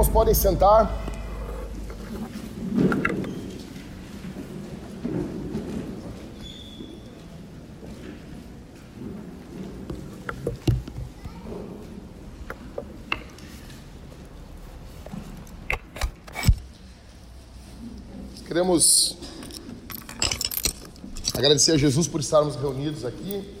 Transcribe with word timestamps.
irmãos 0.00 0.08
podem 0.08 0.34
sentar. 0.34 0.98
Queremos 18.46 19.16
agradecer 21.34 21.72
a 21.72 21.76
Jesus 21.76 22.08
por 22.08 22.20
estarmos 22.20 22.56
reunidos 22.56 23.04
aqui. 23.04 23.54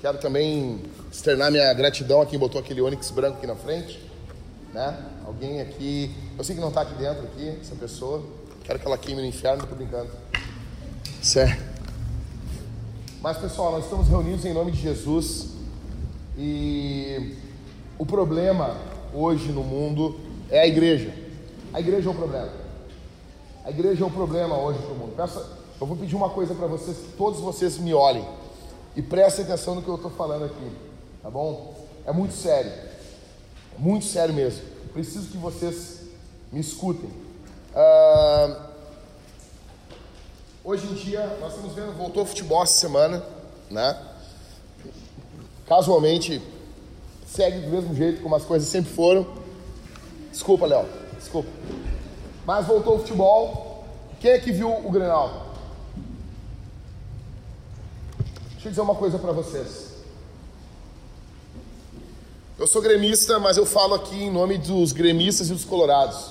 Quero 0.00 0.18
também 0.18 0.82
externar 1.12 1.50
minha 1.50 1.72
gratidão 1.74 2.22
a 2.22 2.26
quem 2.26 2.38
botou 2.38 2.60
aquele 2.60 2.80
ônix 2.80 3.10
branco 3.10 3.38
aqui 3.38 3.46
na 3.46 3.56
frente. 3.56 4.00
Né? 4.72 5.19
Alguém 5.30 5.60
aqui, 5.60 6.12
eu 6.36 6.42
sei 6.42 6.56
que 6.56 6.60
não 6.60 6.70
está 6.70 6.80
aqui 6.80 6.94
dentro, 6.94 7.22
aqui, 7.22 7.56
essa 7.60 7.76
pessoa. 7.76 8.20
Quero 8.64 8.80
que 8.80 8.84
ela 8.84 8.98
queime 8.98 9.22
no 9.22 9.28
inferno, 9.28 9.64
tô 9.64 9.76
brincando. 9.76 10.10
Certo. 11.22 11.62
Mas 13.22 13.38
pessoal, 13.38 13.70
nós 13.70 13.84
estamos 13.84 14.08
reunidos 14.08 14.44
em 14.44 14.52
nome 14.52 14.72
de 14.72 14.80
Jesus 14.80 15.50
e 16.36 17.36
o 17.96 18.04
problema 18.04 18.76
hoje 19.14 19.52
no 19.52 19.62
mundo 19.62 20.18
é 20.50 20.62
a 20.62 20.66
igreja. 20.66 21.14
A 21.72 21.78
igreja 21.78 22.08
é 22.08 22.12
o 22.12 22.16
problema. 22.16 22.50
A 23.64 23.70
igreja 23.70 24.02
é 24.02 24.06
o 24.08 24.10
problema 24.10 24.58
hoje 24.58 24.80
para 24.80 24.92
o 24.92 24.96
mundo. 24.96 25.14
Peça, 25.14 25.48
eu 25.80 25.86
vou 25.86 25.96
pedir 25.96 26.16
uma 26.16 26.30
coisa 26.30 26.56
para 26.56 26.66
vocês, 26.66 26.96
que 26.96 27.12
todos 27.12 27.38
vocês 27.38 27.78
me 27.78 27.94
olhem 27.94 28.26
e 28.96 29.00
prestem 29.00 29.44
atenção 29.44 29.76
no 29.76 29.82
que 29.82 29.88
eu 29.88 29.94
estou 29.94 30.10
falando 30.10 30.46
aqui, 30.46 30.72
tá 31.22 31.30
bom? 31.30 31.86
É 32.04 32.10
muito 32.10 32.34
sério, 32.34 32.72
muito 33.78 34.06
sério 34.06 34.34
mesmo. 34.34 34.69
Preciso 34.92 35.28
que 35.28 35.36
vocês 35.36 36.00
me 36.50 36.60
escutem. 36.60 37.10
Ah, 37.74 38.70
hoje 40.64 40.86
em 40.86 40.94
dia, 40.94 41.24
nós 41.40 41.54
estamos 41.54 41.74
vendo, 41.74 41.92
voltou 41.96 42.24
o 42.24 42.26
futebol 42.26 42.62
essa 42.62 42.72
semana, 42.72 43.24
né? 43.70 43.96
Casualmente, 45.66 46.42
segue 47.24 47.60
do 47.60 47.68
mesmo 47.68 47.94
jeito 47.94 48.20
como 48.20 48.34
as 48.34 48.44
coisas 48.44 48.68
sempre 48.68 48.92
foram. 48.92 49.24
Desculpa, 50.32 50.66
Léo, 50.66 50.88
desculpa. 51.16 51.48
Mas 52.44 52.66
voltou 52.66 52.96
o 52.96 52.98
futebol. 52.98 53.84
Quem 54.18 54.32
é 54.32 54.38
que 54.40 54.50
viu 54.50 54.70
o 54.70 54.90
Grenal? 54.90 55.54
Deixa 58.52 58.66
eu 58.66 58.70
dizer 58.70 58.80
uma 58.80 58.96
coisa 58.96 59.18
para 59.18 59.30
vocês. 59.30 59.89
Eu 62.60 62.66
sou 62.66 62.82
gremista, 62.82 63.38
mas 63.38 63.56
eu 63.56 63.64
falo 63.64 63.94
aqui 63.94 64.24
em 64.24 64.30
nome 64.30 64.58
dos 64.58 64.92
gremistas 64.92 65.48
e 65.48 65.54
dos 65.54 65.64
colorados. 65.64 66.26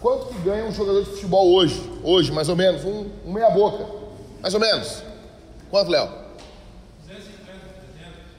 Quanto 0.00 0.28
que 0.28 0.38
ganha 0.38 0.64
um 0.64 0.72
jogador 0.72 1.04
de 1.04 1.10
futebol 1.10 1.52
hoje? 1.52 1.78
Hoje, 2.02 2.32
mais 2.32 2.48
ou 2.48 2.56
menos, 2.56 2.82
um, 2.86 3.10
um 3.22 3.30
meia 3.30 3.50
boca. 3.50 3.86
Mais 4.40 4.54
ou 4.54 4.60
menos. 4.60 5.02
Quanto, 5.70 5.90
Léo? 5.90 6.08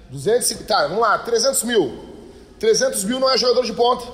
250, 0.10 0.64
tá, 0.68 0.88
vamos 0.88 1.04
lá, 1.04 1.20
300 1.20 1.62
mil. 1.66 2.04
300 2.60 3.04
mil 3.04 3.20
não 3.20 3.30
é 3.30 3.38
jogador 3.38 3.64
de 3.64 3.74
ponta. 3.74 4.12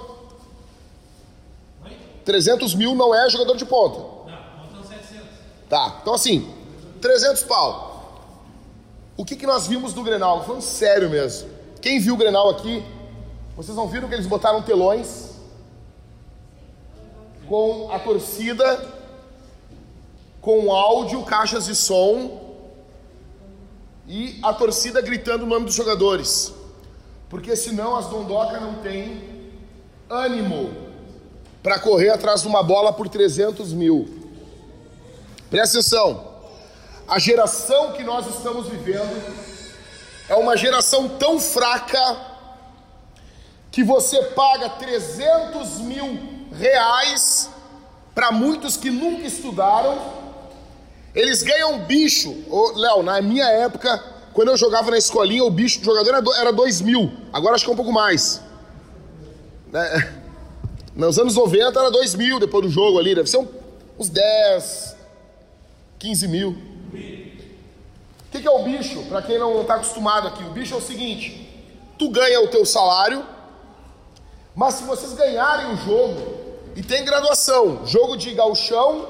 300 2.26 2.76
mil 2.76 2.94
não 2.96 3.16
é 3.16 3.30
jogador 3.30 3.56
de 3.56 3.64
ponta. 3.64 4.00
Não, 4.30 4.84
700. 4.84 5.26
Tá, 5.70 6.00
então 6.02 6.14
assim, 6.14 6.54
300 7.00 7.44
pau. 7.44 8.28
O 9.16 9.24
que, 9.24 9.38
que 9.38 9.48
nós 9.48 9.68
vimos 9.68 9.94
do 9.94 10.04
Grenal? 10.04 10.44
Falando 10.44 10.62
sério 10.62 11.10
mesmo. 11.10 11.61
Quem 11.82 12.00
viu 12.00 12.14
o 12.14 12.18
Grenal 12.18 12.48
aqui, 12.48 12.86
vocês 13.56 13.76
não 13.76 13.88
viram 13.88 14.08
que 14.08 14.14
eles 14.14 14.28
botaram 14.28 14.62
telões 14.62 15.32
com 17.48 17.92
a 17.92 17.98
torcida, 17.98 18.88
com 20.40 20.72
áudio, 20.72 21.24
caixas 21.24 21.66
de 21.66 21.76
som 21.76 22.40
e 24.08 24.40
a 24.44 24.54
torcida 24.54 25.02
gritando 25.02 25.44
o 25.44 25.48
nome 25.48 25.66
dos 25.66 25.74
jogadores. 25.74 26.54
Porque 27.28 27.56
senão 27.56 27.96
as 27.96 28.08
dondoca 28.08 28.60
não 28.60 28.76
tem 28.76 29.50
ânimo 30.08 30.70
para 31.64 31.80
correr 31.80 32.10
atrás 32.10 32.42
de 32.42 32.48
uma 32.48 32.62
bola 32.62 32.94
por 32.94 33.10
300 33.10 33.74
mil. 33.74 34.08
Presta 35.50 35.80
atenção. 35.80 36.30
A 37.08 37.18
geração 37.18 37.94
que 37.94 38.04
nós 38.04 38.28
estamos 38.28 38.68
vivendo 38.68 39.51
é 40.32 40.36
uma 40.36 40.56
geração 40.56 41.10
tão 41.10 41.38
fraca 41.42 42.18
que 43.70 43.84
você 43.84 44.24
paga 44.28 44.70
300 44.70 45.80
mil 45.80 46.48
reais 46.54 47.50
para 48.16 48.32
muitos 48.32 48.78
que 48.78 48.90
nunca 48.90 49.28
estudaram. 49.28 50.00
Eles 51.14 51.44
ganham 51.44 51.80
bicho. 51.80 52.34
Ô, 52.50 52.72
Léo, 52.78 53.04
na 53.04 53.22
minha 53.22 53.44
época, 53.44 54.02
quando 54.32 54.48
eu 54.52 54.56
jogava 54.56 54.90
na 54.90 54.98
escolinha, 54.98 55.44
o 55.44 55.52
bicho 55.52 55.80
do 55.80 55.84
jogador 55.84 56.34
era 56.38 56.54
2 56.54 56.80
mil. 56.80 57.12
Agora 57.34 57.56
acho 57.56 57.66
que 57.66 57.70
é 57.70 57.74
um 57.74 57.78
pouco 57.78 57.92
mais. 57.92 58.42
É, 59.74 60.14
nos 60.96 61.20
anos 61.20 61.36
90 61.36 61.78
era 61.78 61.92
2 61.92 62.16
mil 62.16 62.40
depois 62.40 62.64
do 62.64 62.72
jogo 62.72 62.98
ali. 62.98 63.14
Deve 63.14 63.30
ser 63.30 63.46
uns 64.00 64.08
10, 64.08 64.96
15 66.00 66.28
mil. 66.30 66.71
O 68.32 68.34
que, 68.34 68.40
que 68.40 68.48
é 68.48 68.52
o 68.52 68.64
bicho? 68.64 69.04
Para 69.10 69.22
quem 69.22 69.38
não 69.38 69.60
está 69.60 69.76
acostumado 69.76 70.30
aqui, 70.30 70.42
o 70.42 70.52
bicho 70.52 70.74
é 70.74 70.78
o 70.78 70.82
seguinte: 70.82 71.70
tu 72.00 72.10
ganha 72.10 72.40
o 72.40 72.48
teu 72.48 72.66
salário, 72.66 73.26
mas 74.56 74.76
se 74.76 74.86
vocês 74.86 75.12
ganharem 75.12 75.74
o 75.74 75.76
jogo, 75.76 76.38
e 76.74 76.82
tem 76.82 77.04
graduação, 77.04 77.86
jogo 77.86 78.16
de 78.16 78.34
galchão, 78.34 79.06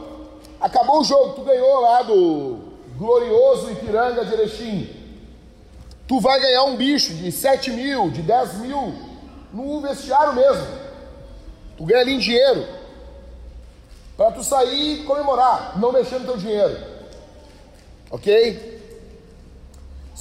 acabou 0.59 1.01
o 1.01 1.03
jogo, 1.03 1.33
tu 1.33 1.41
ganhou 1.41 1.81
lá 1.81 2.01
do 2.01 2.61
glorioso 2.97 3.69
Ipiranga 3.69 4.25
de 4.25 4.33
Erechim, 4.33 4.89
tu 6.07 6.19
vai 6.19 6.39
ganhar 6.39 6.63
um 6.63 6.75
bicho 6.75 7.13
de 7.13 7.31
7 7.31 7.69
mil, 7.69 8.09
de 8.09 8.23
10 8.23 8.55
mil, 8.55 8.91
no 9.53 9.81
vestiário 9.81 10.33
mesmo, 10.33 10.65
tu 11.77 11.85
ganha 11.85 12.01
ali 12.01 12.13
em 12.15 12.19
dinheiro, 12.19 12.65
para 14.17 14.31
tu 14.31 14.43
sair 14.43 15.01
e 15.01 15.03
comemorar, 15.03 15.77
não 15.77 15.91
mexendo 15.91 16.25
teu 16.25 16.37
dinheiro, 16.37 16.75
ok? 18.09 18.80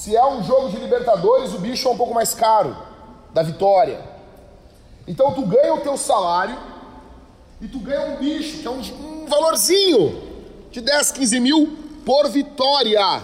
Se 0.00 0.16
é 0.16 0.26
um 0.26 0.42
jogo 0.42 0.70
de 0.70 0.78
Libertadores, 0.78 1.52
o 1.52 1.58
bicho 1.58 1.86
é 1.86 1.90
um 1.90 1.96
pouco 1.98 2.14
mais 2.14 2.32
caro 2.32 2.74
da 3.34 3.42
vitória. 3.42 4.00
Então 5.06 5.34
tu 5.34 5.44
ganha 5.44 5.74
o 5.74 5.80
teu 5.82 5.94
salário 5.98 6.56
e 7.60 7.68
tu 7.68 7.78
ganha 7.80 8.14
um 8.14 8.16
bicho, 8.16 8.60
que 8.60 8.66
é 8.66 8.70
um, 8.70 8.80
um 8.80 9.26
valorzinho 9.26 10.22
de 10.70 10.80
10, 10.80 11.12
15 11.12 11.40
mil 11.40 11.76
por 12.02 12.30
vitória. 12.30 13.22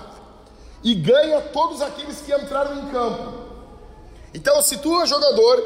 E 0.84 0.94
ganha 0.94 1.40
todos 1.40 1.80
aqueles 1.80 2.20
que 2.20 2.34
entraram 2.34 2.78
em 2.78 2.88
campo. 2.90 3.32
Então, 4.34 4.60
se 4.60 4.76
tu 4.76 5.00
é 5.00 5.06
jogador, 5.06 5.56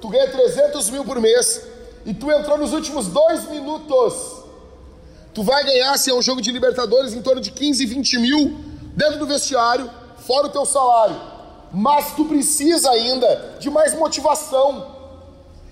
tu 0.00 0.08
ganha 0.08 0.28
300 0.28 0.90
mil 0.90 1.04
por 1.04 1.20
mês 1.20 1.64
e 2.04 2.12
tu 2.12 2.28
entrou 2.32 2.58
nos 2.58 2.72
últimos 2.72 3.06
dois 3.06 3.48
minutos, 3.48 4.42
tu 5.32 5.44
vai 5.44 5.62
ganhar, 5.62 5.96
se 5.96 6.10
é 6.10 6.14
um 6.14 6.20
jogo 6.20 6.42
de 6.42 6.50
Libertadores, 6.50 7.14
em 7.14 7.22
torno 7.22 7.40
de 7.40 7.52
15, 7.52 7.86
20 7.86 8.18
mil 8.18 8.58
dentro 8.96 9.20
do 9.20 9.28
vestiário 9.28 9.88
fora 10.26 10.48
o 10.48 10.50
teu 10.50 10.66
salário, 10.66 11.16
mas 11.72 12.12
tu 12.12 12.24
precisa 12.24 12.90
ainda 12.90 13.56
de 13.60 13.70
mais 13.70 13.94
motivação. 13.94 14.94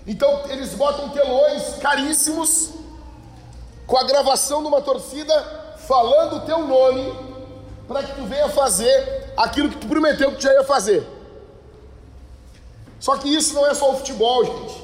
Então 0.07 0.43
eles 0.49 0.73
botam 0.73 1.09
telões 1.09 1.75
caríssimos 1.81 2.71
com 3.85 3.97
a 3.97 4.03
gravação 4.03 4.61
de 4.61 4.67
uma 4.67 4.81
torcida 4.81 5.33
falando 5.87 6.37
o 6.37 6.39
teu 6.41 6.65
nome 6.65 7.13
para 7.87 8.03
que 8.03 8.15
tu 8.15 8.23
venha 8.25 8.49
fazer 8.49 9.33
aquilo 9.37 9.69
que 9.69 9.77
tu 9.77 9.87
prometeu 9.87 10.31
que 10.31 10.37
tu 10.37 10.43
já 10.43 10.53
ia 10.53 10.63
fazer. 10.63 11.05
Só 12.99 13.17
que 13.17 13.27
isso 13.27 13.53
não 13.53 13.67
é 13.67 13.73
só 13.73 13.91
o 13.91 13.97
futebol, 13.97 14.43
gente. 14.45 14.83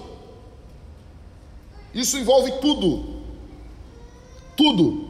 Isso 1.93 2.17
envolve 2.17 2.51
tudo. 2.59 3.21
Tudo. 4.55 5.07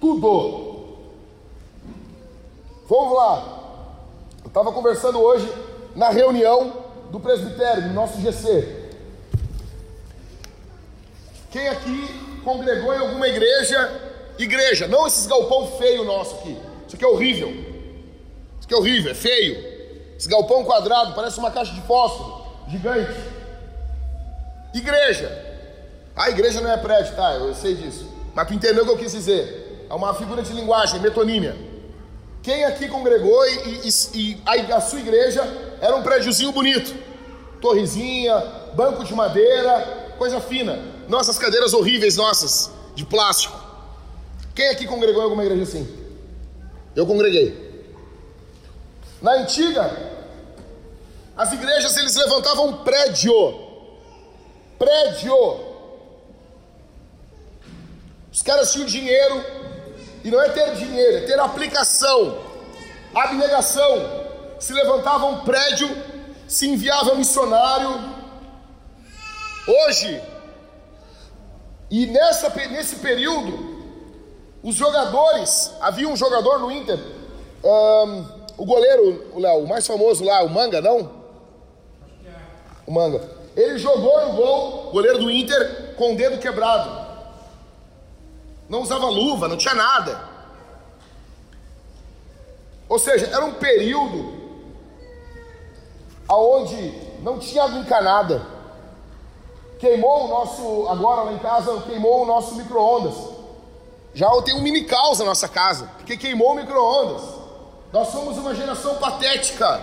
Tudo. 0.00 0.72
Vamos 2.88 3.14
lá. 3.14 3.61
Estava 4.52 4.70
conversando 4.70 5.18
hoje 5.18 5.50
na 5.96 6.10
reunião 6.10 6.84
do 7.10 7.18
presbitério, 7.18 7.84
do 7.84 7.94
nosso 7.94 8.20
GC. 8.20 8.90
Quem 11.50 11.68
aqui 11.68 12.40
congregou 12.44 12.92
em 12.92 12.98
alguma 12.98 13.26
igreja? 13.26 14.12
Igreja, 14.38 14.86
não 14.86 15.06
esses 15.06 15.26
galpão 15.26 15.66
feio 15.78 16.04
nosso 16.04 16.34
aqui. 16.34 16.58
Isso 16.86 16.96
aqui 16.96 17.02
é 17.02 17.08
horrível. 17.08 17.48
Isso 17.48 18.64
aqui 18.64 18.74
é 18.74 18.76
horrível, 18.76 19.12
é 19.12 19.14
feio. 19.14 19.56
Esse 20.18 20.28
galpão 20.28 20.62
quadrado 20.66 21.14
parece 21.14 21.38
uma 21.38 21.50
caixa 21.50 21.72
de 21.72 21.80
fósforo, 21.80 22.44
gigante. 22.68 23.18
Igreja. 24.74 25.30
A 26.14 26.28
igreja 26.28 26.60
não 26.60 26.70
é 26.70 26.76
prédio, 26.76 27.16
tá? 27.16 27.36
Eu 27.36 27.54
sei 27.54 27.74
disso. 27.74 28.06
Mas 28.34 28.48
tu 28.48 28.52
entendeu 28.52 28.82
o 28.82 28.86
que 28.86 28.92
eu 28.92 28.98
quis 28.98 29.12
dizer? 29.12 29.86
É 29.88 29.94
uma 29.94 30.12
figura 30.12 30.42
de 30.42 30.52
linguagem, 30.52 31.00
metonímia. 31.00 31.71
Quem 32.42 32.64
aqui 32.64 32.88
congregou 32.88 33.46
e, 33.46 33.88
e, 33.88 33.90
e 34.14 34.42
a, 34.44 34.76
a, 34.76 34.80
sua 34.80 34.98
igreja 34.98 35.42
era 35.80 35.94
um 35.94 36.02
prédiozinho 36.02 36.50
bonito, 36.50 36.92
torrezinha, 37.60 38.36
banco 38.74 39.04
de 39.04 39.14
madeira, 39.14 40.14
coisa 40.18 40.40
fina. 40.40 40.78
Nossas 41.08 41.38
cadeiras 41.38 41.72
horríveis, 41.72 42.16
nossas, 42.16 42.70
de 42.96 43.04
plástico. 43.04 43.60
Quem 44.54 44.68
aqui 44.68 44.86
congregou 44.86 45.20
em 45.20 45.24
alguma 45.24 45.44
igreja 45.44 45.62
assim? 45.62 45.86
Eu 46.96 47.06
congreguei. 47.06 47.72
Na 49.20 49.34
antiga, 49.34 50.12
as 51.36 51.52
igrejas 51.52 51.96
eles 51.96 52.16
levantavam 52.16 52.68
um 52.68 52.76
prédio. 52.78 53.32
Prédio. 54.78 55.60
Os 58.32 58.42
caras 58.42 58.72
tinham 58.72 58.86
dinheiro, 58.86 59.44
e 60.24 60.30
não 60.30 60.40
é 60.40 60.48
ter 60.50 60.74
dinheiro, 60.74 61.18
é 61.18 61.20
ter 61.22 61.38
aplicação, 61.38 62.38
abnegação. 63.14 64.22
Se 64.58 64.72
levantava 64.72 65.26
um 65.26 65.40
prédio, 65.40 65.88
se 66.46 66.68
enviava 66.68 67.14
missionário. 67.14 67.90
Hoje, 69.66 70.22
e 71.90 72.06
nessa, 72.06 72.48
nesse 72.48 72.96
período, 72.96 73.72
os 74.62 74.74
jogadores, 74.74 75.72
havia 75.80 76.08
um 76.08 76.16
jogador 76.16 76.58
no 76.60 76.70
Inter, 76.70 76.98
um, 77.64 78.24
o 78.56 78.64
goleiro, 78.64 79.30
o 79.34 79.40
Léo, 79.40 79.64
o 79.64 79.68
mais 79.68 79.86
famoso 79.86 80.24
lá, 80.24 80.42
o 80.44 80.48
Manga, 80.48 80.80
não? 80.80 81.10
O 82.86 82.92
Manga. 82.92 83.20
Ele 83.56 83.78
jogou 83.78 84.26
no 84.26 84.32
gol, 84.34 84.90
goleiro 84.92 85.18
do 85.18 85.30
Inter, 85.30 85.94
com 85.96 86.12
o 86.14 86.16
dedo 86.16 86.38
quebrado. 86.38 87.01
Não 88.68 88.82
usava 88.82 89.06
luva, 89.06 89.48
não 89.48 89.56
tinha 89.56 89.74
nada. 89.74 90.28
Ou 92.88 92.98
seja, 92.98 93.26
era 93.26 93.44
um 93.44 93.54
período 93.54 94.40
aonde 96.28 96.92
não 97.22 97.38
tinha 97.38 97.64
água 97.64 97.78
encanada. 97.78 98.46
Queimou 99.78 100.26
o 100.26 100.28
nosso, 100.28 100.88
agora 100.88 101.22
lá 101.22 101.32
em 101.32 101.38
casa, 101.38 101.80
queimou 101.82 102.22
o 102.22 102.26
nosso 102.26 102.54
micro-ondas. 102.54 103.14
Já 104.14 104.28
tem 104.42 104.54
um 104.54 104.62
mini 104.62 104.84
caos 104.84 105.18
na 105.18 105.24
nossa 105.24 105.48
casa, 105.48 105.90
porque 105.96 106.16
queimou 106.16 106.52
o 106.52 106.54
micro-ondas. 106.54 107.22
Nós 107.92 108.08
somos 108.08 108.38
uma 108.38 108.54
geração 108.54 108.96
patética. 108.96 109.80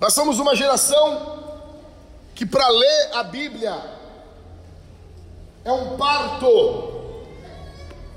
Nós 0.00 0.14
somos 0.14 0.38
uma 0.38 0.56
geração 0.56 1.38
que 2.34 2.46
para 2.46 2.66
ler 2.68 3.10
a 3.12 3.22
Bíblia 3.22 3.99
é 5.64 5.72
um 5.72 5.96
parto. 5.96 7.00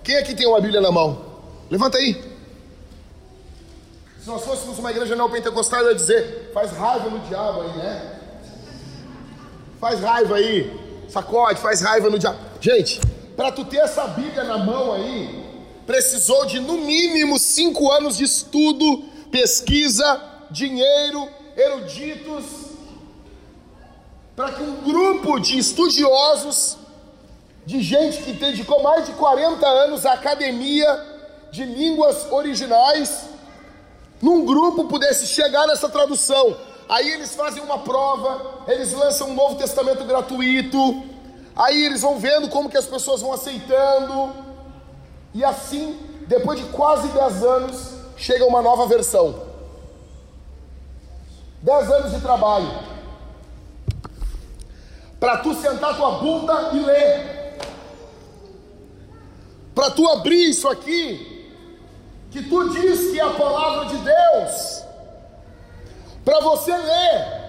Quem 0.03 0.17
aqui 0.17 0.35
tem 0.35 0.47
uma 0.47 0.59
Bíblia 0.61 0.81
na 0.81 0.91
mão? 0.91 1.25
Levanta 1.69 1.97
aí. 1.97 2.21
Se 4.19 4.27
nós 4.27 4.43
fôssemos 4.43 4.79
uma 4.79 4.91
igreja 4.91 5.15
neopentecostal, 5.15 5.81
eu 5.81 5.89
ia 5.89 5.95
dizer: 5.95 6.51
faz 6.53 6.71
raiva 6.71 7.09
no 7.09 7.19
diabo 7.19 7.61
aí, 7.61 7.77
né? 7.77 8.19
Faz 9.79 9.99
raiva 9.99 10.35
aí, 10.35 11.05
sacode, 11.09 11.59
faz 11.59 11.81
raiva 11.81 12.09
no 12.09 12.17
diabo. 12.17 12.39
Gente, 12.61 13.01
para 13.35 13.51
tu 13.51 13.65
ter 13.65 13.77
essa 13.77 14.07
Bíblia 14.07 14.45
na 14.45 14.57
mão 14.57 14.93
aí, 14.93 15.43
precisou 15.85 16.45
de 16.45 16.59
no 16.59 16.77
mínimo 16.77 17.37
cinco 17.37 17.91
anos 17.91 18.15
de 18.15 18.23
estudo, 18.23 19.03
pesquisa, 19.29 20.21
dinheiro, 20.49 21.27
eruditos, 21.57 22.45
para 24.35 24.51
que 24.53 24.63
um 24.63 24.83
grupo 24.83 25.39
de 25.39 25.57
estudiosos, 25.57 26.77
de 27.65 27.81
gente 27.81 28.21
que 28.24 28.33
dedicou 28.33 28.81
mais 28.83 29.06
de 29.06 29.13
40 29.13 29.65
anos 29.65 30.06
à 30.06 30.13
academia 30.13 30.88
de 31.51 31.63
línguas 31.63 32.31
originais, 32.31 33.25
num 34.21 34.45
grupo 34.45 34.86
pudesse 34.86 35.27
chegar 35.27 35.68
nessa 35.68 35.88
tradução. 35.88 36.57
Aí 36.89 37.10
eles 37.12 37.36
fazem 37.36 37.63
uma 37.63 37.80
prova, 37.80 38.63
eles 38.68 38.92
lançam 38.94 39.30
um 39.30 39.33
Novo 39.33 39.56
Testamento 39.56 40.04
gratuito, 40.04 41.04
aí 41.56 41.86
eles 41.86 42.01
vão 42.01 42.19
vendo 42.19 42.50
como 42.50 42.69
que 42.69 42.77
as 42.77 42.86
pessoas 42.86 43.21
vão 43.21 43.31
aceitando, 43.31 44.33
e 45.33 45.44
assim, 45.44 46.00
depois 46.27 46.60
de 46.60 46.65
quase 46.68 47.07
10 47.07 47.44
anos, 47.44 47.94
chega 48.18 48.45
uma 48.45 48.62
nova 48.62 48.86
versão. 48.86 49.54
10 51.62 51.92
anos 51.92 52.12
de 52.12 52.19
trabalho. 52.19 52.69
Para 55.19 55.38
tu 55.38 55.54
sentar 55.56 55.95
tua 55.95 56.19
bunda 56.19 56.71
e 56.74 56.80
ler. 56.80 57.42
Para 59.73 59.91
tu 59.91 60.07
abrir 60.07 60.49
isso 60.49 60.67
aqui, 60.67 61.51
que 62.31 62.43
tu 62.43 62.69
diz 62.69 63.11
que 63.11 63.19
é 63.19 63.23
a 63.23 63.31
palavra 63.31 63.85
de 63.85 63.97
Deus. 63.97 64.83
Para 66.23 66.39
você 66.41 66.75
ler. 66.75 67.43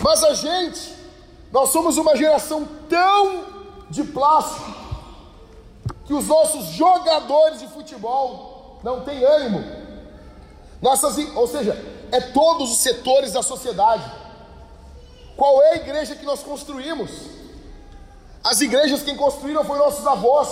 Mas 0.00 0.22
a 0.24 0.34
gente, 0.34 0.94
nós 1.52 1.70
somos 1.70 1.98
uma 1.98 2.16
geração 2.16 2.66
tão 2.88 3.44
de 3.90 4.04
plástico 4.04 4.74
que 6.06 6.14
os 6.14 6.26
nossos 6.26 6.66
jogadores 6.68 7.60
de 7.60 7.66
futebol 7.68 8.78
não 8.82 9.02
têm 9.02 9.22
ânimo. 9.24 9.62
Nossas, 10.80 11.16
ou 11.34 11.46
seja, 11.46 11.76
é 12.10 12.20
todos 12.20 12.70
os 12.70 12.78
setores 12.78 13.32
da 13.32 13.42
sociedade. 13.42 14.04
Qual 15.36 15.62
é 15.62 15.72
a 15.72 15.76
igreja 15.76 16.16
que 16.16 16.24
nós 16.24 16.42
construímos? 16.42 17.10
As 18.48 18.60
igrejas 18.60 19.02
quem 19.02 19.16
construíram 19.16 19.64
foram 19.64 19.84
nossos 19.84 20.06
avós, 20.06 20.48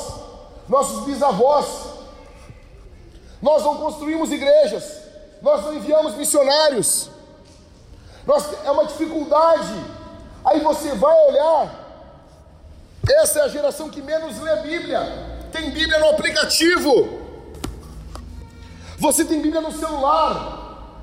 nossos 0.69 1.05
bisavós. 1.05 1.67
Nós 3.41 3.63
não 3.63 3.77
construímos 3.77 4.31
igrejas, 4.31 4.85
nós 5.41 5.65
não 5.65 5.75
enviamos 5.75 6.15
missionários. 6.15 7.11
Nós, 8.27 8.45
é 8.65 8.71
uma 8.71 8.87
dificuldade. 8.87 9.75
Aí 10.45 10.61
você 10.61 10.93
vai 10.95 11.15
olhar, 11.29 11.75
essa 13.09 13.41
é 13.41 13.43
a 13.43 13.49
geração 13.49 13.89
que 13.89 14.03
menos 14.03 14.39
lê 14.41 14.57
Bíblia 14.57 15.37
tem 15.57 15.71
Bíblia 15.71 15.99
no 15.99 16.11
aplicativo, 16.11 17.21
você 18.99 19.25
tem 19.25 19.41
Bíblia 19.41 19.63
no 19.63 19.73
celular, 19.73 21.03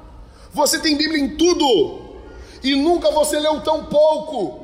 você 0.53 0.77
tem 0.77 0.95
Bíblia 0.95 1.19
em 1.19 1.35
tudo, 1.35 2.19
e 2.61 2.75
nunca 2.75 3.09
você 3.11 3.39
leu 3.39 3.61
tão 3.61 3.85
pouco. 3.85 4.62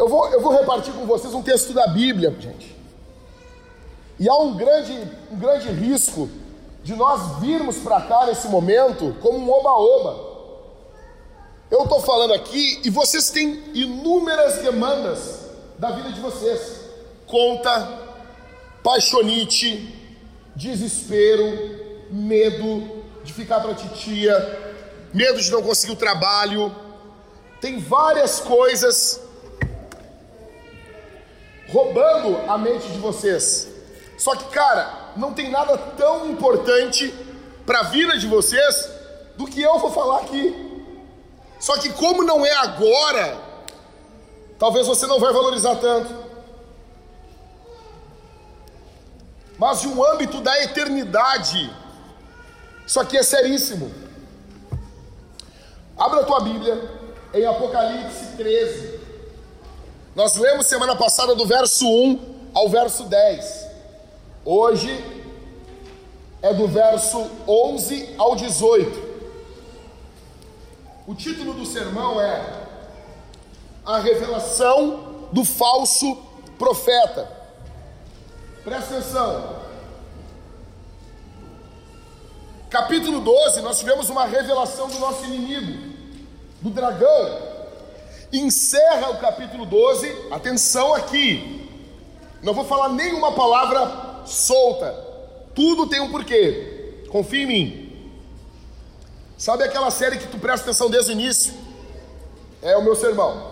Eu 0.00 0.08
vou, 0.08 0.26
eu 0.30 0.40
vou 0.40 0.50
repartir 0.50 0.94
com 0.94 1.04
vocês 1.04 1.34
um 1.34 1.42
texto 1.42 1.74
da 1.74 1.86
Bíblia, 1.88 2.34
gente. 2.40 2.74
E 4.18 4.26
há 4.26 4.34
um 4.34 4.56
grande, 4.56 4.98
um 5.30 5.36
grande 5.36 5.68
risco 5.68 6.26
de 6.82 6.96
nós 6.96 7.38
virmos 7.38 7.76
para 7.76 8.00
cá 8.00 8.24
nesse 8.24 8.48
momento 8.48 9.14
como 9.20 9.36
um 9.36 9.50
oba-oba. 9.50 10.30
Eu 11.70 11.82
estou 11.82 12.00
falando 12.00 12.32
aqui 12.32 12.80
e 12.82 12.88
vocês 12.88 13.28
têm 13.28 13.62
inúmeras 13.74 14.62
demandas 14.62 15.50
da 15.78 15.90
vida 15.90 16.12
de 16.12 16.20
vocês: 16.20 16.80
conta, 17.26 17.86
paixonite, 18.82 19.94
desespero, 20.56 21.44
medo 22.10 22.88
de 23.22 23.34
ficar 23.34 23.60
para 23.60 23.74
titia, 23.74 24.32
medo 25.12 25.42
de 25.42 25.50
não 25.50 25.62
conseguir 25.62 25.92
o 25.92 25.96
trabalho. 25.96 26.74
Tem 27.60 27.78
várias 27.78 28.40
coisas 28.40 29.28
roubando 31.72 32.50
a 32.50 32.58
mente 32.58 32.88
de 32.88 32.98
vocês. 32.98 33.68
Só 34.16 34.34
que, 34.36 34.44
cara, 34.46 35.12
não 35.16 35.32
tem 35.32 35.50
nada 35.50 35.76
tão 35.78 36.28
importante 36.28 37.14
para 37.64 37.80
a 37.80 37.84
vida 37.84 38.18
de 38.18 38.26
vocês 38.26 38.90
do 39.36 39.46
que 39.46 39.62
eu 39.62 39.78
vou 39.78 39.90
falar 39.90 40.20
aqui. 40.20 40.70
Só 41.58 41.76
que 41.78 41.90
como 41.92 42.22
não 42.22 42.44
é 42.44 42.52
agora, 42.52 43.38
talvez 44.58 44.86
você 44.86 45.06
não 45.06 45.20
vai 45.20 45.32
valorizar 45.32 45.76
tanto. 45.76 46.14
Mas 49.58 49.82
de 49.82 49.88
um 49.88 50.04
âmbito 50.04 50.40
da 50.40 50.62
eternidade, 50.62 51.70
isso 52.86 52.98
aqui 52.98 53.16
é 53.16 53.22
seríssimo. 53.22 53.92
Abra 55.96 56.22
a 56.22 56.24
tua 56.24 56.40
Bíblia 56.40 56.90
em 57.34 57.44
Apocalipse 57.44 58.36
13. 58.38 58.89
Nós 60.20 60.36
lemos 60.36 60.66
semana 60.66 60.94
passada 60.94 61.34
do 61.34 61.46
verso 61.46 61.88
1 61.88 62.50
ao 62.52 62.68
verso 62.68 63.04
10. 63.04 63.66
Hoje 64.44 65.02
é 66.42 66.52
do 66.52 66.68
verso 66.68 67.26
11 67.48 68.16
ao 68.18 68.36
18. 68.36 69.02
O 71.06 71.14
título 71.14 71.54
do 71.54 71.64
sermão 71.64 72.20
é 72.20 72.66
A 73.82 73.98
Revelação 73.98 75.28
do 75.32 75.42
Falso 75.42 76.18
Profeta. 76.58 77.26
Presta 78.62 78.98
atenção. 78.98 79.56
Capítulo 82.68 83.22
12, 83.22 83.62
nós 83.62 83.78
tivemos 83.78 84.10
uma 84.10 84.26
revelação 84.26 84.86
do 84.86 84.98
nosso 84.98 85.24
inimigo, 85.24 85.96
do 86.60 86.68
dragão. 86.68 87.49
Encerra 88.32 89.10
o 89.10 89.18
capítulo 89.18 89.66
12, 89.66 90.28
atenção 90.30 90.94
aqui. 90.94 91.68
Não 92.42 92.54
vou 92.54 92.64
falar 92.64 92.90
nenhuma 92.90 93.32
palavra 93.32 94.24
solta. 94.24 94.92
Tudo 95.54 95.88
tem 95.88 96.00
um 96.00 96.10
porquê. 96.10 97.04
Confie 97.10 97.42
em 97.42 97.46
mim. 97.46 98.12
Sabe 99.36 99.64
aquela 99.64 99.90
série 99.90 100.18
que 100.18 100.28
tu 100.28 100.38
presta 100.38 100.66
atenção 100.66 100.88
desde 100.88 101.10
o 101.10 101.12
início? 101.12 101.54
É 102.62 102.76
o 102.76 102.84
meu 102.84 102.94
sermão. 102.94 103.50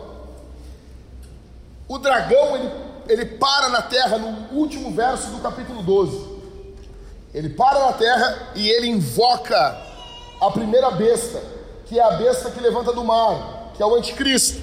O 1.88 1.98
dragão, 1.98 2.56
ele, 2.56 2.70
ele 3.08 3.24
para 3.24 3.68
na 3.70 3.82
terra 3.82 4.18
no 4.18 4.56
último 4.56 4.92
verso 4.92 5.30
do 5.30 5.40
capítulo 5.40 5.82
12. 5.82 6.38
Ele 7.34 7.48
para 7.48 7.86
na 7.86 7.92
terra 7.94 8.52
e 8.54 8.68
ele 8.68 8.86
invoca 8.86 9.76
a 10.40 10.50
primeira 10.50 10.90
besta, 10.90 11.42
que 11.86 11.98
é 11.98 12.02
a 12.02 12.12
besta 12.12 12.50
que 12.50 12.60
levanta 12.60 12.92
do 12.92 13.02
mar, 13.02 13.57
que 13.78 13.82
é 13.82 13.86
o 13.86 13.94
anticristo. 13.94 14.60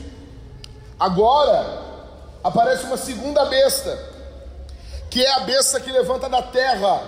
Agora 1.00 1.81
aparece 2.43 2.84
uma 2.84 2.98
segunda 2.98 3.45
besta, 3.45 3.98
que 5.10 5.24
é 5.24 5.31
a 5.36 5.39
besta 5.39 5.79
que 5.79 5.89
levanta 5.89 6.27
da 6.27 6.41
terra, 6.41 7.01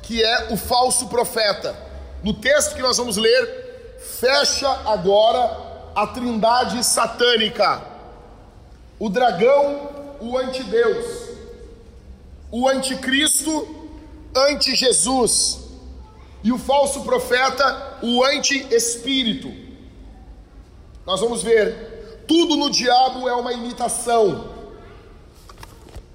que 0.00 0.22
é 0.22 0.52
o 0.52 0.56
falso 0.56 1.08
profeta. 1.08 1.74
No 2.22 2.34
texto 2.34 2.76
que 2.76 2.82
nós 2.82 2.98
vamos 2.98 3.16
ler, 3.16 3.98
fecha 3.98 4.70
agora 4.86 5.90
a 5.92 6.06
trindade 6.06 6.84
satânica: 6.84 7.82
o 8.96 9.08
dragão, 9.08 9.90
o 10.20 10.38
antideus, 10.38 11.30
o 12.48 12.68
anticristo, 12.68 13.90
anti-Jesus, 14.36 15.58
e 16.44 16.52
o 16.52 16.58
falso 16.58 17.00
profeta, 17.00 17.98
o 18.02 18.22
anti-espírito. 18.22 19.65
Nós 21.06 21.20
vamos 21.20 21.42
ver, 21.42 22.24
tudo 22.26 22.56
no 22.56 22.70
diabo 22.70 23.28
é 23.28 23.34
uma 23.34 23.52
imitação. 23.52 24.54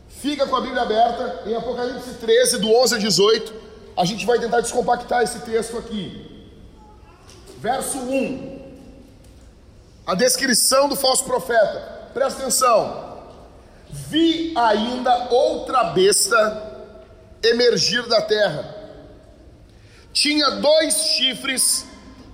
Fica 0.10 0.46
com 0.46 0.56
a 0.56 0.62
Bíblia 0.62 0.82
aberta 0.82 1.50
em 1.50 1.56
Apocalipse 1.56 2.16
13, 2.16 2.60
do 2.60 2.72
11 2.72 2.96
a 2.96 2.98
18 3.00 3.62
a 3.96 4.06
gente 4.06 4.26
vai 4.26 4.40
tentar 4.40 4.62
descompactar 4.62 5.22
esse 5.22 5.40
texto 5.40 5.78
aqui. 5.78 6.50
Verso 7.60 7.98
1. 7.98 8.62
A 10.08 10.16
descrição 10.16 10.88
do 10.88 10.96
falso 10.96 11.24
profeta. 11.24 12.10
Presta 12.14 12.42
atenção. 12.42 13.20
Vi 13.90 14.54
ainda 14.58 15.30
outra 15.30 15.86
besta 15.86 16.88
emergir 17.44 18.08
da 18.08 18.22
terra. 18.22 18.76
Tinha 20.14 20.50
dois 20.52 20.96
chifres, 21.16 21.86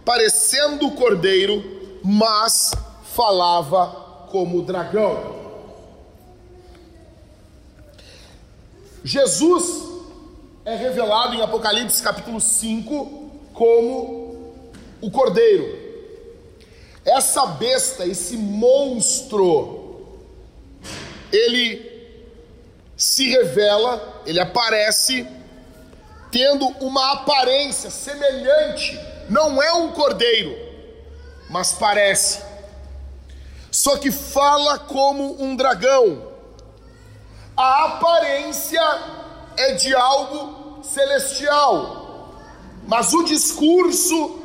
parecendo 0.06 0.92
cordeiro, 0.92 1.77
mas 2.10 2.72
falava 3.04 4.28
como 4.32 4.62
dragão. 4.62 5.36
Jesus 9.04 9.86
é 10.64 10.74
revelado 10.74 11.36
em 11.36 11.42
Apocalipse 11.42 12.02
capítulo 12.02 12.40
5 12.40 13.50
como 13.54 14.54
o 15.02 15.12
cordeiro. 15.12 15.86
Essa 17.04 17.46
besta, 17.46 18.06
esse 18.06 18.38
monstro, 18.38 20.08
ele 21.30 22.16
se 22.96 23.30
revela, 23.30 24.22
ele 24.26 24.40
aparece 24.40 25.28
tendo 26.32 26.68
uma 26.80 27.12
aparência 27.12 27.90
semelhante, 27.90 28.98
não 29.30 29.62
é 29.62 29.74
um 29.74 29.92
cordeiro, 29.92 30.67
mas 31.50 31.74
parece. 31.74 32.42
Só 33.72 33.98
que 33.98 34.12
fala 34.12 34.80
como 34.80 35.42
um 35.42 35.56
dragão. 35.56 36.32
A 37.56 37.86
aparência 37.86 38.82
é 39.56 39.74
de 39.74 39.94
algo 39.96 40.84
celestial, 40.84 42.32
mas 42.88 43.14
o 43.14 43.24
discurso 43.24 44.42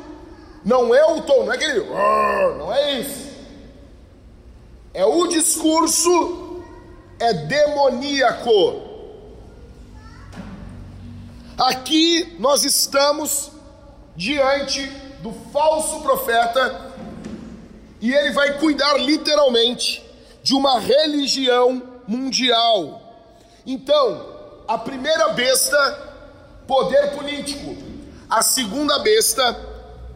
não 0.65 0.93
é 0.93 1.05
o 1.05 1.21
tom, 1.21 1.45
não 1.45 1.53
é 1.53 1.55
aquele, 1.55 1.85
não 2.57 2.73
é 2.73 2.99
isso. 2.99 3.33
É 4.93 5.05
o 5.05 5.27
discurso 5.27 6.63
é 7.19 7.33
demoníaco. 7.33 8.81
Aqui 11.57 12.35
nós 12.39 12.63
estamos 12.63 13.51
diante 14.15 14.85
do 15.21 15.31
falso 15.51 16.01
profeta 16.01 16.92
e 18.03 18.13
ele 18.13 18.31
vai 18.31 18.59
cuidar 18.59 18.97
literalmente 18.97 20.03
de 20.43 20.53
uma 20.53 20.77
religião 20.77 21.81
mundial. 22.05 23.01
Então, 23.65 24.27
a 24.67 24.77
primeira 24.77 25.29
besta, 25.29 25.77
poder 26.67 27.11
político. 27.11 27.77
A 28.29 28.41
segunda 28.41 28.99
besta, 28.99 29.53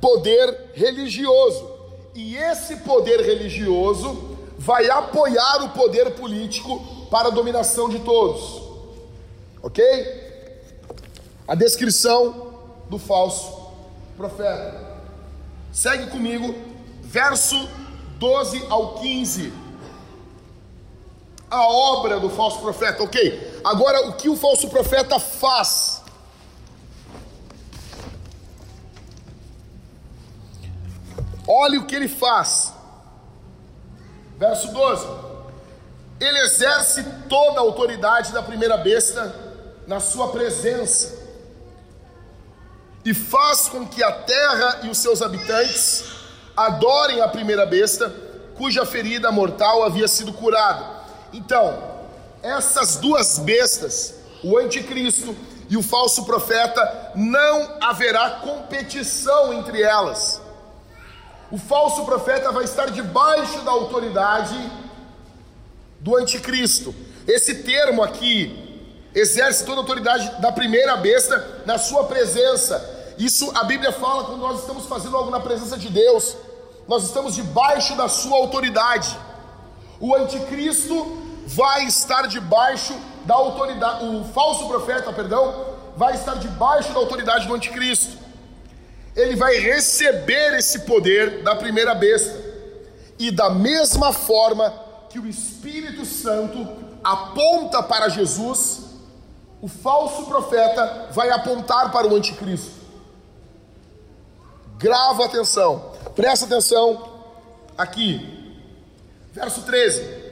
poder 0.02 0.72
religioso. 0.74 1.66
E 2.14 2.36
esse 2.36 2.76
poder 2.76 3.22
religioso 3.22 4.38
vai 4.58 4.90
apoiar 4.90 5.64
o 5.64 5.70
poder 5.70 6.12
político 6.12 7.08
para 7.10 7.30
a 7.30 7.32
dominação 7.32 7.88
de 7.88 8.00
todos. 8.00 8.64
Ok? 9.64 9.82
A 11.48 11.56
descrição 11.56 12.54
do 12.90 13.00
falso 13.00 13.72
profeta. 14.18 14.76
Segue 15.72 16.08
comigo, 16.08 16.54
verso 17.18 17.68
12 18.20 18.68
ao 18.70 19.00
15 19.00 19.52
a 21.50 21.62
obra 21.66 22.20
do 22.20 22.30
falso 22.30 22.60
profeta, 22.60 23.02
ok. 23.02 23.62
Agora, 23.64 24.10
o 24.10 24.14
que 24.14 24.28
o 24.28 24.36
falso 24.36 24.68
profeta 24.70 25.18
faz? 25.18 26.04
Olhe 31.48 31.78
o 31.78 31.86
que 31.88 31.96
ele 31.96 32.10
faz. 32.10 32.74
Verso 34.38 34.74
12: 34.74 35.08
Ele 36.20 36.40
exerce 36.40 37.02
toda 37.30 37.62
a 37.62 37.64
autoridade 37.64 38.34
da 38.34 38.44
primeira 38.44 38.76
besta 38.76 39.34
na 39.88 40.02
sua 40.02 40.28
presença, 40.28 41.18
e 43.06 43.14
faz 43.14 43.70
com 43.70 43.88
que 43.88 44.04
a 44.04 44.12
terra 44.12 44.82
e 44.84 44.90
os 44.90 44.98
seus 44.98 45.22
habitantes 45.22 46.17
adorem 46.58 47.22
a 47.22 47.28
primeira 47.30 47.66
besta, 47.66 48.14
cuja 48.58 48.86
ferida 48.86 49.32
mortal 49.32 49.84
havia 49.84 50.08
sido 50.08 50.34
curada 50.34 50.98
então, 51.34 51.78
essas 52.42 52.98
duas 52.98 53.40
bestas, 53.40 54.16
o 54.44 54.58
anticristo 54.58 55.36
e 55.70 55.76
o 55.76 55.84
falso 55.84 56.26
profeta, 56.26 57.12
não 57.16 57.78
haverá 57.82 58.30
competição 58.42 59.54
entre 59.54 59.82
elas. 59.82 60.42
O 61.52 61.58
falso 61.58 62.06
profeta 62.06 62.52
vai 62.52 62.64
estar 62.64 62.90
debaixo 62.90 63.62
da 63.62 63.72
autoridade 63.72 64.56
do 66.00 66.16
anticristo. 66.16 66.94
Esse 67.28 67.56
termo 67.64 68.04
aqui 68.04 68.96
exerce 69.14 69.66
toda 69.66 69.78
a 69.78 69.84
autoridade 69.84 70.42
da 70.42 70.52
primeira 70.52 70.96
besta 70.98 71.64
na 71.66 71.78
sua 71.78 72.06
presença. 72.06 73.14
Isso 73.18 73.52
a 73.56 73.64
Bíblia 73.64 73.92
fala 73.92 74.26
quando 74.26 74.40
nós 74.40 74.62
estamos 74.62 74.86
fazendo 74.86 75.18
algo 75.18 75.32
na 75.32 75.40
presença 75.40 75.78
de 75.78 75.90
Deus. 75.90 76.38
Nós 76.88 77.04
estamos 77.04 77.36
debaixo 77.36 77.96
da 77.96 78.08
sua 78.08 78.38
autoridade. 78.38 79.18
O 80.00 80.16
anticristo 80.16 81.18
vai 81.48 81.86
estar 81.86 82.28
debaixo 82.28 82.94
da 83.26 83.36
autoridade, 83.36 84.06
o 84.06 84.24
falso 84.26 84.68
profeta, 84.68 85.12
perdão, 85.12 85.66
vai 85.98 86.14
estar 86.14 86.36
debaixo 86.36 86.94
da 86.94 87.00
autoridade 87.00 87.46
do 87.46 87.54
anticristo. 87.54 88.18
Ele 89.16 89.36
vai 89.36 89.56
receber 89.58 90.58
esse 90.58 90.82
poder 90.82 91.44
da 91.44 91.56
primeira 91.56 91.94
besta. 91.94 92.48
E 93.20 93.32
da 93.32 93.50
mesma 93.50 94.14
forma 94.14 94.72
que 95.10 95.20
o 95.20 95.28
Espírito 95.28 96.06
Santo 96.06 96.68
aponta 97.04 97.82
para 97.82 98.10
Jesus, 98.10 98.82
o 99.62 99.68
falso 99.68 100.26
profeta 100.26 101.08
vai 101.12 101.32
apontar 101.32 101.92
para 101.92 102.08
o 102.08 102.16
anticristo. 102.16 102.77
Grava 104.78 105.26
atenção, 105.26 105.92
presta 106.16 106.46
atenção 106.46 107.10
aqui. 107.78 108.54
Verso 109.34 109.64
13. 109.64 110.28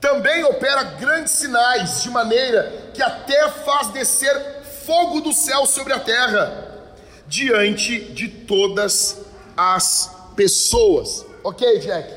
Também 0.00 0.44
opera 0.44 0.82
grandes 0.82 1.32
sinais, 1.32 2.02
de 2.02 2.10
maneira 2.10 2.90
que 2.94 3.02
até 3.02 3.48
faz 3.48 3.88
descer 3.88 4.62
fogo 4.84 5.20
do 5.20 5.32
céu 5.32 5.64
sobre 5.66 5.92
a 5.92 6.00
terra, 6.00 6.84
diante 7.26 8.12
de 8.12 8.28
todas 8.28 9.18
as 9.56 10.10
pessoas. 10.36 11.24
Ok, 11.44 11.78
Jack? 11.80 12.12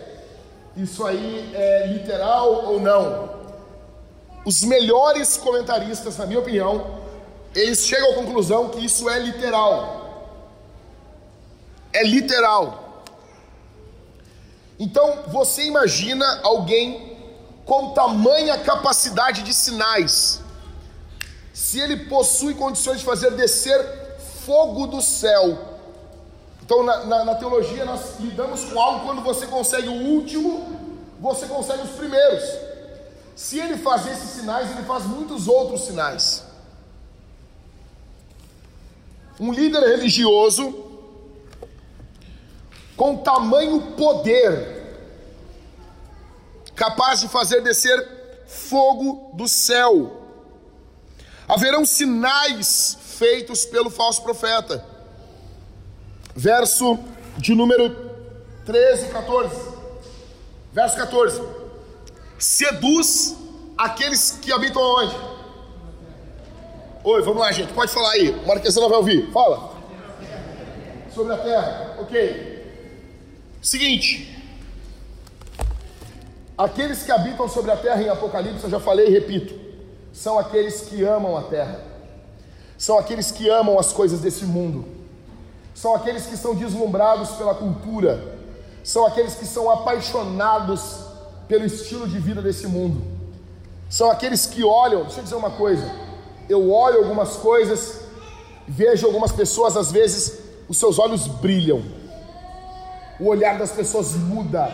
Isso 0.78 1.06
aí 1.06 1.52
é 1.54 1.88
literal 1.88 2.66
ou 2.66 2.80
não? 2.80 3.30
Os 4.46 4.64
melhores 4.64 5.38
comentaristas, 5.38 6.18
na 6.18 6.26
minha 6.26 6.40
opinião, 6.40 7.00
eles 7.56 7.80
chegam 7.86 8.12
à 8.12 8.16
conclusão 8.16 8.70
que 8.70 8.86
isso 8.86 9.10
é 9.10 9.18
literal. 9.18 10.05
É 11.96 12.04
literal. 12.04 13.04
Então, 14.78 15.24
você 15.28 15.64
imagina 15.64 16.42
alguém 16.44 17.18
com 17.66 17.94
tamanha 17.94 18.58
capacidade 18.58 19.42
de 19.42 19.54
sinais, 19.54 20.42
se 21.54 21.80
ele 21.80 22.06
possui 22.06 22.54
condições 22.54 23.00
de 23.00 23.06
fazer 23.06 23.32
descer 23.32 23.80
fogo 24.46 24.86
do 24.86 25.02
céu 25.02 25.74
Então, 26.62 26.84
na, 26.84 27.06
na, 27.06 27.26
na, 27.26 27.36
teologia, 27.36 27.86
nós 27.86 28.20
lidamos 28.20 28.66
com 28.66 28.80
algo 28.80 29.06
quando 29.06 29.22
você 29.22 29.46
consegue 29.48 29.88
o 29.88 30.02
último, 30.16 30.52
você 31.20 31.46
consegue 31.46 31.84
os 31.84 31.92
primeiros. 31.92 32.44
Se 33.36 33.60
ele 33.60 33.78
faz 33.78 34.08
esses 34.08 34.32
sinais, 34.32 34.72
ele 34.72 34.84
faz 34.84 35.06
muitos 35.06 35.48
outros 35.48 35.86
sinais. 35.86 36.44
Um 39.40 39.52
líder 39.54 39.82
religioso 39.82 40.85
com 42.96 43.18
tamanho 43.18 43.94
poder, 43.94 44.84
capaz 46.76 47.22
de 47.22 47.28
fazer 47.28 47.62
descer 47.62 48.46
fogo 48.48 49.32
do 49.34 49.48
céu. 49.48 50.22
Haverão 51.48 51.86
sinais 51.86 52.98
feitos 53.02 53.66
pelo 53.66 53.90
falso 53.90 54.24
profeta. 54.24 54.84
Verso 56.36 57.00
de 57.38 57.54
número 57.54 58.14
13 58.66 59.06
e 59.06 59.10
14. 59.10 59.76
Verso 60.74 60.98
14. 60.98 61.42
Seduz 62.38 63.36
aqueles 63.78 64.32
que 64.42 64.52
habitam 64.52 64.82
onde? 64.82 65.16
Oi, 67.04 67.22
vamos 67.22 67.40
lá, 67.40 67.52
gente. 67.52 67.72
Pode 67.74 67.92
falar 67.92 68.12
aí. 68.12 68.32
O 68.32 68.48
Marquesana 68.48 68.90
vai 68.90 68.98
ouvir. 68.98 69.32
Fala. 69.32 69.76
Sobre 71.14 71.34
a 71.34 71.38
terra. 71.38 71.98
Ok. 72.00 72.55
Seguinte. 73.66 74.32
Aqueles 76.56 77.02
que 77.02 77.12
habitam 77.12 77.50
sobre 77.50 77.72
a 77.72 77.76
terra 77.76 78.00
em 78.00 78.10
Apocalipse, 78.10 78.64
eu 78.64 78.70
já 78.70 78.80
falei 78.80 79.08
e 79.08 79.10
repito, 79.10 79.56
são 80.14 80.38
aqueles 80.38 80.82
que 80.82 81.04
amam 81.04 81.36
a 81.36 81.42
terra. 81.42 81.82
São 82.78 83.00
aqueles 83.00 83.32
que 83.32 83.50
amam 83.50 83.80
as 83.80 83.92
coisas 83.92 84.20
desse 84.20 84.46
mundo. 84.46 84.86
São 85.74 85.96
aqueles 85.96 86.28
que 86.28 86.38
são 86.38 86.54
deslumbrados 86.54 87.32
pela 87.32 87.56
cultura. 87.56 88.38
São 88.84 89.04
aqueles 89.04 89.34
que 89.34 89.48
são 89.48 89.68
apaixonados 89.72 91.00
pelo 91.48 91.66
estilo 91.66 92.08
de 92.08 92.20
vida 92.20 92.44
desse 92.44 92.68
mundo. 92.68 93.02
São 93.90 94.12
aqueles 94.12 94.46
que 94.46 94.64
olham, 94.64 95.06
deixa 95.06 95.22
eu 95.22 95.24
dizer 95.24 95.36
uma 95.36 95.50
coisa. 95.50 95.92
Eu 96.48 96.72
olho 96.72 97.00
algumas 97.00 97.36
coisas, 97.38 98.02
vejo 98.68 99.08
algumas 99.08 99.32
pessoas, 99.32 99.76
às 99.76 99.92
vezes, 99.92 100.38
os 100.70 100.78
seus 100.78 101.00
olhos 101.00 101.26
brilham 101.26 101.95
o 103.20 103.28
olhar 103.28 103.58
das 103.58 103.72
pessoas 103.72 104.14
muda 104.16 104.72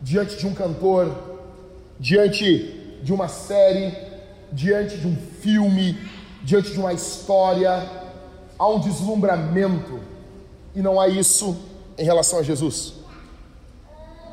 diante 0.00 0.36
de 0.36 0.46
um 0.46 0.54
cantor, 0.54 1.12
diante 1.98 2.98
de 3.02 3.12
uma 3.12 3.28
série, 3.28 3.96
diante 4.52 4.96
de 4.98 5.06
um 5.06 5.16
filme, 5.40 5.98
diante 6.42 6.72
de 6.72 6.78
uma 6.78 6.92
história. 6.92 7.88
Há 8.58 8.68
um 8.68 8.80
deslumbramento, 8.80 10.00
e 10.74 10.82
não 10.82 11.00
há 11.00 11.08
isso 11.08 11.56
em 11.96 12.04
relação 12.04 12.38
a 12.38 12.42
Jesus. 12.42 12.94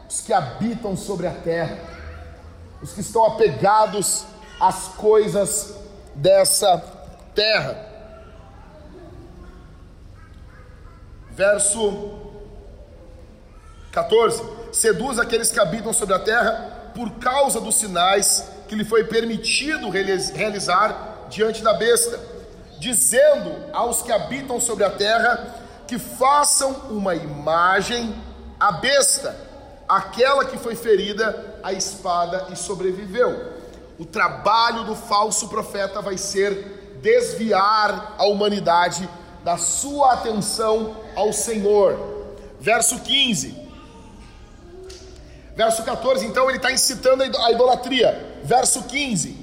Os 0.10 0.22
que 0.22 0.34
habitam 0.34 0.96
sobre 0.98 1.28
a 1.28 1.32
terra, 1.32 1.78
os 2.82 2.94
que 2.94 3.02
estão 3.02 3.26
apegados 3.26 4.26
às 4.60 4.90
coisas 4.90 5.76
dessa 6.16 6.78
terra. 7.34 7.88
Verso 11.32 12.21
14: 13.92 14.44
Seduz 14.72 15.20
aqueles 15.20 15.52
que 15.52 15.60
habitam 15.60 15.92
sobre 15.92 16.16
a 16.16 16.20
terra 16.20 16.92
por 16.96 17.12
causa 17.14 17.60
dos 17.60 17.76
sinais 17.76 18.50
que 18.68 18.76
lhe 18.76 18.86
foi 18.86 19.04
permitido 19.04 19.90
realizar 19.90 21.28
diante 21.30 21.62
da 21.62 21.74
besta, 21.74 22.20
dizendo 22.80 23.54
aos 23.74 24.02
que 24.02 24.12
habitam 24.12 24.60
sobre 24.60 24.84
a 24.84 24.90
terra 24.90 25.56
que 25.88 26.00
façam 26.00 26.72
uma 26.90 27.14
imagem 27.14 28.16
à 28.58 28.72
besta, 28.72 29.36
aquela 29.88 30.46
que 30.46 30.58
foi 30.58 30.74
ferida 30.76 31.58
à 31.62 31.74
espada 31.74 32.48
e 32.50 32.56
sobreviveu. 32.56 33.60
O 34.00 34.06
trabalho 34.06 34.86
do 34.86 34.96
falso 34.96 35.50
profeta 35.50 36.02
vai 36.02 36.18
ser 36.18 37.00
desviar 37.02 38.16
a 38.18 38.26
humanidade 38.26 39.08
da 39.44 39.58
sua 39.58 40.14
atenção 40.14 40.96
ao 41.16 41.34
Senhor. 41.34 42.00
Verso 42.60 43.00
15: 43.00 43.61
Verso 45.62 45.84
14, 45.84 46.26
então 46.26 46.50
ele 46.50 46.58
está 46.58 46.72
incitando 46.72 47.22
a 47.22 47.52
idolatria. 47.52 48.40
Verso 48.44 48.82
15: 48.82 49.38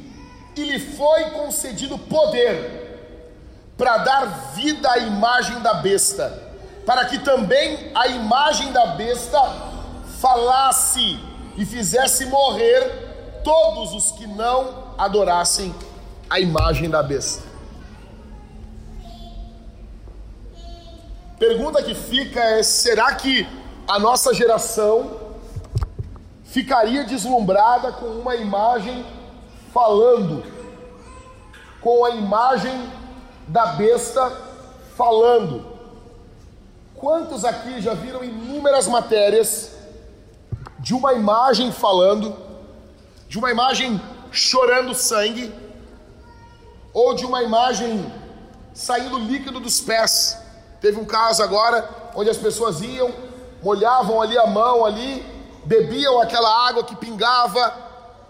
E 0.57 0.65
lhe 0.65 0.81
foi 0.81 1.31
concedido 1.31 1.97
poder 1.97 3.73
para 3.77 3.99
dar 3.99 4.53
vida 4.53 4.91
à 4.91 4.99
imagem 4.99 5.61
da 5.61 5.75
besta, 5.75 6.43
para 6.85 7.05
que 7.05 7.21
também 7.21 7.93
a 7.95 8.09
imagem 8.09 8.73
da 8.73 8.87
besta 8.87 9.41
falasse 10.21 11.21
e 11.57 11.65
fizesse 11.65 12.27
morrer 12.27 13.41
todos 13.45 13.95
os 13.95 14.11
que 14.11 14.27
não 14.27 14.95
adorassem 14.99 15.73
a 16.29 16.41
imagem 16.41 16.91
da 16.91 17.01
besta. 17.01 17.45
Pergunta 21.39 21.81
que 21.81 21.95
fica 21.95 22.41
é: 22.41 22.65
será 22.65 23.15
que 23.15 23.47
a 23.87 24.01
nossa 24.01 24.35
geração 24.35 25.18
ficaria 26.59 27.05
deslumbrada 27.05 27.93
com 27.93 28.07
uma 28.07 28.35
imagem 28.35 29.07
falando, 29.73 30.43
com 31.81 32.05
a 32.05 32.11
imagem 32.11 32.91
da 33.47 33.67
besta 33.67 34.29
falando. 34.97 35.65
Quantos 36.97 37.45
aqui 37.45 37.81
já 37.81 37.95
viram 37.95 38.25
inúmeras 38.25 38.89
matérias 38.89 39.71
de 40.81 40.95
uma 40.95 41.13
imagem 41.13 41.71
falando, 41.71 42.37
de 43.29 43.39
uma 43.39 43.53
imagem 43.53 44.01
chorando 44.33 44.97
sangue, 44.97 45.55
ou 46.93 47.15
de 47.15 47.25
uma 47.25 47.41
imagem 47.45 48.13
saindo 48.75 49.17
líquido 49.17 49.61
dos 49.61 49.81
pés? 49.81 50.37
Teve 50.81 50.99
um 50.99 51.05
caso 51.05 51.41
agora 51.41 51.89
onde 52.17 52.29
as 52.29 52.37
pessoas 52.37 52.81
iam, 52.81 53.15
molhavam 53.63 54.21
ali 54.21 54.37
a 54.37 54.47
mão 54.49 54.85
ali 54.85 55.38
bebiam 55.69 56.19
aquela 56.19 56.67
água 56.67 56.83
que 56.83 56.97
pingava 56.97 57.75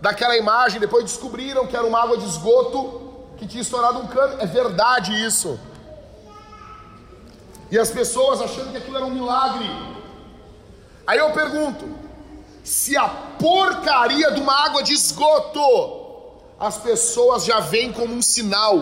daquela 0.00 0.36
imagem, 0.36 0.80
depois 0.80 1.04
descobriram 1.04 1.68
que 1.68 1.76
era 1.76 1.86
uma 1.86 2.02
água 2.02 2.18
de 2.18 2.24
esgoto 2.24 3.12
que 3.36 3.46
tinha 3.46 3.62
estourado 3.62 4.00
um 4.00 4.08
cano. 4.08 4.40
É 4.40 4.46
verdade 4.46 5.12
isso. 5.24 5.58
E 7.70 7.78
as 7.78 7.90
pessoas 7.90 8.42
achando 8.42 8.72
que 8.72 8.78
aquilo 8.78 8.96
era 8.96 9.06
um 9.06 9.10
milagre. 9.10 9.68
Aí 11.06 11.18
eu 11.18 11.30
pergunto: 11.30 11.84
se 12.64 12.96
a 12.96 13.08
porcaria 13.08 14.32
de 14.32 14.40
uma 14.40 14.64
água 14.64 14.82
de 14.82 14.92
esgoto 14.92 15.60
as 16.58 16.76
pessoas 16.78 17.44
já 17.44 17.60
veem 17.60 17.92
como 17.92 18.12
um 18.12 18.20
sinal, 18.20 18.74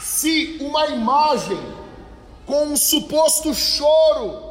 se 0.00 0.56
uma 0.58 0.86
imagem 0.86 1.60
com 2.46 2.64
um 2.68 2.76
suposto 2.78 3.52
choro 3.52 4.43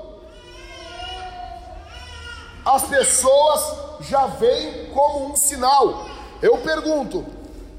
as 2.65 2.84
pessoas 2.84 3.62
já 4.02 4.26
veem 4.28 4.88
como 4.88 5.32
um 5.32 5.36
sinal. 5.36 6.06
Eu 6.41 6.58
pergunto: 6.60 7.26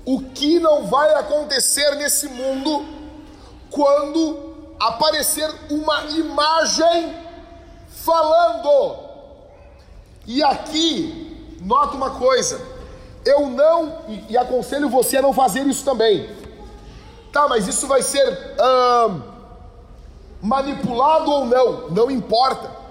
o 0.04 0.20
que 0.20 0.58
não 0.58 0.86
vai 0.86 1.14
acontecer 1.14 1.94
nesse 1.96 2.28
mundo 2.28 2.84
quando 3.70 4.74
aparecer 4.78 5.50
uma 5.70 6.04
imagem 6.04 7.16
falando? 7.88 8.98
E 10.26 10.42
aqui, 10.42 11.56
nota 11.60 11.96
uma 11.96 12.10
coisa: 12.10 12.60
eu 13.24 13.48
não, 13.48 14.00
e, 14.08 14.32
e 14.32 14.36
aconselho 14.36 14.88
você 14.88 15.16
a 15.18 15.22
não 15.22 15.32
fazer 15.32 15.66
isso 15.66 15.84
também. 15.84 16.28
Tá, 17.32 17.48
mas 17.48 17.66
isso 17.66 17.88
vai 17.88 18.00
ser 18.00 18.54
manipulado 20.40 21.30
ou 21.30 21.46
não? 21.46 21.90
Não 21.90 22.10
importa. 22.10 22.83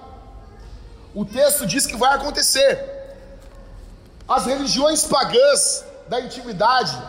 O 1.14 1.24
texto 1.24 1.64
diz 1.64 1.86
que 1.86 1.96
vai 1.96 2.14
acontecer. 2.14 2.92
As 4.26 4.46
religiões 4.46 5.04
pagãs 5.04 5.84
da 6.08 6.16
antiguidade, 6.16 7.00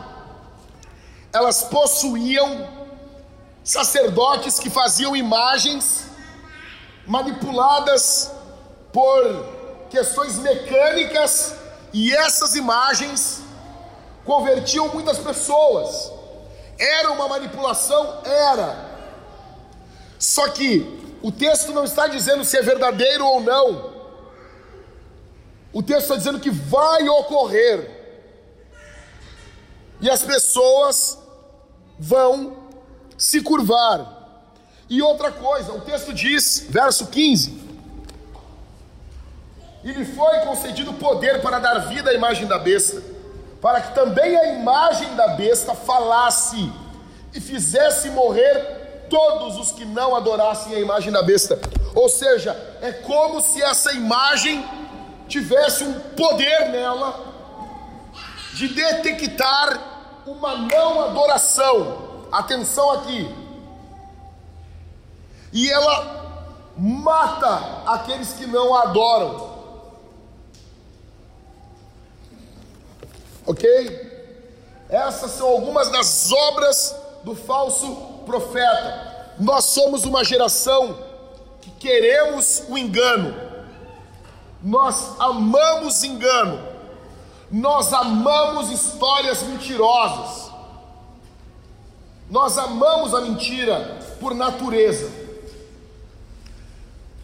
elas 1.34 1.64
possuíam 1.64 2.70
sacerdotes 3.64 4.60
que 4.60 4.70
faziam 4.70 5.16
imagens 5.16 6.06
manipuladas 7.08 8.32
por 8.94 9.46
questões 9.90 10.38
mecânicas 10.38 11.56
e 11.92 12.14
essas 12.14 12.56
imagens 12.56 13.42
convertiam 14.24 14.90
muitas 14.90 15.18
pessoas. 15.18 16.12
Era 16.78 17.12
uma 17.12 17.28
manipulação? 17.28 18.22
Era. 18.24 18.86
Só 20.20 20.48
que 20.50 21.18
o 21.24 21.32
texto 21.32 21.72
não 21.72 21.86
está 21.86 22.06
dizendo 22.06 22.46
se 22.46 22.56
é 22.56 22.62
verdadeiro 22.62 23.26
ou 23.26 23.42
não. 23.42 23.95
O 25.76 25.84
texto 25.84 26.04
está 26.04 26.16
dizendo 26.16 26.40
que 26.40 26.50
vai 26.50 27.06
ocorrer. 27.10 27.92
E 30.00 30.10
as 30.10 30.24
pessoas 30.24 31.20
vão 32.00 32.56
se 33.18 33.42
curvar. 33.42 34.40
E 34.90 35.02
outra 35.02 35.34
coisa, 35.34 35.74
o 35.74 35.82
texto 35.82 36.14
diz, 36.14 36.66
verso 36.70 37.08
15: 37.08 37.62
E 39.84 39.92
lhe 39.92 40.06
foi 40.06 40.40
concedido 40.46 40.94
poder 40.94 41.42
para 41.42 41.60
dar 41.60 41.80
vida 41.90 42.10
à 42.10 42.14
imagem 42.14 42.48
da 42.48 42.58
besta, 42.58 43.04
para 43.62 43.82
que 43.82 43.94
também 43.94 44.34
a 44.34 44.54
imagem 44.54 45.14
da 45.18 45.28
besta 45.36 45.76
falasse 45.76 46.72
e 47.34 47.42
fizesse 47.42 48.10
morrer 48.12 49.08
todos 49.10 49.58
os 49.58 49.74
que 49.74 49.84
não 49.84 50.16
adorassem 50.16 50.74
a 50.74 50.80
imagem 50.80 51.12
da 51.12 51.22
besta. 51.22 51.60
Ou 51.94 52.08
seja, 52.08 52.54
é 52.82 52.94
como 52.94 53.42
se 53.42 53.62
essa 53.62 53.92
imagem 53.92 54.64
tivesse 55.28 55.84
um 55.84 56.00
poder 56.16 56.70
nela 56.70 57.34
de 58.54 58.68
detectar 58.70 59.80
uma 60.26 60.56
não 60.56 61.02
adoração. 61.02 62.28
Atenção 62.32 62.92
aqui. 62.92 63.34
E 65.52 65.70
ela 65.70 66.26
mata 66.78 67.84
aqueles 67.86 68.34
que 68.34 68.46
não 68.46 68.76
a 68.76 68.84
adoram. 68.84 69.56
Ok? 73.46 74.16
Essas 74.90 75.32
são 75.32 75.48
algumas 75.48 75.90
das 75.90 76.32
obras 76.32 76.96
do 77.24 77.36
falso 77.36 77.96
profeta. 78.26 79.34
Nós 79.40 79.66
somos 79.66 80.04
uma 80.04 80.24
geração 80.24 80.98
que 81.62 81.72
queremos 81.72 82.64
o 82.70 82.78
engano. 82.78 83.45
Nós 84.66 85.14
amamos 85.20 86.04
engano. 86.04 86.60
Nós 87.52 87.94
amamos 87.94 88.72
histórias 88.72 89.44
mentirosas. 89.44 90.52
Nós 92.32 92.58
amamos 92.58 93.14
a 93.14 93.22
mentira 93.22 94.00
por 94.20 94.34
natureza. 94.34 95.12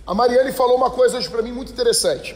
A 0.06 0.14
Mariane 0.14 0.52
falou 0.52 0.78
uma 0.78 0.92
coisa 0.92 1.18
hoje 1.18 1.28
para 1.30 1.42
mim 1.42 1.52
muito 1.52 1.72
interessante. 1.72 2.36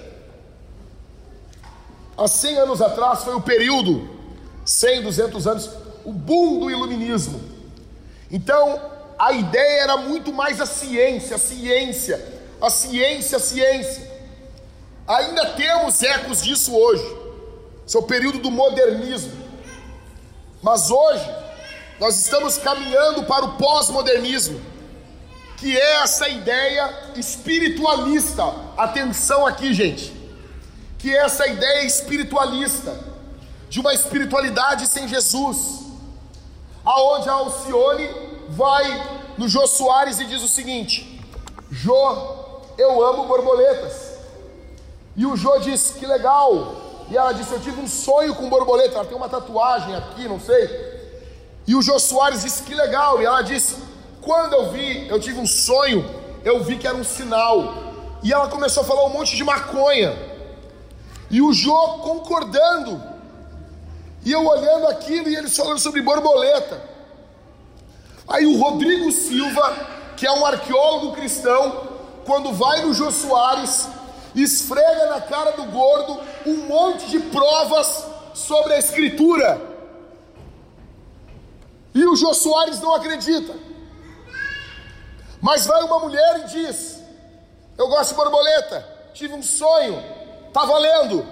Há 2.17 2.27
100 2.27 2.57
anos 2.57 2.81
atrás 2.81 3.23
foi 3.23 3.35
o 3.35 3.41
período, 3.41 4.09
100, 4.65 5.03
200 5.03 5.47
anos, 5.47 5.69
o 6.03 6.11
boom 6.11 6.61
do 6.61 6.71
iluminismo. 6.71 7.39
Então, 8.31 8.81
a 9.19 9.33
ideia 9.33 9.83
era 9.83 9.97
muito 9.97 10.33
mais 10.33 10.59
a 10.59 10.65
ciência, 10.65 11.35
a 11.35 11.39
ciência, 11.39 12.41
a 12.59 12.69
ciência, 12.71 13.37
a 13.37 13.39
ciência. 13.39 14.14
Ainda 15.07 15.51
temos 15.51 16.01
ecos 16.01 16.41
disso 16.41 16.75
hoje. 16.75 17.05
Esse 17.85 17.95
é 17.95 17.99
o 17.99 18.03
período 18.03 18.39
do 18.39 18.49
modernismo. 18.49 19.33
Mas 20.61 20.89
hoje, 20.89 21.29
nós 21.99 22.19
estamos 22.19 22.57
caminhando 22.57 23.23
para 23.23 23.45
o 23.45 23.53
pós-modernismo, 23.53 24.59
que 25.57 25.77
é 25.77 26.01
essa 26.01 26.27
ideia 26.27 27.11
espiritualista. 27.15 28.43
Atenção 28.75 29.45
aqui, 29.45 29.73
gente. 29.73 30.11
Que 30.97 31.15
é 31.15 31.19
essa 31.19 31.45
ideia 31.45 31.85
espiritualista, 31.85 32.97
de 33.69 33.79
uma 33.79 33.93
espiritualidade 33.93 34.87
sem 34.87 35.07
Jesus. 35.07 35.85
Aonde 36.83 37.29
a 37.29 37.33
Alcione 37.33 38.09
vai 38.49 39.23
no 39.37 39.47
Jô 39.47 39.67
Soares 39.67 40.19
e 40.19 40.25
diz 40.25 40.41
o 40.41 40.47
seguinte: 40.47 41.21
Jô, 41.69 42.11
eu 42.77 43.05
amo 43.05 43.25
borboletas. 43.25 44.04
E 45.15 45.25
o 45.25 45.35
Jô 45.35 45.57
diz: 45.59 45.91
Que 45.91 46.05
legal, 46.05 46.75
e 47.09 47.17
ela 47.17 47.31
disse: 47.31 47.53
Eu 47.53 47.59
tive 47.59 47.79
um 47.79 47.87
sonho 47.87 48.35
com 48.35 48.49
borboleta. 48.49 48.95
Ela 48.95 49.05
tem 49.05 49.17
uma 49.17 49.29
tatuagem 49.29 49.95
aqui, 49.95 50.27
não 50.27 50.39
sei. 50.39 50.95
E 51.67 51.75
o 51.75 51.81
Jô 51.81 51.97
Soares 51.99 52.41
disse: 52.41 52.63
Que 52.63 52.73
legal. 52.73 53.21
E 53.21 53.25
ela 53.25 53.41
disse: 53.41 53.77
Quando 54.21 54.53
eu 54.53 54.71
vi, 54.71 55.07
eu 55.07 55.19
tive 55.19 55.39
um 55.39 55.47
sonho, 55.47 56.03
eu 56.43 56.63
vi 56.63 56.77
que 56.77 56.87
era 56.87 56.95
um 56.95 57.03
sinal. 57.03 57.73
E 58.23 58.33
ela 58.33 58.47
começou 58.47 58.83
a 58.83 58.85
falar 58.85 59.05
um 59.05 59.09
monte 59.09 59.35
de 59.35 59.43
maconha. 59.43 60.17
E 61.29 61.41
o 61.41 61.53
Jô 61.53 61.99
concordando. 61.99 63.01
E 64.23 64.31
eu 64.31 64.43
olhando 64.43 64.87
aquilo 64.87 65.29
e 65.29 65.35
eles 65.35 65.55
falando 65.55 65.77
sobre 65.77 66.01
borboleta. 66.01 66.81
Aí 68.27 68.45
o 68.47 68.59
Rodrigo 68.59 69.11
Silva, 69.11 69.71
que 70.17 70.25
é 70.25 70.31
um 70.31 70.43
arqueólogo 70.43 71.13
cristão, 71.13 71.89
quando 72.25 72.51
vai 72.51 72.81
no 72.81 72.91
Jô 72.91 73.11
Soares, 73.11 73.87
esfrega 74.43 75.07
na 75.07 75.21
cara 75.21 75.51
do 75.51 75.65
gordo 75.65 76.19
um 76.45 76.67
monte 76.67 77.07
de 77.07 77.19
provas 77.19 78.05
sobre 78.33 78.73
a 78.73 78.77
escritura. 78.77 79.61
E 81.93 82.05
o 82.05 82.15
Jô 82.15 82.33
Soares 82.33 82.81
não 82.81 82.93
acredita. 82.93 83.55
Mas 85.41 85.65
vai 85.65 85.81
uma 85.83 85.99
mulher 85.99 86.41
e 86.41 86.47
diz: 86.47 87.01
Eu 87.77 87.87
gosto 87.87 88.09
de 88.09 88.15
borboleta, 88.15 88.85
tive 89.13 89.33
um 89.33 89.43
sonho, 89.43 90.03
está 90.47 90.65
valendo. 90.65 91.25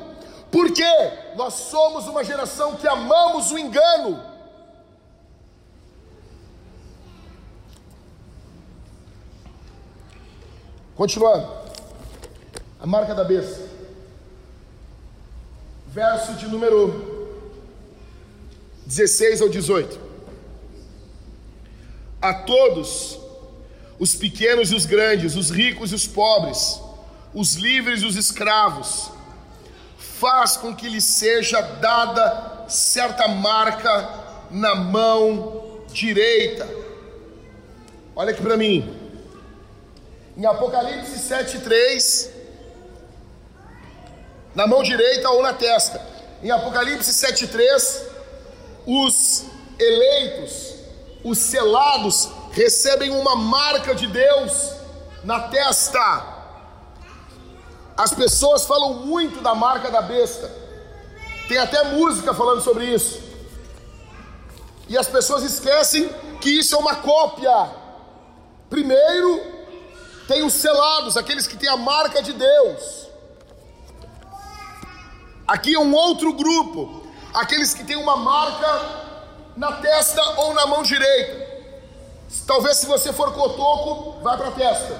Por 0.52 0.72
quê? 0.72 1.34
Nós 1.36 1.56
somos 1.56 2.08
uma 2.08 2.24
geração 2.24 2.76
que 2.76 2.88
amamos 2.88 3.52
o 3.52 3.58
engano. 3.58 4.24
Continuando. 10.96 11.63
A 12.84 12.86
marca 12.86 13.16
da 13.16 13.24
besta. 13.24 13.62
Verso 15.88 16.34
de 16.34 16.50
número 16.50 17.40
16 18.86 19.42
ao 19.42 19.48
18. 19.48 19.98
A 22.22 22.34
todos, 22.34 23.18
os 23.98 24.14
pequenos 24.16 24.70
e 24.70 24.76
os 24.76 24.86
grandes, 24.86 25.38
os 25.38 25.50
ricos 25.50 25.94
e 25.94 25.96
os 25.96 26.06
pobres, 26.06 26.82
os 27.34 27.54
livres 27.54 28.02
e 28.02 28.06
os 28.06 28.18
escravos, 28.18 29.10
faz 29.98 30.58
com 30.58 30.76
que 30.76 30.90
lhe 30.90 31.00
seja 31.00 31.62
dada 31.62 32.66
certa 32.68 33.30
marca 33.30 34.10
na 34.52 34.76
mão 34.76 35.86
direita. 35.94 36.68
Olha 38.14 38.32
aqui 38.32 38.42
para 38.42 38.58
mim. 38.58 38.94
Em 40.36 40.46
Apocalipse 40.46 41.18
7:3 41.18 42.33
na 44.56 44.68
mão 44.68 44.84
direita 44.84 45.30
ou 45.30 45.42
na 45.42 45.54
testa. 45.54 46.02
Em 46.42 46.52
Apocalipse 46.52 47.12
7,3, 47.12 48.02
os 48.86 49.46
eleitos, 49.80 50.76
os 51.24 51.38
selados, 51.38 52.30
recebem 52.52 53.10
uma 53.12 53.36
marca 53.36 53.96
de 53.96 54.08
Deus 54.08 54.72
na 55.24 55.40
testa. 55.48 56.34
As 57.96 58.14
pessoas 58.14 58.66
falam 58.66 58.96
muito 59.06 59.42
da 59.42 59.56
marca 59.56 59.90
da 59.90 60.02
besta, 60.02 60.52
tem 61.48 61.58
até 61.58 61.84
música 61.84 62.34
falando 62.34 62.62
sobre 62.62 62.86
isso. 62.86 63.22
E 64.88 64.98
as 64.98 65.08
pessoas 65.08 65.44
esquecem 65.44 66.10
que 66.42 66.50
isso 66.50 66.76
é 66.76 66.78
uma 66.78 66.96
cópia. 66.98 67.70
Primeiro, 68.70 69.42
tem 70.28 70.44
os 70.44 70.54
selados, 70.54 71.16
aqueles 71.16 71.48
que 71.48 71.56
têm 71.56 71.70
a 71.70 71.78
marca 71.78 72.22
de 72.22 72.34
Deus. 72.34 73.03
Aqui 75.54 75.76
é 75.76 75.80
um 75.80 75.94
outro 75.94 76.34
grupo, 76.34 77.04
aqueles 77.32 77.76
que 77.76 77.84
têm 77.84 77.96
uma 77.96 78.18
marca 78.18 78.72
na 79.56 79.74
testa 79.74 80.20
ou 80.40 80.52
na 80.56 80.66
mão 80.66 80.82
direita. 80.82 81.48
Talvez 82.48 82.78
se 82.78 82.88
você 82.88 83.14
for 83.14 83.32
cotoco, 83.32 84.20
vai 84.24 84.36
para 84.36 84.48
a 84.48 84.52
testa. 84.52 85.00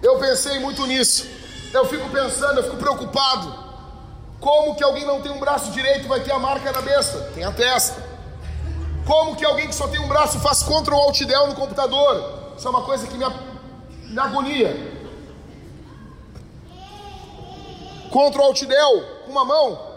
Eu 0.00 0.16
pensei 0.20 0.60
muito 0.60 0.86
nisso. 0.86 1.26
Eu 1.74 1.86
fico 1.86 2.08
pensando, 2.10 2.58
eu 2.58 2.62
fico 2.62 2.76
preocupado. 2.76 3.52
Como 4.38 4.76
que 4.76 4.84
alguém 4.84 5.04
não 5.04 5.20
tem 5.20 5.32
um 5.32 5.40
braço 5.40 5.72
direito 5.72 6.06
vai 6.06 6.20
ter 6.20 6.30
a 6.30 6.38
marca 6.38 6.70
na 6.70 6.80
besta? 6.80 7.18
Tem 7.34 7.42
a 7.42 7.50
testa. 7.50 8.00
Como 9.04 9.34
que 9.34 9.44
alguém 9.44 9.66
que 9.66 9.74
só 9.74 9.88
tem 9.88 9.98
um 9.98 10.06
braço 10.06 10.38
faz 10.38 10.62
Ctrl 10.62 10.94
Alt 10.94 11.18
Del 11.24 11.48
no 11.48 11.56
computador? 11.56 12.52
Isso 12.56 12.64
é 12.64 12.70
uma 12.70 12.82
coisa 12.82 13.08
que 13.08 13.18
me, 13.18 13.26
me 14.04 14.18
agonia. 14.20 14.97
Contra 18.10 18.40
o 18.40 18.44
altidel 18.44 19.22
com 19.24 19.30
uma 19.30 19.44
mão. 19.44 19.88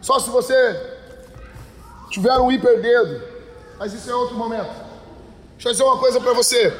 Só 0.00 0.18
se 0.18 0.28
você 0.30 0.98
tiver 2.10 2.36
um 2.38 2.50
hiperdedo. 2.50 3.22
Mas 3.78 3.92
isso 3.92 4.10
é 4.10 4.14
outro 4.14 4.36
momento. 4.36 4.70
Deixa 5.54 5.68
eu 5.68 5.72
dizer 5.72 5.84
uma 5.84 5.98
coisa 5.98 6.20
para 6.20 6.32
você. 6.32 6.72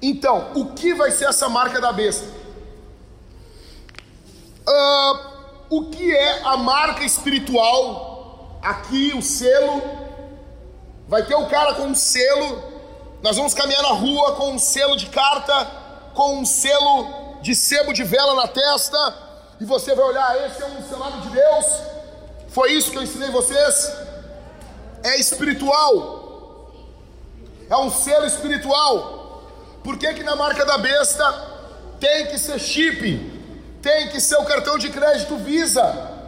Então, 0.00 0.52
o 0.54 0.72
que 0.72 0.94
vai 0.94 1.10
ser 1.10 1.26
essa 1.26 1.48
marca 1.48 1.80
da 1.80 1.92
besta? 1.92 2.26
Uh, 4.66 5.18
o 5.68 5.90
que 5.90 6.14
é 6.14 6.42
a 6.42 6.56
marca 6.56 7.04
espiritual? 7.04 8.58
Aqui, 8.62 9.12
o 9.14 9.22
selo. 9.22 9.82
Vai 11.06 11.24
ter 11.26 11.34
o 11.34 11.46
cara 11.48 11.74
com 11.74 11.86
um 11.86 11.94
selo. 11.94 12.62
Nós 13.22 13.36
vamos 13.36 13.52
caminhar 13.52 13.82
na 13.82 13.90
rua 13.90 14.36
com 14.36 14.52
um 14.52 14.58
selo 14.58 14.96
de 14.96 15.06
carta, 15.06 15.70
com 16.14 16.38
um 16.38 16.46
selo 16.46 17.29
de 17.42 17.54
sebo 17.54 17.92
de 17.92 18.04
vela 18.04 18.34
na 18.34 18.48
testa, 18.48 19.14
e 19.60 19.64
você 19.64 19.94
vai 19.94 20.04
olhar, 20.04 20.46
esse 20.46 20.62
é 20.62 20.66
um 20.66 20.88
selado 20.88 21.20
de 21.22 21.30
Deus. 21.30 21.66
Foi 22.48 22.72
isso 22.72 22.90
que 22.90 22.98
eu 22.98 23.02
ensinei 23.02 23.30
vocês? 23.30 24.10
é 25.02 25.18
espiritual. 25.18 26.72
É 27.68 27.76
um 27.76 27.90
selo 27.90 28.26
espiritual. 28.26 29.42
Por 29.82 29.96
que, 29.96 30.12
que 30.14 30.22
na 30.22 30.36
marca 30.36 30.64
da 30.64 30.78
besta 30.78 31.24
tem 31.98 32.26
que 32.26 32.38
ser 32.38 32.58
chip? 32.58 33.40
Tem 33.82 34.08
que 34.08 34.20
ser 34.20 34.36
o 34.36 34.44
cartão 34.44 34.76
de 34.76 34.90
crédito 34.90 35.36
Visa? 35.36 36.18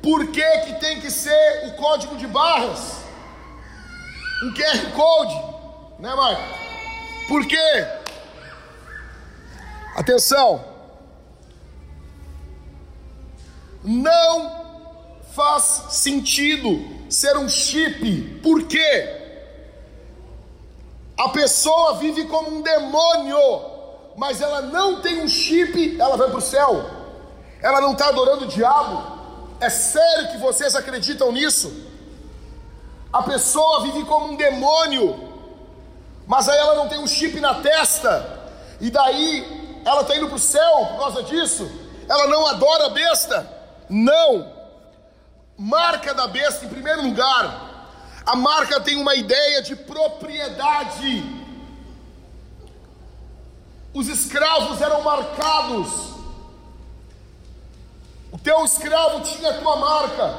Por 0.00 0.28
que, 0.28 0.58
que 0.60 0.80
tem 0.80 1.00
que 1.00 1.10
ser 1.10 1.68
o 1.68 1.72
código 1.72 2.16
de 2.16 2.26
barras? 2.26 3.02
Um 4.44 4.52
QR 4.52 4.90
Code, 4.92 5.34
né, 6.00 6.14
Marco? 6.14 6.42
Por 7.28 7.46
quê? 7.46 7.86
Atenção, 9.94 10.64
não 13.84 14.62
faz 15.34 15.84
sentido 15.90 16.82
ser 17.10 17.36
um 17.36 17.48
chip, 17.48 18.40
por 18.42 18.62
quê? 18.64 19.20
A 21.18 21.28
pessoa 21.28 21.94
vive 21.94 22.24
como 22.24 22.56
um 22.56 22.62
demônio, 22.62 23.38
mas 24.16 24.40
ela 24.40 24.62
não 24.62 25.02
tem 25.02 25.22
um 25.22 25.28
chip, 25.28 26.00
ela 26.00 26.16
vai 26.16 26.28
para 26.28 26.38
o 26.38 26.40
céu, 26.40 26.90
ela 27.60 27.80
não 27.80 27.92
está 27.92 28.08
adorando 28.08 28.44
o 28.44 28.48
diabo. 28.48 29.20
É 29.60 29.68
sério 29.68 30.32
que 30.32 30.38
vocês 30.38 30.74
acreditam 30.74 31.30
nisso? 31.30 31.70
A 33.12 33.22
pessoa 33.22 33.82
vive 33.82 34.04
como 34.04 34.32
um 34.32 34.36
demônio, 34.36 35.28
mas 36.26 36.48
aí 36.48 36.58
ela 36.58 36.76
não 36.76 36.88
tem 36.88 36.98
um 36.98 37.06
chip 37.06 37.38
na 37.40 37.56
testa, 37.56 38.40
e 38.80 38.90
daí 38.90 39.61
ela 39.84 40.02
está 40.02 40.16
indo 40.16 40.26
para 40.26 40.36
o 40.36 40.38
céu 40.38 40.86
por 40.90 40.98
causa 40.98 41.22
disso. 41.22 41.70
Ela 42.08 42.26
não 42.26 42.46
adora 42.46 42.86
a 42.86 42.90
besta. 42.90 43.48
Não. 43.88 44.52
Marca 45.56 46.14
da 46.14 46.26
besta, 46.26 46.64
em 46.64 46.68
primeiro 46.68 47.02
lugar, 47.02 47.88
a 48.24 48.34
marca 48.34 48.80
tem 48.80 48.96
uma 48.96 49.14
ideia 49.14 49.62
de 49.62 49.76
propriedade. 49.76 51.40
Os 53.94 54.08
escravos 54.08 54.80
eram 54.80 55.02
marcados 55.02 56.12
o 58.32 58.38
teu 58.38 58.64
escravo 58.64 59.20
tinha 59.20 59.50
a 59.50 59.58
tua 59.58 59.76
marca. 59.76 60.34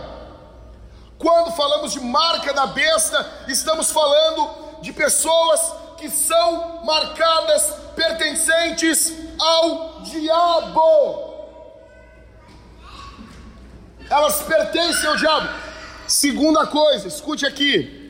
Quando 1.20 1.56
falamos 1.56 1.92
de 1.92 2.00
marca 2.00 2.52
da 2.52 2.66
besta, 2.66 3.46
estamos 3.48 3.92
falando 3.92 4.82
de 4.82 4.92
pessoas 4.92 5.62
que 5.98 6.10
são 6.10 6.84
marcadas 6.84 7.76
pertencentes 7.96 9.14
ao 9.40 10.02
diabo. 10.02 11.34
Elas 14.10 14.42
pertencem 14.44 15.08
ao 15.10 15.16
diabo. 15.16 15.50
Segunda 16.08 16.68
coisa, 16.68 17.08
escute 17.08 17.46
aqui. 17.46 18.02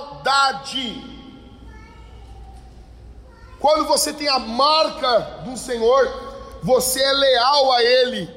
Quando 3.59 3.85
você 3.85 4.13
tem 4.13 4.27
a 4.27 4.39
marca 4.39 5.19
do 5.45 5.55
Senhor, 5.57 6.59
você 6.61 7.01
é 7.01 7.11
leal 7.13 7.71
a 7.73 7.83
Ele. 7.83 8.29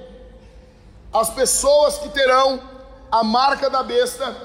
As 1.12 1.30
pessoas 1.30 1.98
que 1.98 2.08
terão 2.10 2.69
a 3.10 3.24
marca 3.24 3.68
da 3.68 3.82
besta 3.82 4.36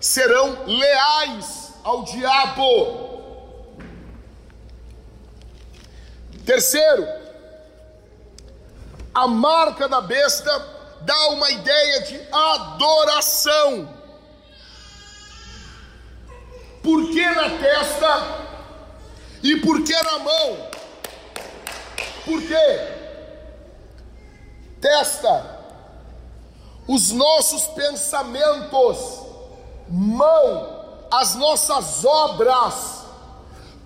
serão 0.00 0.64
leais 0.66 1.72
ao 1.82 2.04
diabo. 2.04 3.12
Terceiro, 6.44 7.06
a 9.14 9.26
marca 9.26 9.88
da 9.88 10.00
besta 10.00 10.50
dá 11.02 11.28
uma 11.28 11.50
ideia 11.50 12.02
de 12.02 12.20
adoração. 12.32 14.02
Por 16.82 17.10
que 17.10 17.24
na 17.24 17.50
testa 17.58 18.42
e 19.42 19.56
por 19.56 19.82
que 19.82 19.94
na 20.02 20.18
mão? 20.18 20.70
Por 22.24 22.40
quê? 22.42 23.02
Testa. 24.80 25.61
Os 26.86 27.12
nossos 27.12 27.66
pensamentos, 27.68 28.98
mão, 29.88 30.82
as 31.10 31.34
nossas 31.34 32.04
obras, 32.04 33.04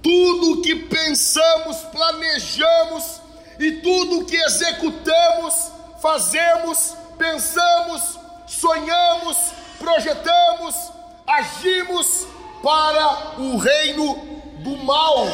tudo 0.03 0.63
que 0.63 0.75
pensamos, 0.77 1.77
planejamos 1.93 3.21
e 3.59 3.73
tudo 3.83 4.25
que 4.25 4.37
executamos, 4.37 5.71
fazemos, 6.01 6.95
pensamos, 7.19 8.19
sonhamos, 8.47 9.37
projetamos, 9.79 10.75
agimos 11.27 12.27
para 12.63 13.41
o 13.41 13.57
reino 13.57 14.15
do 14.61 14.77
mal, 14.79 15.27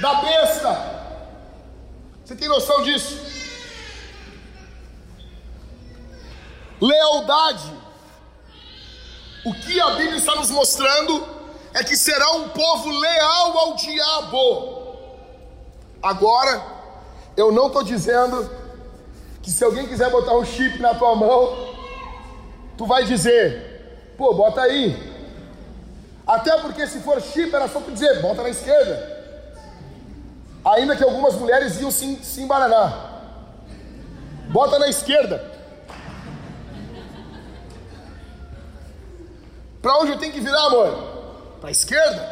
da 0.00 0.14
besta. 0.16 0.94
Você 2.24 2.34
tem 2.34 2.48
noção 2.48 2.82
disso? 2.82 3.33
Lealdade. 6.84 7.72
O 9.44 9.54
que 9.54 9.80
a 9.80 9.90
Bíblia 9.90 10.16
está 10.16 10.34
nos 10.34 10.50
mostrando 10.50 11.26
é 11.72 11.82
que 11.82 11.96
será 11.96 12.32
um 12.32 12.50
povo 12.50 12.90
leal 12.90 13.58
ao 13.58 13.76
diabo. 13.76 14.96
Agora, 16.02 16.62
eu 17.36 17.50
não 17.50 17.68
estou 17.68 17.82
dizendo 17.82 18.50
que 19.42 19.50
se 19.50 19.64
alguém 19.64 19.86
quiser 19.86 20.10
botar 20.10 20.34
um 20.34 20.44
chip 20.44 20.78
na 20.78 20.94
tua 20.94 21.14
mão, 21.16 21.74
tu 22.76 22.84
vai 22.84 23.04
dizer, 23.04 24.14
pô, 24.18 24.34
bota 24.34 24.60
aí, 24.60 25.14
até 26.26 26.58
porque 26.58 26.86
se 26.86 27.00
for 27.00 27.20
chip, 27.20 27.54
era 27.54 27.68
só 27.68 27.80
para 27.80 27.94
dizer, 27.94 28.20
bota 28.20 28.42
na 28.42 28.50
esquerda. 28.50 29.14
Ainda 30.64 30.96
que 30.96 31.04
algumas 31.04 31.34
mulheres 31.34 31.80
iam 31.80 31.90
se, 31.90 32.16
se 32.22 32.42
embaranar. 32.42 33.22
Bota 34.48 34.78
na 34.78 34.88
esquerda. 34.88 35.53
Para 39.84 39.98
onde 39.98 40.12
eu 40.12 40.18
tenho 40.18 40.32
que 40.32 40.40
virar, 40.40 40.64
amor? 40.64 40.96
Para 41.60 41.68
a 41.68 41.70
esquerda. 41.70 42.22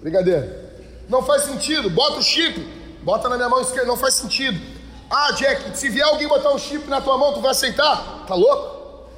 Brincadeira. 0.00 0.72
Não 1.08 1.20
faz 1.20 1.42
sentido. 1.42 1.90
Bota 1.90 2.18
o 2.18 2.22
chip. 2.22 2.60
Bota 3.02 3.28
na 3.28 3.34
minha 3.34 3.48
mão 3.48 3.60
esquerda. 3.60 3.88
Não 3.88 3.96
faz 3.96 4.14
sentido. 4.14 4.56
Ah, 5.10 5.32
Jack, 5.32 5.76
se 5.76 5.88
vier 5.88 6.06
alguém 6.06 6.28
botar 6.28 6.52
um 6.52 6.58
chip 6.58 6.86
na 6.86 7.00
tua 7.00 7.18
mão, 7.18 7.34
tu 7.34 7.40
vai 7.40 7.50
aceitar? 7.50 8.24
Tá 8.28 8.36
louco? 8.36 9.08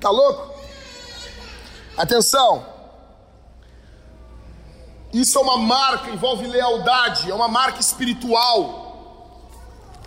Tá 0.00 0.10
louco? 0.10 0.58
Atenção. 1.96 2.66
Isso 5.12 5.38
é 5.38 5.40
uma 5.40 5.56
marca, 5.56 6.10
envolve 6.10 6.48
lealdade, 6.48 7.30
é 7.30 7.34
uma 7.34 7.46
marca 7.46 7.78
espiritual. 7.78 8.89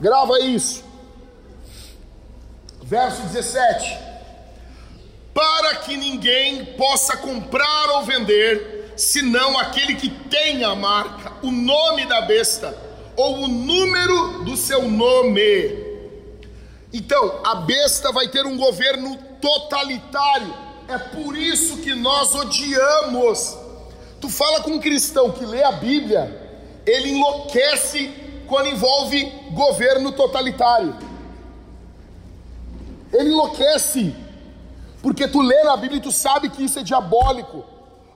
Grava 0.04 0.38
isso. 0.42 0.84
Verso 2.82 3.22
17: 3.22 3.98
Para 5.34 5.76
que 5.76 5.96
ninguém 5.96 6.66
possa 6.76 7.16
comprar 7.16 7.90
ou 7.92 8.04
vender, 8.04 8.96
senão 8.98 9.58
aquele 9.58 9.96
que 9.96 10.10
tem 10.10 10.62
a 10.66 10.76
marca, 10.76 11.32
o 11.42 11.50
nome 11.50 12.06
da 12.06 12.20
besta 12.20 12.78
ou 13.16 13.44
o 13.44 13.48
número 13.48 14.44
do 14.44 14.58
seu 14.58 14.90
nome. 14.90 15.82
Então, 16.92 17.40
a 17.42 17.56
besta 17.56 18.12
vai 18.12 18.28
ter 18.28 18.46
um 18.46 18.58
governo 18.58 19.18
totalitário. 19.40 20.54
É 20.90 20.98
por 20.98 21.38
isso 21.38 21.78
que 21.78 21.96
nós 21.96 22.36
odiamos. 22.36 23.58
Tu 24.20 24.28
fala 24.28 24.60
com 24.60 24.72
um 24.72 24.80
cristão 24.82 25.32
que 25.32 25.46
lê 25.46 25.64
a 25.64 25.72
Bíblia, 25.72 26.60
ele 26.86 27.12
enlouquece 27.12 28.23
quando 28.48 28.68
envolve 28.68 29.24
governo 29.52 30.12
totalitário. 30.12 30.96
Ele 33.12 33.30
enlouquece, 33.30 34.16
porque 35.02 35.28
tu 35.28 35.42
lê 35.42 35.64
na 35.64 35.78
Bíblia 35.78 36.00
e 36.00 36.02
tu 36.02 36.12
sabe 36.12 36.50
que 36.50 36.64
isso 36.64 36.80
é 36.80 36.84
diabólico. 36.84 37.64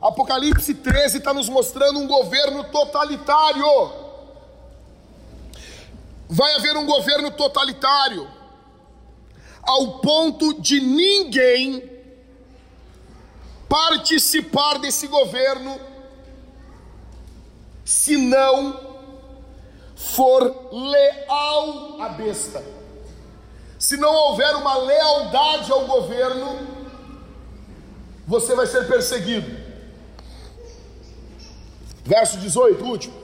Apocalipse 0.01 0.73
13 0.73 1.17
está 1.17 1.33
nos 1.33 1.49
mostrando 1.49 1.99
um 1.99 2.07
governo 2.07 2.63
totalitário 2.65 3.65
vai 6.29 6.53
haver 6.55 6.75
um 6.75 6.85
governo 6.85 7.31
totalitário, 7.31 8.27
ao 9.61 9.99
ponto 9.99 10.61
de 10.61 10.79
ninguém 10.79 11.97
participar 13.67 14.79
desse 14.79 15.07
governo 15.07 15.79
se 17.83 18.17
não 18.17 18.86
for 19.97 20.69
leal 20.71 21.99
à 21.99 22.09
besta. 22.09 22.63
Se 23.79 23.97
não 23.97 24.13
houver 24.13 24.55
uma 24.55 24.77
lealdade 24.77 25.71
ao 25.71 25.85
governo, 25.85 26.67
você 28.27 28.55
vai 28.55 28.67
ser 28.67 28.87
perseguido. 28.87 29.65
Verso 32.05 32.37
18, 32.37 32.83
último. 32.85 33.15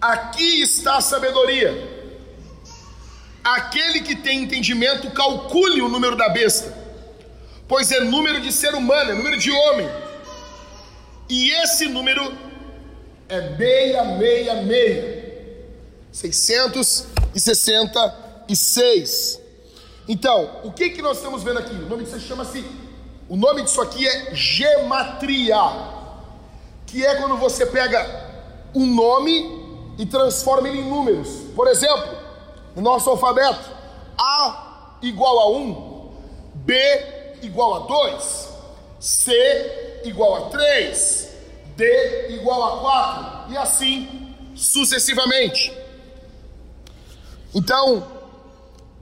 Aqui 0.00 0.62
está 0.62 0.98
a 0.98 1.00
sabedoria. 1.00 1.98
Aquele 3.42 4.02
que 4.02 4.14
tem 4.14 4.42
entendimento, 4.42 5.10
calcule 5.12 5.80
o 5.80 5.88
número 5.88 6.14
da 6.14 6.28
besta, 6.28 6.76
pois 7.66 7.90
é 7.90 8.00
número 8.00 8.40
de 8.40 8.52
ser 8.52 8.74
humano, 8.74 9.12
é 9.12 9.14
número 9.14 9.38
de 9.38 9.50
homem. 9.50 9.88
E 11.28 11.50
esse 11.50 11.86
número 11.86 12.49
é 13.30 13.40
666. 16.12 17.08
666. 17.32 19.40
Então, 20.08 20.60
o 20.64 20.72
que 20.72 20.90
que 20.90 21.00
nós 21.00 21.18
estamos 21.18 21.42
vendo 21.42 21.60
aqui? 21.60 21.74
O 21.74 21.88
nome 21.88 22.04
disso 22.04 22.20
chama-se 22.20 22.64
o 23.30 23.36
nome 23.36 23.62
disso 23.62 23.80
aqui 23.80 24.08
é 24.08 24.34
gematria, 24.34 25.54
que 26.84 27.06
é 27.06 27.14
quando 27.14 27.36
você 27.36 27.64
pega 27.64 28.28
um 28.74 28.84
nome 28.84 29.94
e 29.96 30.04
transforma 30.04 30.68
ele 30.68 30.80
em 30.80 30.88
números. 30.88 31.28
Por 31.54 31.68
exemplo, 31.68 32.18
no 32.74 32.82
nosso 32.82 33.08
alfabeto, 33.08 33.70
A 34.18 34.96
igual 35.00 35.38
a 35.38 35.48
1, 35.48 36.12
B 36.56 36.74
igual 37.42 37.84
a 37.84 37.86
2, 37.86 38.48
C 38.98 40.00
igual 40.04 40.46
a 40.46 40.48
3, 40.48 41.29
D 41.80 42.34
igual 42.34 42.62
a 42.62 42.80
4 42.80 43.52
e 43.52 43.56
assim 43.56 44.34
sucessivamente. 44.54 45.72
Então, 47.54 48.06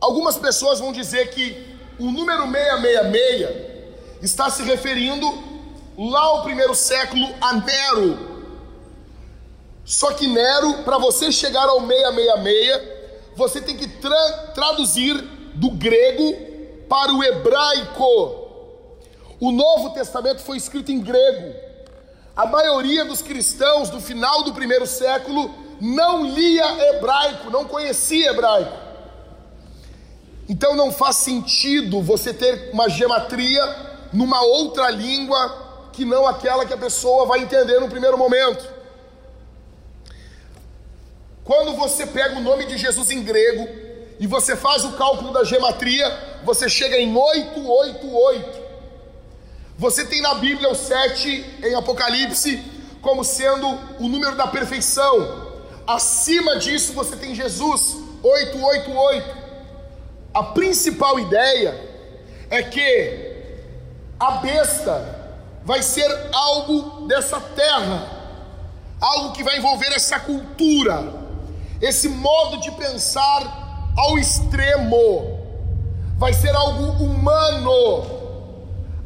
algumas 0.01 0.37
pessoas 0.37 0.79
vão 0.79 0.93
dizer 0.93 1.31
que 1.31 1.77
o 1.99 2.11
número 2.13 2.45
666 2.45 3.49
está 4.23 4.49
se 4.49 4.63
referindo 4.63 5.27
lá 5.99 6.21
ao 6.21 6.45
primeiro 6.45 6.75
século 6.75 7.29
a 7.41 7.55
Nero. 7.55 8.29
Só 9.85 10.13
que 10.13 10.29
Nero, 10.29 10.85
para 10.85 10.99
você 10.99 11.33
chegar 11.33 11.69
ao 11.69 11.81
666, 11.81 12.99
você 13.35 13.61
tem 13.61 13.77
que 13.77 13.89
tra 13.89 14.53
traduzir 14.55 15.15
do 15.55 15.71
grego 15.73 16.37
para 16.89 17.13
o 17.13 17.25
hebraico. 17.25 18.47
O 19.41 19.51
Novo 19.51 19.91
Testamento 19.91 20.43
foi 20.43 20.57
escrito 20.57 20.93
em 20.93 21.01
grego. 21.01 21.68
A 22.39 22.47
maioria 22.47 23.05
dos 23.05 23.21
cristãos 23.21 23.91
do 23.91 24.01
final 24.01 24.45
do 24.45 24.55
primeiro 24.55 24.87
século 24.87 25.53
não 25.81 26.25
lia 26.25 26.91
hebraico, 26.91 27.51
não 27.51 27.65
conhecia 27.65 28.31
hebraico. 28.31 28.79
Então 30.49 30.77
não 30.77 30.93
faz 30.93 31.17
sentido 31.17 32.01
você 32.01 32.33
ter 32.33 32.71
uma 32.73 32.89
gematria 32.89 33.61
numa 34.13 34.41
outra 34.41 34.89
língua 34.89 35.91
que 35.93 36.05
não 36.05 36.29
aquela 36.29 36.65
que 36.65 36.73
a 36.73 36.79
pessoa 36.79 37.27
vai 37.27 37.41
entender 37.41 37.81
no 37.81 37.89
primeiro 37.89 38.17
momento. 38.17 38.65
Quando 41.43 41.75
você 41.75 42.07
pega 42.07 42.37
o 42.37 42.41
nome 42.41 42.67
de 42.67 42.79
Jesus 42.79 43.11
em 43.11 43.21
grego 43.21 43.69
e 44.21 44.29
você 44.29 44.55
faz 44.55 44.85
o 44.85 44.93
cálculo 44.93 45.33
da 45.33 45.43
gematria, 45.43 46.07
você 46.45 46.69
chega 46.69 46.97
em 46.97 47.13
888. 47.13 48.58
Você 49.79 50.05
tem 50.05 50.21
na 50.21 50.35
Bíblia 50.35 50.69
o 50.69 50.75
7 50.75 51.61
em 51.63 51.75
Apocalipse 51.77 52.61
como 53.01 53.23
sendo 53.23 53.65
o 54.01 54.09
número 54.09 54.35
da 54.35 54.49
perfeição. 54.49 55.53
Acima 55.87 56.59
disso 56.59 56.93
você 56.93 57.15
tem 57.15 57.33
Jesus, 57.33 57.97
888. 58.21 59.37
A 60.35 60.43
principal 60.43 61.21
ideia 61.21 61.81
é 62.51 62.61
que 62.61 63.37
a 64.19 64.33
besta 64.33 65.17
vai 65.65 65.81
ser 65.81 66.11
algo 66.33 67.07
dessa 67.07 67.41
terra, 67.41 68.11
algo 69.01 69.33
que 69.33 69.45
vai 69.45 69.59
envolver 69.59 69.93
essa 69.95 70.19
cultura, 70.19 71.05
esse 71.81 72.09
modo 72.09 72.59
de 72.59 72.73
pensar 72.73 73.93
ao 73.97 74.19
extremo, 74.19 75.39
vai 76.17 76.33
ser 76.35 76.55
algo 76.57 77.05
humano, 77.05 78.18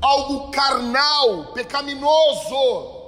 algo 0.02 0.50
carnal, 0.50 1.52
pecaminoso, 1.54 3.00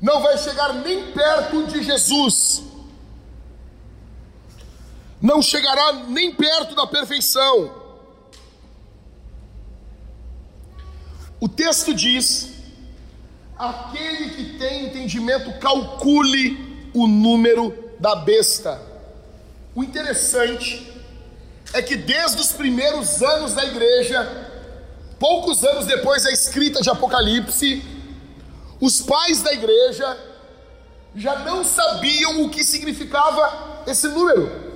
não 0.00 0.20
vai 0.20 0.36
chegar 0.36 0.74
nem 0.74 1.10
perto 1.10 1.66
de 1.66 1.82
Jesus, 1.82 2.62
não 5.20 5.40
chegará 5.40 5.94
nem 5.94 6.32
perto 6.34 6.74
da 6.74 6.86
perfeição. 6.86 7.72
O 11.40 11.48
texto 11.48 11.94
diz: 11.94 12.50
aquele 13.58 14.30
que 14.30 14.58
tem 14.58 14.86
entendimento, 14.86 15.58
calcule 15.58 16.90
o 16.94 17.06
número 17.06 17.92
da 17.98 18.14
besta. 18.16 18.80
O 19.74 19.82
interessante 19.82 20.92
é 21.72 21.82
que 21.82 21.96
desde 21.96 22.40
os 22.40 22.52
primeiros 22.52 23.22
anos 23.22 23.54
da 23.54 23.64
igreja, 23.64 24.47
poucos 25.18 25.64
anos 25.64 25.86
depois 25.86 26.24
da 26.24 26.32
escrita 26.32 26.80
de 26.80 26.90
Apocalipse, 26.90 27.82
os 28.80 29.00
pais 29.02 29.42
da 29.42 29.52
igreja 29.52 30.16
já 31.14 31.40
não 31.40 31.64
sabiam 31.64 32.44
o 32.44 32.50
que 32.50 32.62
significava 32.62 33.82
esse 33.86 34.08
número. 34.08 34.68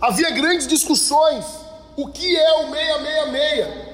Havia 0.00 0.30
grandes 0.30 0.66
discussões. 0.66 1.44
O 1.96 2.08
que 2.08 2.36
é 2.36 2.52
o 2.60 2.70
666? 2.70 3.90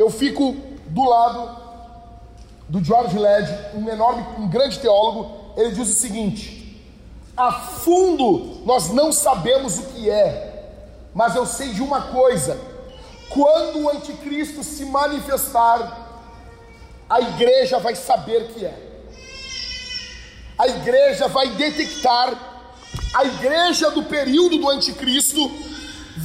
eu 0.00 0.08
fico 0.08 0.56
do 0.86 1.04
lado 1.04 1.60
do 2.66 2.82
George 2.82 3.18
Led, 3.18 3.46
um 3.74 3.86
enorme, 3.86 4.24
um 4.38 4.48
grande 4.48 4.78
teólogo, 4.78 5.52
ele 5.58 5.72
diz 5.72 5.90
o 5.90 5.92
seguinte: 5.92 6.82
a 7.36 7.52
fundo 7.52 8.62
nós 8.64 8.90
não 8.90 9.12
sabemos 9.12 9.78
o 9.78 9.82
que 9.88 10.08
é, 10.08 10.49
mas 11.14 11.34
eu 11.34 11.46
sei 11.46 11.72
de 11.72 11.82
uma 11.82 12.02
coisa: 12.02 12.58
quando 13.28 13.80
o 13.80 13.90
anticristo 13.90 14.62
se 14.62 14.84
manifestar, 14.84 16.08
a 17.08 17.20
igreja 17.20 17.78
vai 17.78 17.94
saber 17.94 18.48
que 18.48 18.64
é. 18.64 18.88
A 20.58 20.68
igreja 20.68 21.28
vai 21.28 21.48
detectar, 21.50 22.34
a 23.14 23.24
igreja 23.24 23.90
do 23.90 24.02
período 24.04 24.58
do 24.58 24.68
anticristo 24.68 25.50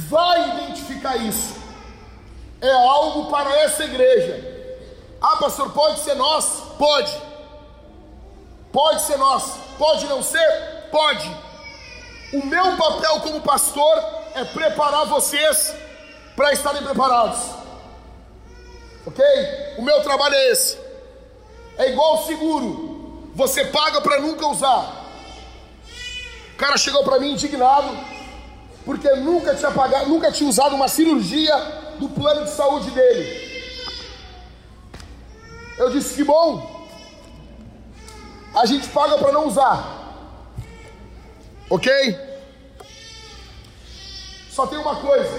vai 0.08 0.50
identificar 0.50 1.16
isso 1.16 1.56
é 2.60 2.72
algo 2.72 3.30
para 3.30 3.54
essa 3.60 3.84
igreja. 3.84 4.54
Ah, 5.20 5.36
pastor, 5.36 5.70
pode 5.72 6.00
ser 6.00 6.14
nós? 6.14 6.62
Pode. 6.78 7.22
Pode 8.72 9.02
ser 9.02 9.16
nós. 9.16 9.58
Pode 9.78 10.06
não 10.06 10.22
ser? 10.22 10.88
Pode. 10.90 11.45
O 12.36 12.44
meu 12.44 12.76
papel 12.76 13.20
como 13.20 13.40
pastor 13.40 14.04
é 14.34 14.44
preparar 14.44 15.06
vocês 15.06 15.74
para 16.36 16.52
estarem 16.52 16.82
preparados. 16.82 17.38
Ok? 19.06 19.24
O 19.78 19.82
meu 19.82 20.02
trabalho 20.02 20.34
é 20.34 20.50
esse. 20.50 20.78
É 21.78 21.90
igual 21.90 22.26
seguro. 22.26 23.30
Você 23.34 23.64
paga 23.68 24.02
para 24.02 24.20
nunca 24.20 24.46
usar. 24.48 25.06
O 26.52 26.56
cara 26.58 26.76
chegou 26.76 27.02
para 27.04 27.18
mim 27.18 27.32
indignado 27.32 27.96
porque 28.84 29.08
nunca 29.16 29.54
tinha 29.54 29.70
pagado, 29.70 30.10
nunca 30.10 30.30
tinha 30.30 30.50
usado 30.50 30.76
uma 30.76 30.88
cirurgia 30.88 31.56
do 31.98 32.10
plano 32.10 32.44
de 32.44 32.50
saúde 32.50 32.90
dele. 32.90 33.46
Eu 35.78 35.88
disse 35.88 36.12
que 36.12 36.22
bom. 36.22 36.86
A 38.54 38.66
gente 38.66 38.86
paga 38.88 39.16
para 39.16 39.32
não 39.32 39.46
usar. 39.46 39.96
Ok? 41.70 42.25
Só 44.56 44.66
tem 44.66 44.78
uma 44.78 44.96
coisa. 44.96 45.38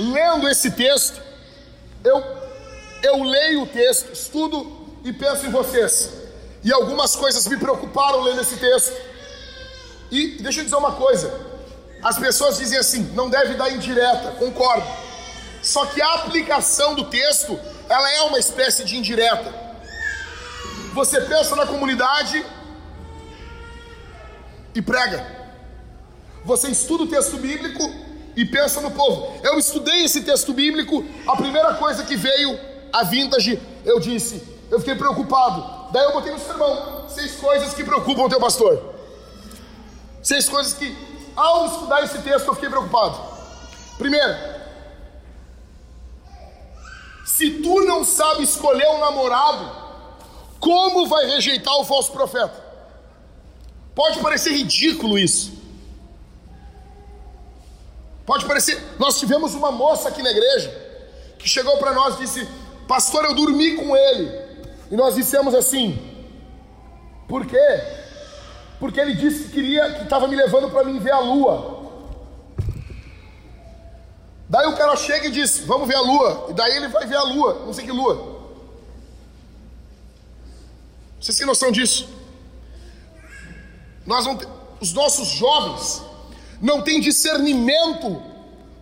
Lendo 0.00 0.48
esse 0.48 0.72
texto, 0.72 1.22
eu, 2.02 2.20
eu 3.04 3.22
leio 3.22 3.62
o 3.62 3.66
texto, 3.68 4.12
estudo 4.12 4.98
e 5.04 5.12
penso 5.12 5.46
em 5.46 5.50
vocês. 5.50 6.10
E 6.64 6.72
algumas 6.72 7.14
coisas 7.14 7.46
me 7.46 7.56
preocuparam 7.56 8.20
lendo 8.20 8.40
esse 8.40 8.56
texto. 8.56 9.00
E 10.10 10.38
deixa 10.42 10.58
eu 10.58 10.64
dizer 10.64 10.74
uma 10.74 10.90
coisa: 10.96 11.32
as 12.02 12.18
pessoas 12.18 12.58
dizem 12.58 12.78
assim, 12.80 13.02
não 13.14 13.30
deve 13.30 13.54
dar 13.54 13.70
indireta, 13.70 14.32
concordo. 14.32 14.84
Só 15.62 15.86
que 15.86 16.02
a 16.02 16.14
aplicação 16.14 16.96
do 16.96 17.04
texto, 17.04 17.56
ela 17.88 18.10
é 18.10 18.22
uma 18.22 18.40
espécie 18.40 18.82
de 18.82 18.96
indireta. 18.96 19.54
Você 20.92 21.20
pensa 21.20 21.54
na 21.54 21.64
comunidade 21.64 22.44
e 24.74 24.82
prega. 24.82 25.43
Você 26.44 26.68
estuda 26.68 27.04
o 27.04 27.06
texto 27.06 27.36
bíblico 27.36 27.82
e 28.36 28.44
pensa 28.44 28.80
no 28.80 28.90
povo. 28.90 29.40
Eu 29.42 29.58
estudei 29.58 30.04
esse 30.04 30.22
texto 30.22 30.52
bíblico, 30.52 31.04
a 31.26 31.36
primeira 31.36 31.74
coisa 31.74 32.04
que 32.04 32.16
veio 32.16 32.58
a 32.92 33.02
vintage, 33.04 33.60
eu 33.84 33.98
disse, 33.98 34.42
eu 34.70 34.78
fiquei 34.78 34.94
preocupado. 34.94 35.92
Daí 35.92 36.04
eu 36.04 36.12
botei 36.12 36.32
no 36.32 36.38
sermão, 36.38 37.08
seis 37.08 37.36
coisas 37.36 37.72
que 37.74 37.84
preocupam 37.84 38.22
o 38.22 38.28
teu 38.28 38.40
pastor. 38.40 38.94
Seis 40.22 40.48
coisas 40.48 40.72
que 40.74 40.96
ao 41.36 41.66
estudar 41.66 42.02
esse 42.04 42.18
texto, 42.18 42.46
eu 42.46 42.54
fiquei 42.54 42.68
preocupado. 42.68 43.18
Primeiro, 43.98 44.54
Se 47.24 47.50
tu 47.50 47.80
não 47.84 48.04
sabe 48.04 48.44
escolher 48.44 48.86
um 48.90 48.98
namorado, 48.98 49.68
como 50.60 51.08
vai 51.08 51.26
rejeitar 51.26 51.74
o 51.78 51.84
falso 51.84 52.12
profeta? 52.12 52.62
Pode 53.94 54.20
parecer 54.20 54.52
ridículo 54.52 55.18
isso. 55.18 55.52
Pode 58.26 58.46
parecer. 58.46 58.80
Nós 58.98 59.18
tivemos 59.18 59.54
uma 59.54 59.70
moça 59.70 60.08
aqui 60.08 60.22
na 60.22 60.30
igreja 60.30 60.84
que 61.38 61.48
chegou 61.48 61.76
para 61.78 61.92
nós 61.92 62.16
e 62.16 62.18
disse: 62.20 62.48
Pastor, 62.88 63.24
eu 63.24 63.34
dormi 63.34 63.76
com 63.76 63.96
ele. 63.96 64.44
E 64.90 64.96
nós 64.96 65.14
dissemos 65.14 65.54
assim: 65.54 65.98
Por 67.28 67.46
quê? 67.46 67.56
Porque 68.80 69.00
ele 69.00 69.14
disse 69.14 69.44
que 69.44 69.52
queria, 69.52 69.92
que 69.94 70.04
estava 70.04 70.26
me 70.26 70.36
levando 70.36 70.70
para 70.70 70.84
mim 70.84 70.98
ver 70.98 71.12
a 71.12 71.20
lua. 71.20 71.82
Daí 74.48 74.66
o 74.66 74.76
cara 74.76 74.96
chega 74.96 75.26
e 75.26 75.30
diz: 75.30 75.60
Vamos 75.60 75.86
ver 75.86 75.96
a 75.96 76.00
lua. 76.00 76.46
E 76.48 76.52
daí 76.54 76.76
ele 76.76 76.88
vai 76.88 77.06
ver 77.06 77.16
a 77.16 77.22
lua. 77.22 77.62
Não 77.66 77.72
sei 77.72 77.84
que 77.84 77.92
lua. 77.92 78.34
Vocês 81.20 81.36
têm 81.36 81.46
noção 81.46 81.72
disso? 81.72 82.08
Nós 84.06 84.26
não, 84.26 84.38
os 84.80 84.92
nossos 84.92 85.28
jovens 85.28 86.02
não 86.64 86.80
têm 86.80 86.98
discernimento 86.98 88.22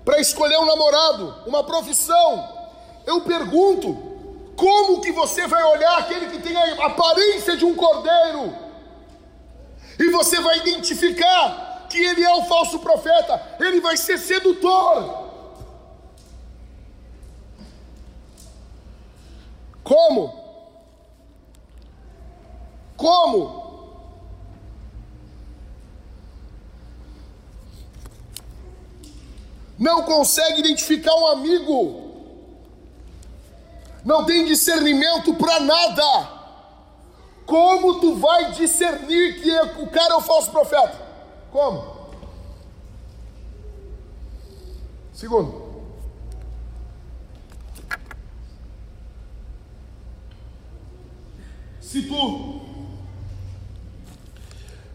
para 0.04 0.20
escolher 0.20 0.56
um 0.56 0.64
namorado, 0.64 1.34
uma 1.46 1.64
profissão. 1.64 2.48
Eu 3.04 3.22
pergunto, 3.22 3.92
como 4.54 5.00
que 5.00 5.10
você 5.10 5.48
vai 5.48 5.64
olhar 5.64 5.98
aquele 5.98 6.26
que 6.26 6.38
tem 6.38 6.56
a 6.56 6.86
aparência 6.86 7.56
de 7.56 7.64
um 7.64 7.74
cordeiro 7.74 8.54
e 9.98 10.08
você 10.10 10.40
vai 10.40 10.58
identificar 10.58 11.88
que 11.90 11.98
ele 11.98 12.22
é 12.22 12.32
o 12.32 12.44
falso 12.44 12.78
profeta? 12.78 13.42
Ele 13.58 13.80
vai 13.80 13.96
ser 13.96 14.16
sedutor. 14.16 15.20
Como? 19.82 20.40
Como? 22.96 23.61
Não 29.82 30.04
consegue 30.04 30.60
identificar 30.60 31.12
um 31.12 31.26
amigo, 31.26 32.12
não 34.04 34.24
tem 34.24 34.44
discernimento 34.44 35.34
para 35.34 35.58
nada. 35.58 36.40
Como 37.44 37.98
tu 37.98 38.14
vai 38.14 38.52
discernir 38.52 39.42
que 39.42 39.50
o 39.82 39.90
cara 39.90 40.14
é 40.14 40.16
o 40.16 40.20
falso 40.20 40.52
profeta? 40.52 41.04
Como? 41.50 42.12
Segundo, 45.12 45.84
se 51.80 52.02
tu 52.02 52.60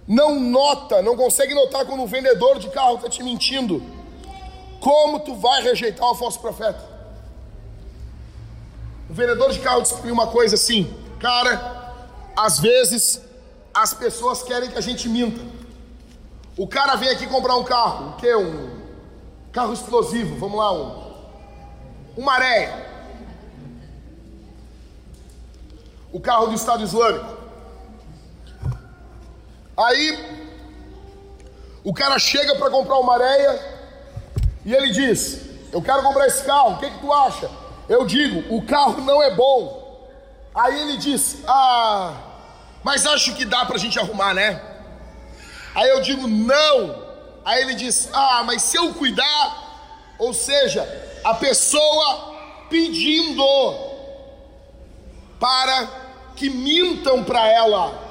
não 0.08 0.40
nota, 0.40 1.02
não 1.02 1.18
consegue 1.18 1.54
notar 1.54 1.86
quando 1.86 2.04
o 2.04 2.08
vendedor 2.08 2.58
de 2.58 2.70
carro 2.70 2.96
está 2.96 3.10
te 3.10 3.22
mentindo, 3.22 3.97
como 4.80 5.20
tu 5.20 5.36
vai 5.36 5.62
rejeitar 5.62 6.10
o 6.10 6.16
falso 6.16 6.40
profeta? 6.40 6.82
O 9.10 9.14
vendedor 9.14 9.52
de 9.52 9.60
carro 9.60 9.82
disse 9.82 9.96
uma 10.12 10.28
coisa 10.28 10.56
assim, 10.56 10.94
cara, 11.20 11.96
às 12.36 12.60
vezes 12.60 13.22
as 13.74 13.94
pessoas 13.94 14.44
querem 14.44 14.70
que 14.70 14.78
a 14.78 14.82
gente 14.82 15.08
minta. 15.08 15.42
O 16.58 16.68
cara 16.68 16.96
vem 16.96 17.10
aqui 17.10 17.28
comprar 17.28 17.56
um 17.56 17.64
carro, 17.64 18.10
o 18.10 18.14
que? 18.18 18.36
Um 18.36 18.78
carro 19.52 19.74
explosivo, 19.74 20.38
vamos 20.38 20.58
lá, 20.58 20.74
um, 20.74 21.14
um 22.18 22.24
maré. 22.24 22.86
O 26.12 26.20
carro 26.20 26.48
do 26.48 26.56
Estado 26.56 26.84
Islâmico. 26.84 27.38
Aí 29.78 30.48
o 31.84 31.94
cara 31.94 32.18
chega 32.18 32.56
para 32.56 32.70
comprar 32.70 32.98
uma 32.98 33.14
areia 33.14 33.77
e 34.68 34.76
ele 34.76 34.92
diz: 34.92 35.40
Eu 35.72 35.82
quero 35.82 36.04
comprar 36.04 36.28
esse 36.28 36.44
carro, 36.44 36.74
o 36.74 36.78
que, 36.78 36.92
que 36.92 37.00
tu 37.00 37.14
acha? 37.14 37.50
Eu 37.88 38.06
digo: 38.06 38.54
O 38.54 38.62
carro 38.66 39.02
não 39.02 39.24
é 39.24 39.34
bom. 39.34 40.06
Aí 40.54 40.78
ele 40.82 40.98
diz: 40.98 41.38
Ah, 41.48 42.14
mas 42.84 43.08
acho 43.08 43.34
que 43.34 43.46
dá 43.46 43.66
para 43.66 43.78
a 43.78 43.80
gente 43.80 43.98
arrumar, 43.98 44.34
né? 44.34 44.62
Aí 45.74 45.88
eu 45.88 46.02
digo: 46.02 46.28
Não. 46.28 47.02
Aí 47.46 47.62
ele 47.62 47.76
diz: 47.76 48.10
Ah, 48.12 48.44
mas 48.46 48.62
se 48.62 48.76
eu 48.76 48.94
cuidar, 48.94 50.16
ou 50.20 50.34
seja, 50.34 50.84
a 51.24 51.34
pessoa 51.34 52.36
pedindo 52.70 53.46
para 55.40 55.88
que 56.36 56.50
mintam 56.50 57.24
para 57.24 57.48
ela. 57.48 58.06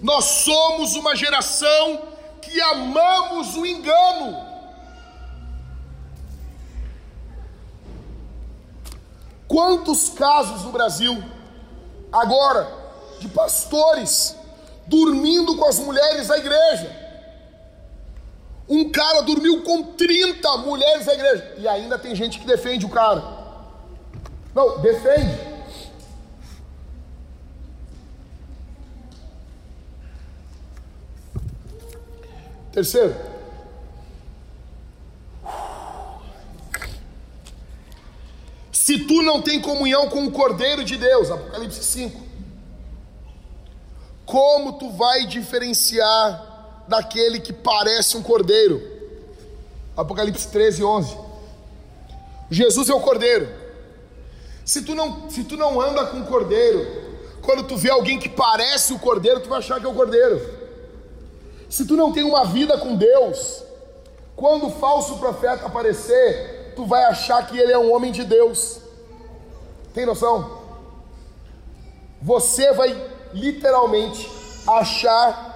Nós 0.00 0.24
somos 0.24 0.94
uma 0.94 1.14
geração 1.14 2.08
que 2.40 2.58
amamos 2.58 3.54
o 3.54 3.66
engano. 3.66 4.49
Quantos 9.50 10.10
casos 10.10 10.62
no 10.62 10.70
Brasil, 10.70 11.20
agora, 12.12 12.72
de 13.18 13.26
pastores 13.26 14.36
dormindo 14.86 15.56
com 15.56 15.64
as 15.64 15.80
mulheres 15.80 16.28
da 16.28 16.38
igreja? 16.38 16.88
Um 18.68 18.92
cara 18.92 19.22
dormiu 19.22 19.64
com 19.64 19.82
30 19.82 20.56
mulheres 20.58 21.04
da 21.04 21.14
igreja. 21.14 21.54
E 21.58 21.66
ainda 21.66 21.98
tem 21.98 22.14
gente 22.14 22.38
que 22.38 22.46
defende 22.46 22.86
o 22.86 22.88
cara. 22.88 23.24
Não, 24.54 24.78
defende. 24.80 25.36
Terceiro, 32.70 33.16
Se 38.90 38.98
tu 38.98 39.22
não 39.22 39.40
tem 39.40 39.60
comunhão 39.60 40.08
com 40.08 40.24
o 40.24 40.32
Cordeiro 40.32 40.82
de 40.82 40.96
Deus, 40.96 41.30
Apocalipse 41.30 41.80
5, 41.80 42.20
como 44.26 44.72
tu 44.80 44.90
vai 44.90 45.26
diferenciar 45.26 46.82
daquele 46.88 47.38
que 47.38 47.52
parece 47.52 48.16
um 48.16 48.22
cordeiro? 48.24 48.82
Apocalipse 49.96 50.48
13, 50.48 50.82
11. 50.82 51.16
Jesus 52.50 52.88
é 52.88 52.92
o 52.92 52.98
cordeiro. 52.98 53.48
Se 54.64 54.82
tu 54.82 54.96
não, 54.96 55.30
se 55.30 55.44
tu 55.44 55.56
não 55.56 55.80
anda 55.80 56.06
com 56.06 56.22
o 56.22 56.26
cordeiro, 56.26 56.84
quando 57.42 57.62
tu 57.62 57.76
vê 57.76 57.90
alguém 57.90 58.18
que 58.18 58.28
parece 58.28 58.92
o 58.92 58.98
cordeiro, 58.98 59.38
tu 59.38 59.48
vai 59.48 59.60
achar 59.60 59.78
que 59.78 59.86
é 59.86 59.88
o 59.88 59.94
cordeiro. 59.94 60.44
Se 61.68 61.86
tu 61.86 61.94
não 61.94 62.10
tem 62.10 62.24
uma 62.24 62.44
vida 62.44 62.76
com 62.76 62.96
Deus, 62.96 63.62
quando 64.34 64.66
o 64.66 64.72
falso 64.72 65.16
profeta 65.18 65.66
aparecer, 65.66 66.59
tu 66.74 66.84
vai 66.86 67.04
achar 67.04 67.46
que 67.46 67.58
ele 67.58 67.72
é 67.72 67.78
um 67.78 67.92
homem 67.92 68.12
de 68.12 68.24
Deus. 68.24 68.80
Tem 69.92 70.06
noção? 70.06 70.58
Você 72.22 72.72
vai 72.72 72.96
literalmente 73.32 74.28
achar 74.66 75.48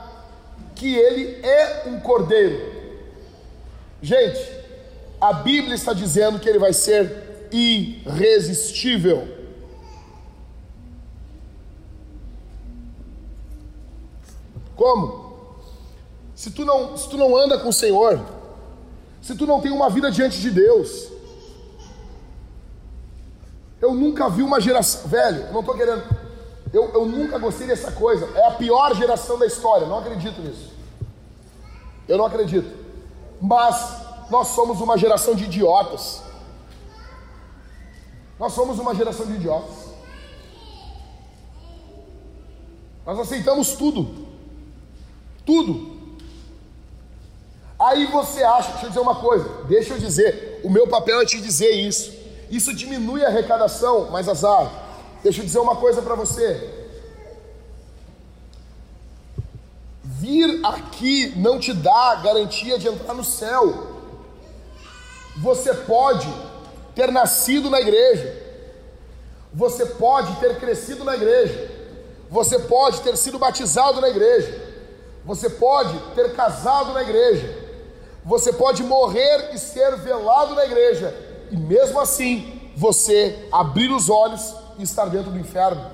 que 0.74 0.94
ele 0.94 1.44
é 1.44 1.84
um 1.86 2.00
cordeiro. 2.00 2.72
Gente, 4.02 4.52
a 5.20 5.32
Bíblia 5.32 5.74
está 5.74 5.92
dizendo 5.92 6.38
que 6.38 6.48
ele 6.48 6.58
vai 6.58 6.72
ser 6.72 7.48
irresistível. 7.50 9.28
Como? 14.76 15.24
Se 16.34 16.50
tu 16.50 16.64
não, 16.64 16.96
se 16.96 17.08
tu 17.08 17.16
não 17.16 17.36
anda 17.36 17.58
com 17.58 17.68
o 17.68 17.72
Senhor, 17.72 18.20
se 19.24 19.34
tu 19.34 19.46
não 19.46 19.58
tem 19.58 19.72
uma 19.72 19.88
vida 19.88 20.10
diante 20.10 20.38
de 20.38 20.50
Deus, 20.50 21.08
eu 23.80 23.94
nunca 23.94 24.28
vi 24.28 24.42
uma 24.42 24.60
geração. 24.60 25.08
Velho, 25.08 25.46
eu 25.46 25.52
não 25.52 25.60
estou 25.60 25.74
querendo. 25.74 26.04
Eu, 26.70 26.90
eu 26.92 27.06
nunca 27.06 27.38
gostei 27.38 27.66
dessa 27.66 27.90
coisa. 27.92 28.28
É 28.38 28.48
a 28.48 28.50
pior 28.50 28.94
geração 28.94 29.38
da 29.38 29.46
história. 29.46 29.86
Não 29.86 30.00
acredito 30.00 30.42
nisso. 30.42 30.74
Eu 32.06 32.18
não 32.18 32.26
acredito. 32.26 32.70
Mas 33.40 34.02
nós 34.28 34.48
somos 34.48 34.82
uma 34.82 34.98
geração 34.98 35.34
de 35.34 35.44
idiotas. 35.44 36.22
Nós 38.38 38.52
somos 38.52 38.78
uma 38.78 38.94
geração 38.94 39.24
de 39.24 39.36
idiotas. 39.36 39.86
Nós 43.06 43.18
aceitamos 43.20 43.72
tudo. 43.72 44.26
Tudo. 45.46 45.93
Aí 47.84 48.06
você 48.06 48.42
acha, 48.42 48.70
deixa 48.70 48.86
eu 48.86 48.88
dizer 48.88 49.00
uma 49.00 49.16
coisa, 49.16 49.46
deixa 49.68 49.92
eu 49.92 49.98
dizer, 49.98 50.60
o 50.64 50.70
meu 50.70 50.88
papel 50.88 51.20
é 51.20 51.26
te 51.26 51.38
dizer 51.38 51.70
isso. 51.70 52.14
Isso 52.50 52.72
diminui 52.72 53.22
a 53.22 53.28
arrecadação, 53.28 54.08
mas 54.10 54.26
azar. 54.26 54.72
Deixa 55.22 55.42
eu 55.42 55.44
dizer 55.44 55.58
uma 55.58 55.76
coisa 55.76 56.00
para 56.00 56.14
você. 56.14 56.72
Vir 60.02 60.64
aqui 60.64 61.34
não 61.36 61.58
te 61.58 61.74
dá 61.74 62.14
garantia 62.22 62.78
de 62.78 62.88
entrar 62.88 63.12
no 63.12 63.24
céu. 63.24 63.86
Você 65.36 65.74
pode 65.74 66.32
ter 66.94 67.12
nascido 67.12 67.68
na 67.68 67.82
igreja. 67.82 68.34
Você 69.52 69.84
pode 69.84 70.34
ter 70.36 70.58
crescido 70.58 71.04
na 71.04 71.16
igreja. 71.16 71.70
Você 72.30 72.58
pode 72.60 73.02
ter 73.02 73.14
sido 73.18 73.38
batizado 73.38 74.00
na 74.00 74.08
igreja. 74.08 74.72
Você 75.26 75.50
pode 75.50 75.98
ter 76.14 76.34
casado 76.34 76.94
na 76.94 77.02
igreja. 77.02 77.63
Você 78.24 78.52
pode 78.52 78.82
morrer 78.82 79.50
e 79.52 79.58
ser 79.58 79.96
velado 79.96 80.54
na 80.54 80.64
igreja. 80.64 81.14
E 81.50 81.56
mesmo 81.56 82.00
assim, 82.00 82.70
você 82.74 83.48
abrir 83.52 83.90
os 83.90 84.08
olhos 84.08 84.54
e 84.78 84.82
estar 84.82 85.06
dentro 85.06 85.30
do 85.30 85.38
inferno. 85.38 85.90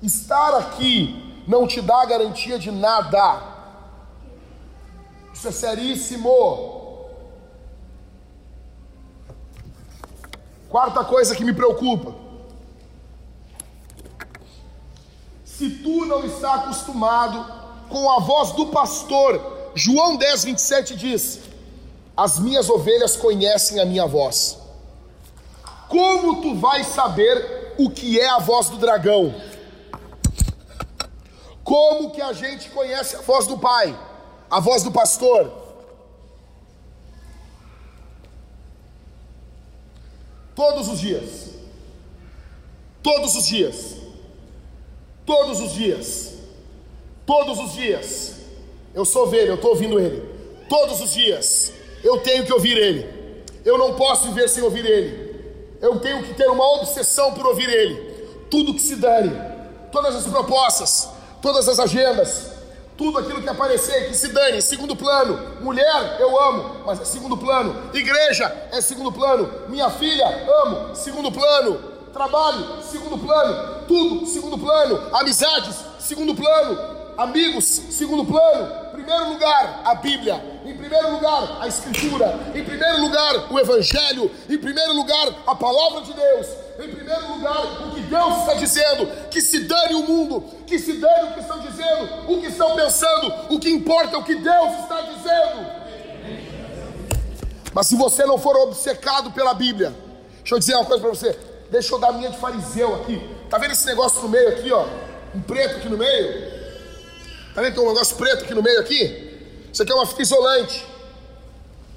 Estar 0.00 0.54
aqui 0.54 1.42
não 1.46 1.66
te 1.66 1.80
dá 1.80 2.04
garantia 2.04 2.58
de 2.58 2.70
nada. 2.70 3.42
Isso 5.32 5.48
é 5.48 5.52
seríssimo. 5.52 7.08
Quarta 10.68 11.04
coisa 11.04 11.34
que 11.34 11.44
me 11.44 11.52
preocupa. 11.52 12.14
Se 15.44 15.70
tu 15.70 16.04
não 16.04 16.24
está 16.24 16.54
acostumado 16.56 17.44
com 17.88 18.10
a 18.10 18.18
voz 18.20 18.52
do 18.52 18.66
pastor, 18.66 19.55
João 19.78 20.16
10, 20.16 20.44
27 20.44 20.96
diz: 20.96 21.40
As 22.16 22.38
minhas 22.38 22.70
ovelhas 22.70 23.14
conhecem 23.14 23.78
a 23.78 23.84
minha 23.84 24.06
voz. 24.06 24.56
Como 25.86 26.40
tu 26.40 26.54
vais 26.54 26.86
saber 26.86 27.74
o 27.78 27.90
que 27.90 28.18
é 28.18 28.26
a 28.26 28.38
voz 28.38 28.70
do 28.70 28.78
dragão? 28.78 29.34
Como 31.62 32.10
que 32.10 32.22
a 32.22 32.32
gente 32.32 32.70
conhece 32.70 33.16
a 33.16 33.20
voz 33.20 33.46
do 33.46 33.58
pai, 33.58 33.94
a 34.50 34.60
voz 34.60 34.82
do 34.82 34.90
pastor? 34.90 35.52
Todos 40.54 40.88
os 40.88 40.98
dias. 40.98 41.50
Todos 43.02 43.36
os 43.36 43.46
dias. 43.46 43.96
Todos 45.26 45.60
os 45.60 45.72
dias. 45.72 46.32
Todos 47.26 47.58
os 47.58 47.72
dias. 47.74 48.35
Eu 48.96 49.04
sou 49.04 49.24
ovelha, 49.24 49.48
eu 49.48 49.56
estou 49.56 49.72
ouvindo 49.72 50.00
ele. 50.00 50.22
Todos 50.70 51.02
os 51.02 51.12
dias. 51.12 51.70
Eu 52.02 52.18
tenho 52.20 52.46
que 52.46 52.52
ouvir 52.52 52.78
ele. 52.78 53.44
Eu 53.62 53.76
não 53.76 53.92
posso 53.92 54.28
viver 54.28 54.48
sem 54.48 54.62
ouvir 54.62 54.86
ele. 54.86 55.36
Eu 55.82 56.00
tenho 56.00 56.22
que 56.22 56.32
ter 56.32 56.48
uma 56.48 56.66
obsessão 56.76 57.34
por 57.34 57.46
ouvir 57.46 57.68
ele. 57.68 57.94
Tudo 58.50 58.72
que 58.72 58.80
se 58.80 58.96
dane, 58.96 59.30
todas 59.92 60.16
as 60.16 60.24
propostas, 60.26 61.10
todas 61.42 61.68
as 61.68 61.78
agendas, 61.78 62.52
tudo 62.96 63.18
aquilo 63.18 63.42
que 63.42 63.48
aparecer, 63.50 64.08
que 64.08 64.16
se 64.16 64.28
dane, 64.28 64.62
segundo 64.62 64.96
plano. 64.96 65.60
Mulher, 65.60 66.16
eu 66.18 66.40
amo, 66.40 66.76
mas 66.86 66.98
é 66.98 67.04
segundo 67.04 67.36
plano. 67.36 67.90
Igreja 67.92 68.50
é 68.72 68.80
segundo 68.80 69.12
plano. 69.12 69.68
Minha 69.68 69.90
filha, 69.90 70.26
amo, 70.64 70.94
segundo 70.94 71.30
plano. 71.30 71.78
Trabalho, 72.14 72.82
segundo 72.82 73.18
plano. 73.18 73.84
Tudo, 73.86 74.24
segundo 74.24 74.56
plano. 74.56 75.02
Amizades, 75.12 75.76
segundo 75.98 76.34
plano. 76.34 77.05
Amigos, 77.16 77.64
segundo 77.90 78.24
plano. 78.24 78.90
Primeiro 78.92 79.28
lugar, 79.30 79.82
a 79.84 79.94
Bíblia 79.94 80.56
em 80.66 80.76
primeiro 80.76 81.12
lugar, 81.12 81.58
a 81.60 81.68
Escritura. 81.68 82.38
Em 82.52 82.64
primeiro 82.64 83.00
lugar, 83.00 83.52
o 83.52 83.58
Evangelho. 83.58 84.30
Em 84.48 84.58
primeiro 84.58 84.94
lugar, 84.94 85.28
a 85.46 85.54
palavra 85.54 86.00
de 86.02 86.12
Deus. 86.12 86.46
Em 86.78 86.88
primeiro 86.88 87.34
lugar, 87.34 87.86
o 87.86 87.90
que 87.92 88.00
Deus 88.00 88.38
está 88.38 88.54
dizendo. 88.54 89.06
Que 89.30 89.40
se 89.40 89.60
dane 89.60 89.94
o 89.94 90.02
mundo. 90.02 90.44
Que 90.66 90.76
se 90.78 90.94
dane 90.94 91.30
o 91.30 91.34
que 91.34 91.40
estão 91.40 91.60
dizendo. 91.60 92.32
O 92.32 92.40
que 92.40 92.46
estão 92.48 92.74
pensando. 92.74 93.32
O 93.50 93.60
que 93.60 93.70
importa 93.70 94.16
é 94.16 94.18
o 94.18 94.24
que 94.24 94.34
Deus 94.34 94.80
está 94.80 95.00
dizendo. 95.02 95.66
Mas 97.72 97.86
se 97.86 97.94
você 97.94 98.24
não 98.26 98.38
for 98.38 98.56
obcecado 98.56 99.30
pela 99.30 99.54
Bíblia, 99.54 99.94
deixa 100.38 100.54
eu 100.54 100.58
dizer 100.58 100.74
uma 100.74 100.84
coisa 100.84 101.00
para 101.00 101.10
você. 101.10 101.38
Deixa 101.70 101.94
eu 101.94 101.98
dar 102.00 102.08
a 102.08 102.12
minha 102.12 102.30
de 102.30 102.38
fariseu 102.38 102.94
aqui. 102.96 103.20
Tá 103.48 103.58
vendo 103.58 103.72
esse 103.72 103.86
negócio 103.86 104.20
no 104.22 104.28
meio 104.28 104.48
aqui, 104.48 104.72
ó? 104.72 104.86
Um 105.32 105.40
preto 105.42 105.76
aqui 105.76 105.88
no 105.88 105.96
meio? 105.96 106.65
Tá 107.56 107.62
vendo 107.62 107.72
que 107.72 107.78
tem 107.78 107.88
um 107.88 107.90
negócio 107.90 108.14
preto 108.16 108.44
aqui 108.44 108.52
no 108.52 108.62
meio 108.62 108.78
aqui? 108.78 109.40
Isso 109.72 109.82
aqui 109.82 109.90
é 109.90 109.94
uma 109.94 110.04
fita 110.04 110.20
isolante. 110.20 110.86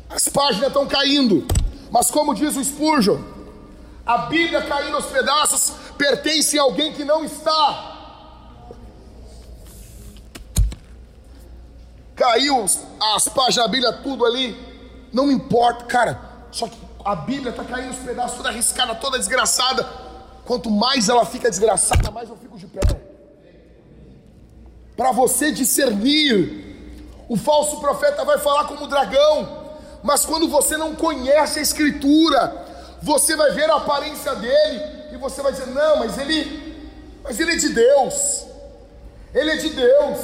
As 0.10 0.30
páginas 0.30 0.70
estão 0.70 0.88
caindo. 0.88 1.46
Mas 1.92 2.10
como 2.10 2.34
diz 2.34 2.56
o 2.56 2.64
Spurgeon, 2.64 3.22
a 4.06 4.20
Bíblia 4.20 4.62
caindo 4.62 4.96
aos 4.96 5.08
pedaços 5.08 5.74
pertence 5.98 6.58
a 6.58 6.62
alguém 6.62 6.94
que 6.94 7.04
não 7.04 7.26
está. 7.26 8.24
Caiu 12.16 12.64
as 12.64 13.28
páginas 13.28 13.66
da 13.66 13.68
Bíblia, 13.68 13.92
tudo 13.92 14.26
ali. 14.26 14.58
Não 15.12 15.30
importa, 15.30 15.84
cara. 15.84 16.22
Só 16.54 16.70
que 16.70 16.78
a 17.04 17.18
Bíblia 17.18 17.50
está 17.50 17.66
caindo 17.66 17.90
aos 17.90 17.98
pedaços, 17.98 18.38
toda 18.38 18.48
arriscada, 18.48 18.96
toda 18.96 19.20
desgraçada. 19.20 19.84
Quanto 20.46 20.72
mais 20.72 21.10
ela 21.10 21.26
fica 21.26 21.50
desgraçada, 21.50 22.10
mais 22.12 22.30
eu 22.30 22.38
fico 22.38 22.58
de 22.58 22.66
pé. 22.66 23.09
Para 25.00 25.14
você 25.14 25.50
discernir. 25.50 26.68
O 27.30 27.38
falso 27.38 27.80
profeta 27.80 28.26
vai 28.26 28.38
falar 28.38 28.66
como 28.66 28.86
dragão, 28.86 29.48
mas 30.04 30.26
quando 30.26 30.50
você 30.50 30.76
não 30.76 30.94
conhece 30.94 31.58
a 31.58 31.62
Escritura, 31.62 32.66
você 33.02 33.34
vai 33.38 33.52
ver 33.52 33.70
a 33.70 33.76
aparência 33.76 34.36
dele 34.36 34.84
e 35.14 35.16
você 35.16 35.42
vai 35.42 35.54
dizer: 35.54 35.68
não, 35.68 36.00
mas 36.00 36.18
ele, 36.18 36.92
mas 37.24 37.40
ele 37.40 37.54
é 37.54 37.56
de 37.56 37.70
Deus, 37.70 38.44
ele 39.34 39.52
é 39.52 39.56
de 39.56 39.70
Deus, 39.70 40.20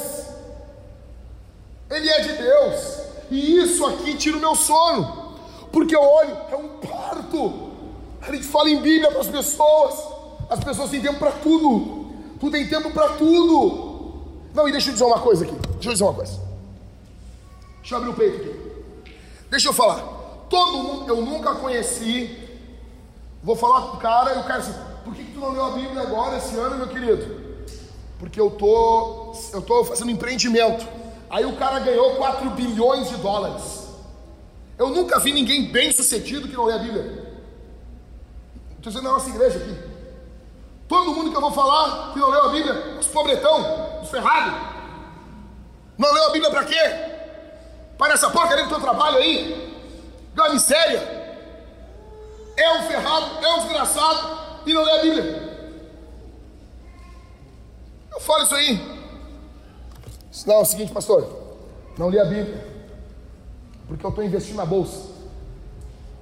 ele 1.88 2.10
é 2.10 2.20
de 2.20 2.32
Deus, 2.34 2.98
e 3.30 3.58
isso 3.60 3.86
aqui 3.86 4.14
tira 4.14 4.36
o 4.36 4.40
meu 4.40 4.54
sono, 4.54 5.36
porque 5.72 5.96
eu 5.96 6.02
olho, 6.02 6.36
é 6.52 6.56
um 6.56 6.68
parto. 6.86 7.72
A 8.20 8.30
gente 8.30 8.44
fala 8.44 8.68
em 8.68 8.82
Bíblia 8.82 9.10
para 9.10 9.20
as 9.22 9.28
pessoas, 9.28 9.94
as 10.50 10.62
pessoas 10.62 10.90
têm 10.90 11.00
tempo 11.00 11.18
para 11.18 11.32
tudo, 11.32 12.10
tu 12.38 12.50
tem 12.50 12.68
tempo 12.68 12.90
para 12.90 13.10
tudo. 13.14 13.85
Não, 14.56 14.66
e 14.66 14.72
deixa 14.72 14.88
eu 14.88 14.94
dizer 14.94 15.04
uma 15.04 15.20
coisa 15.20 15.44
aqui, 15.44 15.54
deixa 15.54 15.88
eu 15.90 15.92
dizer 15.92 16.04
uma 16.04 16.14
coisa. 16.14 16.40
Deixa 17.80 17.94
eu 17.94 17.98
abrir 17.98 18.08
o 18.08 18.14
peito 18.14 18.36
aqui. 18.36 19.12
Deixa 19.50 19.68
eu 19.68 19.72
falar. 19.74 19.98
Todo 20.48 20.78
mundo, 20.78 21.06
eu 21.06 21.20
nunca 21.20 21.56
conheci. 21.56 22.38
Vou 23.42 23.54
falar 23.54 23.82
com 23.82 23.96
o 23.98 24.00
cara 24.00 24.34
e 24.34 24.38
o 24.38 24.44
cara 24.44 24.60
assim, 24.60 24.72
por 25.04 25.14
que, 25.14 25.24
que 25.24 25.32
tu 25.32 25.40
não 25.40 25.50
leu 25.50 25.62
a 25.62 25.70
Bíblia 25.72 26.00
agora, 26.00 26.38
esse 26.38 26.56
ano, 26.56 26.78
meu 26.78 26.88
querido? 26.88 27.38
Porque 28.18 28.40
eu 28.40 28.50
tô, 28.50 29.34
eu 29.52 29.60
tô 29.60 29.84
fazendo 29.84 30.10
empreendimento. 30.10 30.88
Aí 31.28 31.44
o 31.44 31.56
cara 31.56 31.78
ganhou 31.80 32.16
4 32.16 32.48
bilhões 32.52 33.10
de 33.10 33.16
dólares. 33.16 33.88
Eu 34.78 34.88
nunca 34.88 35.20
vi 35.20 35.32
ninguém 35.32 35.70
bem 35.70 35.92
sucedido 35.92 36.48
que 36.48 36.56
não 36.56 36.64
lê 36.64 36.72
a 36.72 36.78
Bíblia. 36.78 37.44
Estou 38.70 38.90
dizendo 38.90 39.04
na 39.04 39.10
nossa 39.10 39.28
igreja 39.28 39.58
aqui. 39.58 39.95
Todo 40.88 41.12
mundo 41.12 41.30
que 41.30 41.36
eu 41.36 41.40
vou 41.40 41.52
falar 41.52 42.12
que 42.12 42.18
não 42.18 42.30
leu 42.30 42.44
a 42.44 42.48
Bíblia, 42.48 42.96
os 42.98 43.06
pobretão, 43.06 44.00
os 44.02 44.08
ferrados. 44.08 44.54
Não 45.98 46.12
leu 46.12 46.26
a 46.28 46.30
Bíblia 46.30 46.50
para 46.50 46.64
quê? 46.64 47.16
para 47.98 48.14
essa 48.14 48.30
porcaria 48.30 48.64
do 48.64 48.70
teu 48.70 48.80
trabalho 48.80 49.18
aí, 49.18 49.74
uma 50.34 50.50
miséria. 50.50 51.16
É 52.56 52.72
um 52.78 52.82
ferrado, 52.84 53.44
é 53.44 53.54
um 53.54 53.58
desgraçado 53.60 54.38
e 54.64 54.72
não 54.72 54.82
lê 54.82 54.92
a 54.92 55.02
Bíblia. 55.02 55.76
Eu 58.12 58.20
falo 58.20 58.44
isso 58.44 58.54
aí. 58.54 58.96
Não, 60.46 60.56
é 60.56 60.58
o 60.58 60.64
seguinte, 60.64 60.92
pastor, 60.92 61.28
não 61.98 62.10
li 62.10 62.18
a 62.18 62.24
Bíblia, 62.24 62.64
porque 63.88 64.04
eu 64.04 64.10
estou 64.10 64.24
investindo 64.24 64.56
na 64.56 64.66
bolsa. 64.66 65.14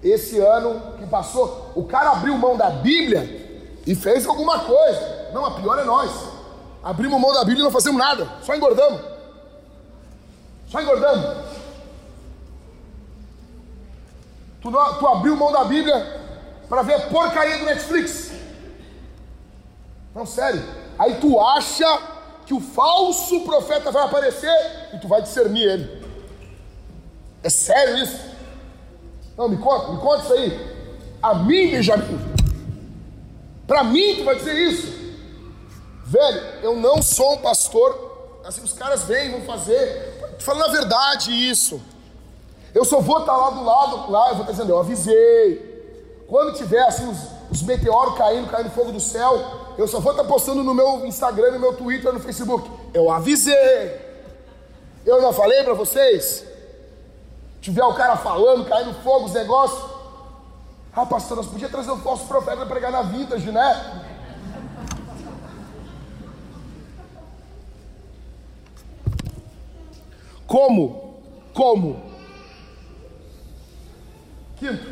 Esse 0.03 0.39
ano 0.39 0.97
que 0.99 1.07
passou, 1.07 1.73
o 1.75 1.85
cara 1.85 2.11
abriu 2.11 2.37
mão 2.37 2.57
da 2.57 2.71
Bíblia 2.71 3.44
e 3.87 3.95
fez 3.95 4.27
alguma 4.27 4.61
coisa. 4.61 5.31
Não, 5.33 5.45
a 5.45 5.53
pior 5.53 5.79
é 5.79 5.85
nós. 5.85 6.11
Abrimos 6.83 7.21
mão 7.21 7.33
da 7.33 7.41
Bíblia 7.45 7.61
e 7.61 7.65
não 7.65 7.71
fazemos 7.71 7.99
nada, 7.99 8.29
só 8.43 8.55
engordamos. 8.55 9.01
Só 10.69 10.83
engordamos. 10.83 11.45
Tu, 14.61 14.71
não, 14.71 14.99
tu 14.99 15.07
abriu 15.07 15.37
mão 15.37 15.53
da 15.53 15.65
Bíblia 15.65 16.23
para 16.69 16.83
ver 16.83 16.95
a 16.95 17.01
porcaria 17.09 17.59
do 17.59 17.65
Netflix. 17.65 18.33
Não, 20.15 20.25
sério. 20.25 20.63
Aí 20.99 21.17
tu 21.21 21.41
acha 21.41 21.99
que 22.47 22.55
o 22.55 22.61
falso 22.61 23.41
profeta 23.41 23.91
vai 23.91 24.05
aparecer 24.05 24.55
e 24.93 24.99
tu 24.99 25.09
vai 25.09 25.23
discernir 25.23 25.63
ele. 25.63 26.05
É 27.43 27.51
sério 27.51 27.99
isso? 27.99 28.21
Não, 29.37 29.49
me 29.49 29.57
conta, 29.57 29.93
me 29.93 29.99
conta 29.99 30.25
isso 30.25 30.33
aí. 30.33 30.75
A 31.23 31.35
mim, 31.35 31.71
Benjamin. 31.71 32.34
Para 33.67 33.85
mim 33.85 34.17
tu 34.17 34.25
vai 34.25 34.37
dizer 34.37 34.55
isso. 34.55 35.05
Velho, 36.05 36.41
eu 36.63 36.77
não 36.77 37.03
sou 37.03 37.35
um 37.35 37.39
pastor. 37.39 38.41
Assim, 38.45 38.63
os 38.63 38.73
caras 38.73 39.05
vêm, 39.05 39.31
vão 39.31 39.43
fazer. 39.43 40.37
Falando 40.39 40.65
a 40.65 40.73
verdade 40.73 41.31
isso. 41.33 41.81
Eu 42.75 42.85
só 42.85 43.01
vou 43.01 43.21
estar 43.21 43.37
lá 43.37 43.51
do 43.51 43.65
lado, 43.65 44.11
lá, 44.11 44.29
eu 44.29 44.35
vou 44.35 44.43
estar 44.43 44.53
dizendo, 44.53 44.71
eu 44.71 44.79
avisei. 44.79 46.25
Quando 46.27 46.57
tiver 46.57 46.83
assim 46.83 47.09
os, 47.09 47.19
os 47.51 47.63
meteoros 47.63 48.19
caindo, 48.19 48.51
caindo 48.51 48.71
fogo 48.71 48.91
do 48.91 49.01
céu, 49.01 49.75
eu 49.79 49.87
só 49.87 50.01
vou 50.01 50.13
estar 50.13 50.25
postando 50.25 50.63
no 50.63 50.75
meu 50.75 51.07
Instagram, 51.07 51.53
no 51.53 51.61
meu 51.61 51.75
Twitter, 51.75 52.13
no 52.13 52.21
Facebook. 52.21 52.69
Eu 52.93 53.11
avisei. 53.11 54.01
Eu 55.07 55.23
não 55.23 55.33
falei 55.33 55.63
para 55.63 55.75
vocês? 55.75 56.45
Tiver 57.61 57.85
o 57.85 57.95
cara 57.95 58.17
falando, 58.17 58.69
caindo 58.69 58.95
fogo, 59.03 59.27
os 59.27 59.33
negócios. 59.33 59.94
Ah, 60.97 61.05
pastor, 61.05 61.37
nós 61.39 61.47
podíamos 61.47 61.73
trazer 61.73 61.91
o 61.91 61.99
falso 61.99 62.25
profeta 62.27 62.59
para 62.59 62.67
pregar 62.67 62.93
na 62.93 63.03
vintage, 63.03 63.51
né? 63.51 64.05
Como? 70.47 71.21
Como? 71.53 72.01
Quinto. 74.57 74.87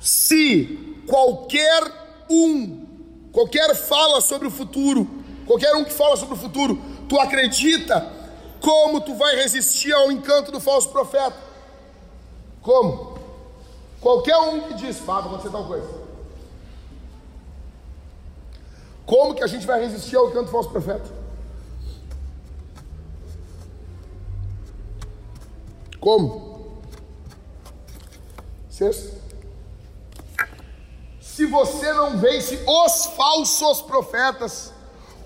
Se 0.00 1.02
qualquer 1.06 1.92
um, 2.30 2.86
qualquer 3.32 3.74
fala 3.74 4.22
sobre 4.22 4.48
o 4.48 4.50
futuro, 4.50 5.06
qualquer 5.46 5.74
um 5.74 5.84
que 5.84 5.92
fala 5.92 6.16
sobre 6.16 6.36
o 6.36 6.38
futuro, 6.38 6.80
tu 7.06 7.20
acredita, 7.20 8.10
como 8.62 9.02
tu 9.02 9.14
vai 9.14 9.36
resistir 9.36 9.92
ao 9.92 10.10
encanto 10.10 10.50
do 10.50 10.58
falso 10.58 10.88
profeta? 10.88 11.51
Como? 12.62 13.18
Qualquer 14.00 14.36
um 14.38 14.60
que 14.68 14.74
diz, 14.74 15.00
ah, 15.00 15.04
vai 15.04 15.20
acontecer 15.20 15.50
tal 15.50 15.66
coisa. 15.66 16.02
Como 19.04 19.34
que 19.34 19.42
a 19.42 19.46
gente 19.46 19.66
vai 19.66 19.80
resistir 19.80 20.16
ao 20.16 20.30
encanto 20.30 20.46
do 20.46 20.52
falso 20.52 20.70
profeta? 20.70 21.10
Como? 26.00 26.80
Sexto. 28.70 29.20
Se 31.20 31.46
você 31.46 31.92
não 31.92 32.18
vence 32.18 32.62
os 32.66 33.06
falsos 33.06 33.82
profetas, 33.82 34.72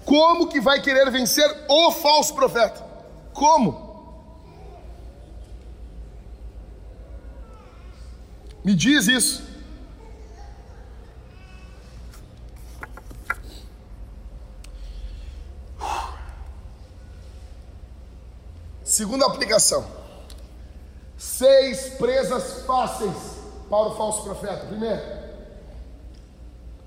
como 0.05 0.49
que 0.49 0.61
vai 0.61 0.81
querer 0.81 1.11
vencer 1.11 1.67
o 1.69 1.91
falso 1.93 2.35
profeta? 2.35 2.85
Como? 3.33 3.86
Me 8.67 8.75
diz 8.75 9.07
isso. 9.07 9.45
Segunda 18.83 19.27
aplicação 19.27 19.87
seis 21.17 21.91
presas 21.91 22.65
fáceis 22.67 23.15
para 23.71 23.87
o 23.87 23.97
falso 23.97 24.25
profeta. 24.25 24.67
Primeiro, 24.67 25.01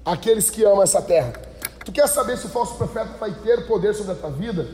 aqueles 0.04 0.50
que 0.50 0.66
amam 0.66 0.84
essa 0.84 1.02
terra. 1.02 1.32
Tu 1.86 1.94
quer 1.94 2.10
saber 2.10 2.38
se 2.38 2.48
o 2.48 2.50
falso 2.50 2.76
profeta 2.76 3.18
vai 3.18 3.34
ter 3.36 3.66
poder 3.68 3.96
sobre 3.96 4.12
a 4.12 4.16
tua 4.16 4.32
vida? 4.32 4.68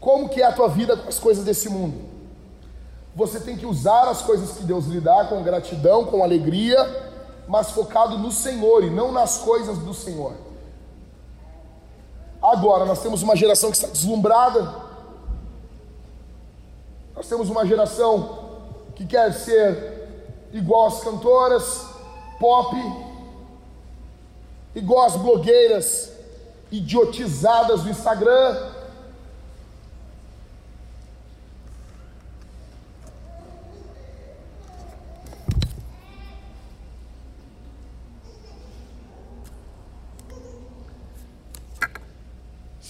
Como 0.00 0.28
que 0.28 0.42
é 0.42 0.46
a 0.46 0.52
tua 0.52 0.68
vida 0.68 0.96
com 0.96 1.08
as 1.08 1.20
coisas 1.20 1.44
desse 1.44 1.68
mundo? 1.68 2.15
Você 3.16 3.40
tem 3.40 3.56
que 3.56 3.64
usar 3.64 4.10
as 4.10 4.20
coisas 4.20 4.58
que 4.58 4.62
Deus 4.62 4.84
lhe 4.84 5.00
dá 5.00 5.24
com 5.24 5.42
gratidão, 5.42 6.04
com 6.04 6.22
alegria, 6.22 6.76
mas 7.48 7.70
focado 7.70 8.18
no 8.18 8.30
Senhor 8.30 8.84
e 8.84 8.90
não 8.90 9.10
nas 9.10 9.38
coisas 9.38 9.78
do 9.78 9.94
Senhor. 9.94 10.34
Agora, 12.42 12.84
nós 12.84 13.02
temos 13.02 13.22
uma 13.22 13.34
geração 13.34 13.70
que 13.70 13.76
está 13.76 13.88
deslumbrada. 13.88 14.70
Nós 17.14 17.26
temos 17.26 17.48
uma 17.48 17.64
geração 17.66 18.60
que 18.94 19.06
quer 19.06 19.32
ser 19.32 20.48
igual 20.52 20.88
às 20.88 21.00
cantoras 21.00 21.86
pop, 22.38 22.76
igual 24.74 25.06
às 25.06 25.16
blogueiras 25.16 26.12
idiotizadas 26.70 27.82
do 27.82 27.88
Instagram. 27.88 28.75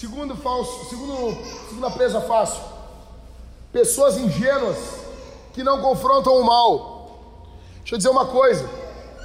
Segundo 0.06 0.36
falso, 0.36 0.88
segundo, 0.88 1.36
segunda 1.68 1.90
presa 1.90 2.20
fácil, 2.20 2.62
pessoas 3.72 4.16
ingênuas 4.16 4.78
que 5.52 5.64
não 5.64 5.82
confrontam 5.82 6.32
o 6.36 6.44
mal. 6.44 7.18
Deixa 7.78 7.96
eu 7.96 7.98
dizer 7.98 8.10
uma 8.10 8.26
coisa: 8.26 8.70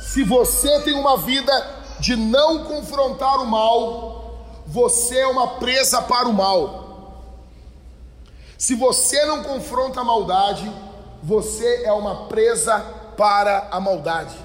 se 0.02 0.24
você 0.24 0.82
tem 0.82 0.96
uma 0.96 1.18
vida 1.18 1.54
de 2.00 2.16
não 2.16 2.64
confrontar 2.64 3.40
o 3.42 3.46
mal, 3.46 4.40
você 4.66 5.20
é 5.20 5.28
uma 5.28 5.60
presa 5.60 6.02
para 6.02 6.28
o 6.28 6.34
mal. 6.34 7.14
Se 8.58 8.74
você 8.74 9.24
não 9.26 9.44
confronta 9.44 10.02
a 10.02 10.04
maldade, 10.04 10.68
você 11.22 11.84
é 11.84 11.94
uma 11.94 12.26
presa 12.26 12.80
para 13.16 13.68
a 13.70 13.80
maldade. 13.80 14.36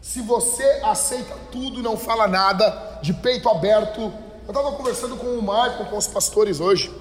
Se 0.00 0.22
você 0.22 0.80
aceita 0.82 1.36
tudo 1.52 1.80
e 1.80 1.82
não 1.82 1.98
fala 1.98 2.26
nada, 2.26 2.98
de 3.02 3.12
peito 3.12 3.46
aberto, 3.50 4.10
eu 4.46 4.52
estava 4.52 4.72
conversando 4.72 5.16
com 5.16 5.26
o 5.26 5.42
Marco, 5.42 5.86
com 5.86 5.96
os 5.96 6.06
pastores 6.06 6.60
hoje. 6.60 6.94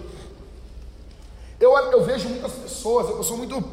Eu, 1.60 1.78
eu 1.78 2.04
vejo 2.04 2.28
muitas 2.28 2.52
pessoas, 2.54 3.08
eu 3.10 3.24
sou 3.24 3.38
muito. 3.38 3.64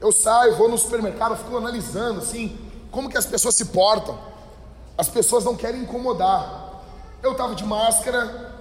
Eu 0.00 0.10
saio, 0.10 0.56
vou 0.56 0.68
no 0.68 0.78
supermercado, 0.78 1.36
fico 1.36 1.56
analisando 1.56 2.20
assim, 2.20 2.58
como 2.90 3.10
que 3.10 3.18
as 3.18 3.26
pessoas 3.26 3.54
se 3.54 3.66
portam. 3.66 4.18
As 4.96 5.08
pessoas 5.08 5.44
não 5.44 5.54
querem 5.54 5.82
incomodar. 5.82 6.82
Eu 7.22 7.32
estava 7.32 7.54
de 7.54 7.64
máscara 7.64 8.52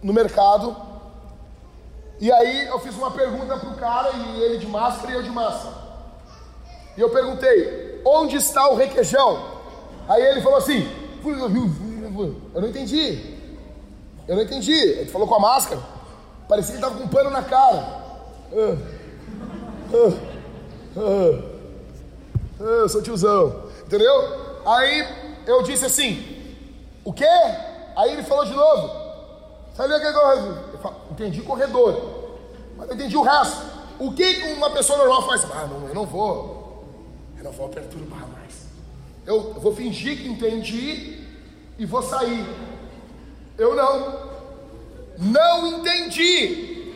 no 0.00 0.12
mercado, 0.12 0.76
e 2.20 2.30
aí 2.30 2.66
eu 2.66 2.78
fiz 2.78 2.94
uma 2.94 3.10
pergunta 3.10 3.56
pro 3.56 3.74
cara, 3.74 4.12
e 4.12 4.42
ele 4.42 4.58
de 4.58 4.66
máscara 4.66 5.12
e 5.12 5.16
eu 5.16 5.22
de 5.22 5.30
máscara. 5.30 5.74
E 6.96 7.00
eu 7.00 7.10
perguntei, 7.10 8.00
onde 8.04 8.36
está 8.36 8.68
o 8.68 8.76
requeijão? 8.76 9.44
Aí 10.08 10.22
ele 10.22 10.40
falou 10.40 10.58
assim, 10.58 10.88
eu 12.22 12.60
não 12.60 12.68
entendi. 12.68 13.34
Eu 14.28 14.36
não 14.36 14.42
entendi. 14.42 14.72
Ele 14.72 15.10
falou 15.10 15.26
com 15.26 15.34
a 15.34 15.40
máscara. 15.40 15.80
Parecia 16.48 16.72
que 16.72 16.78
estava 16.78 16.96
com 16.96 17.04
um 17.04 17.08
pano 17.08 17.30
na 17.30 17.42
cara. 17.42 18.04
Ah, 18.52 18.76
ah, 19.92 20.12
ah, 20.96 22.62
eu 22.62 22.88
sou 22.88 23.02
tiozão. 23.02 23.64
Entendeu? 23.86 24.12
Aí 24.66 25.06
eu 25.46 25.62
disse 25.62 25.86
assim: 25.86 26.54
O 27.04 27.12
quê? 27.12 27.26
Aí 27.96 28.12
ele 28.12 28.22
falou 28.22 28.44
de 28.44 28.54
novo. 28.54 29.04
Sabe 29.74 29.92
o 29.92 30.00
que 30.00 30.06
eu 30.06 30.94
entendi 31.10 31.40
corredor, 31.42 32.38
mas 32.76 32.86
não 32.88 32.94
entendi 32.94 33.16
o 33.16 33.22
resto. 33.22 33.74
O 33.98 34.12
que 34.12 34.54
uma 34.56 34.70
pessoa 34.70 34.98
normal 34.98 35.22
faz? 35.26 35.44
Ah, 35.44 35.66
não, 35.66 35.88
eu 35.88 35.94
não 35.94 36.06
vou. 36.06 36.84
Eu 37.36 37.44
não 37.44 37.52
vou 37.52 37.68
perturbar 37.68 38.26
mais. 38.28 38.66
Eu 39.26 39.54
vou 39.54 39.74
fingir 39.74 40.18
que 40.18 40.28
entendi 40.28 41.23
e 41.78 41.86
vou 41.86 42.02
sair. 42.02 42.46
Eu 43.58 43.74
não. 43.74 44.34
Não 45.18 45.66
entendi. 45.68 46.92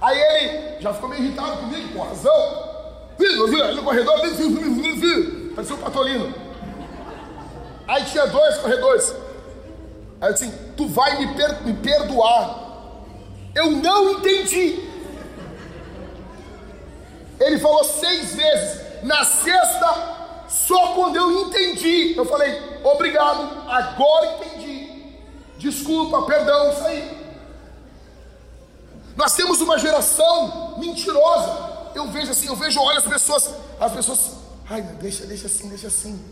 Aí 0.00 0.18
ele 0.18 0.80
já 0.80 0.92
ficou 0.94 1.08
meio 1.08 1.22
irritado 1.22 1.58
comigo, 1.58 1.92
com 1.92 2.02
razão. 2.02 2.76
No 3.74 3.82
corredor, 3.82 4.20
parecia 5.54 5.74
um 5.74 5.78
patolino. 5.78 6.34
Aí 7.88 8.04
tinha 8.04 8.26
dois 8.26 8.58
corredores. 8.58 9.14
Aí 10.20 10.30
eu 10.30 10.32
disse: 10.32 10.52
Tu 10.76 10.86
vai 10.88 11.18
me, 11.18 11.34
per 11.34 11.62
me 11.62 11.72
perdoar. 11.74 12.66
Eu 13.54 13.70
não 13.70 14.12
entendi. 14.12 14.86
Ele 17.40 17.58
falou 17.58 17.84
seis 17.84 18.34
vezes. 18.34 18.86
Na 19.02 19.24
sexta, 19.24 20.15
só 20.48 20.94
quando 20.94 21.16
eu 21.16 21.46
entendi, 21.46 22.14
eu 22.16 22.24
falei: 22.24 22.80
Obrigado, 22.84 23.68
agora 23.68 24.36
entendi. 24.36 25.16
Desculpa, 25.58 26.22
perdão, 26.22 26.70
isso 26.70 26.84
aí. 26.84 27.26
Nós 29.16 29.34
temos 29.34 29.60
uma 29.60 29.78
geração 29.78 30.78
mentirosa. 30.78 31.74
Eu 31.94 32.08
vejo 32.08 32.30
assim, 32.30 32.46
eu 32.46 32.54
vejo, 32.54 32.78
olha 32.78 32.98
as 32.98 33.04
pessoas, 33.04 33.50
as 33.80 33.92
pessoas, 33.92 34.32
ai, 34.68 34.82
deixa, 34.82 35.24
deixa 35.26 35.46
assim, 35.46 35.68
deixa 35.68 35.86
assim. 35.86 36.22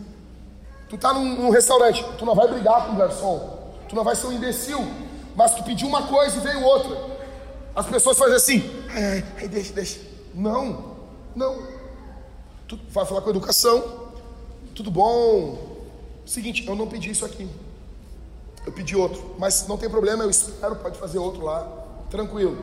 Tu 0.90 0.98
tá 0.98 1.14
num, 1.14 1.24
num 1.24 1.50
restaurante, 1.50 2.04
tu 2.18 2.26
não 2.26 2.34
vai 2.34 2.46
brigar 2.46 2.86
com 2.86 2.92
o 2.92 2.96
garçom, 2.96 3.72
tu 3.88 3.96
não 3.96 4.04
vai 4.04 4.14
ser 4.14 4.26
um 4.26 4.32
imbecil, 4.32 4.86
mas 5.34 5.54
tu 5.54 5.64
pediu 5.64 5.88
uma 5.88 6.06
coisa 6.06 6.36
e 6.36 6.40
veio 6.40 6.62
outra. 6.62 7.14
As 7.74 7.86
pessoas 7.86 8.18
fazem 8.18 8.36
assim, 8.36 8.84
ai, 8.90 9.04
ai, 9.04 9.24
ai 9.38 9.48
deixa, 9.48 9.72
deixa. 9.72 10.00
Não, 10.34 10.96
não. 11.34 11.66
Tu 12.68 12.78
vai 12.90 13.06
falar 13.06 13.22
com 13.22 13.30
educação, 13.30 14.03
tudo 14.74 14.90
bom. 14.90 15.76
Seguinte, 16.26 16.66
eu 16.66 16.74
não 16.74 16.86
pedi 16.86 17.10
isso 17.10 17.24
aqui 17.24 17.48
eu 18.66 18.72
pedi 18.72 18.96
outro, 18.96 19.34
mas 19.38 19.66
não 19.68 19.76
tem 19.76 19.90
problema, 19.90 20.24
eu 20.24 20.30
espero, 20.30 20.76
pode 20.76 20.98
fazer 20.98 21.18
outro 21.18 21.44
lá, 21.44 21.66
tranquilo. 22.10 22.56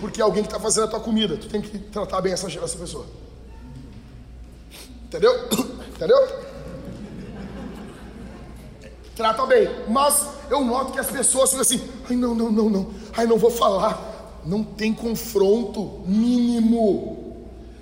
Porque 0.00 0.20
é 0.20 0.24
alguém 0.24 0.42
que 0.42 0.48
está 0.48 0.60
fazendo 0.60 0.84
a 0.84 0.88
tua 0.88 1.00
comida, 1.00 1.36
tu 1.36 1.48
tem 1.48 1.60
que 1.60 1.78
tratar 1.78 2.20
bem 2.20 2.32
essa, 2.32 2.46
essa 2.46 2.76
pessoa. 2.76 3.06
Entendeu? 5.04 5.32
Entendeu? 5.94 6.46
Trata 9.14 9.46
bem, 9.46 9.68
mas 9.88 10.28
eu 10.50 10.62
noto 10.62 10.92
que 10.92 10.98
as 10.98 11.10
pessoas 11.10 11.50
ficam 11.50 11.62
assim, 11.62 11.88
ai 12.10 12.16
não, 12.16 12.34
não, 12.34 12.50
não, 12.50 12.68
não, 12.68 12.90
ai 13.16 13.26
não 13.26 13.38
vou 13.38 13.50
falar. 13.50 14.14
Não 14.44 14.62
tem 14.62 14.92
confronto 14.92 16.02
mínimo. 16.06 17.25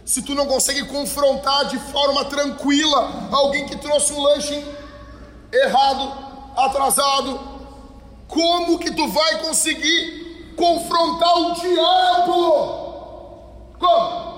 Se 0.05 0.23
tu 0.23 0.35
não 0.35 0.47
consegue 0.47 0.85
confrontar 0.87 1.67
de 1.67 1.79
forma 1.79 2.25
tranquila 2.27 3.29
alguém 3.33 3.67
que 3.67 3.77
trouxe 3.77 4.13
um 4.13 4.21
lanche 4.21 4.65
errado, 5.53 6.13
atrasado, 6.57 7.41
como 8.29 8.79
que 8.79 8.91
tu 8.91 9.09
vai 9.09 9.41
conseguir 9.41 10.55
confrontar 10.57 11.37
o 11.39 11.53
diabo? 11.55 12.65
Como? 13.79 14.35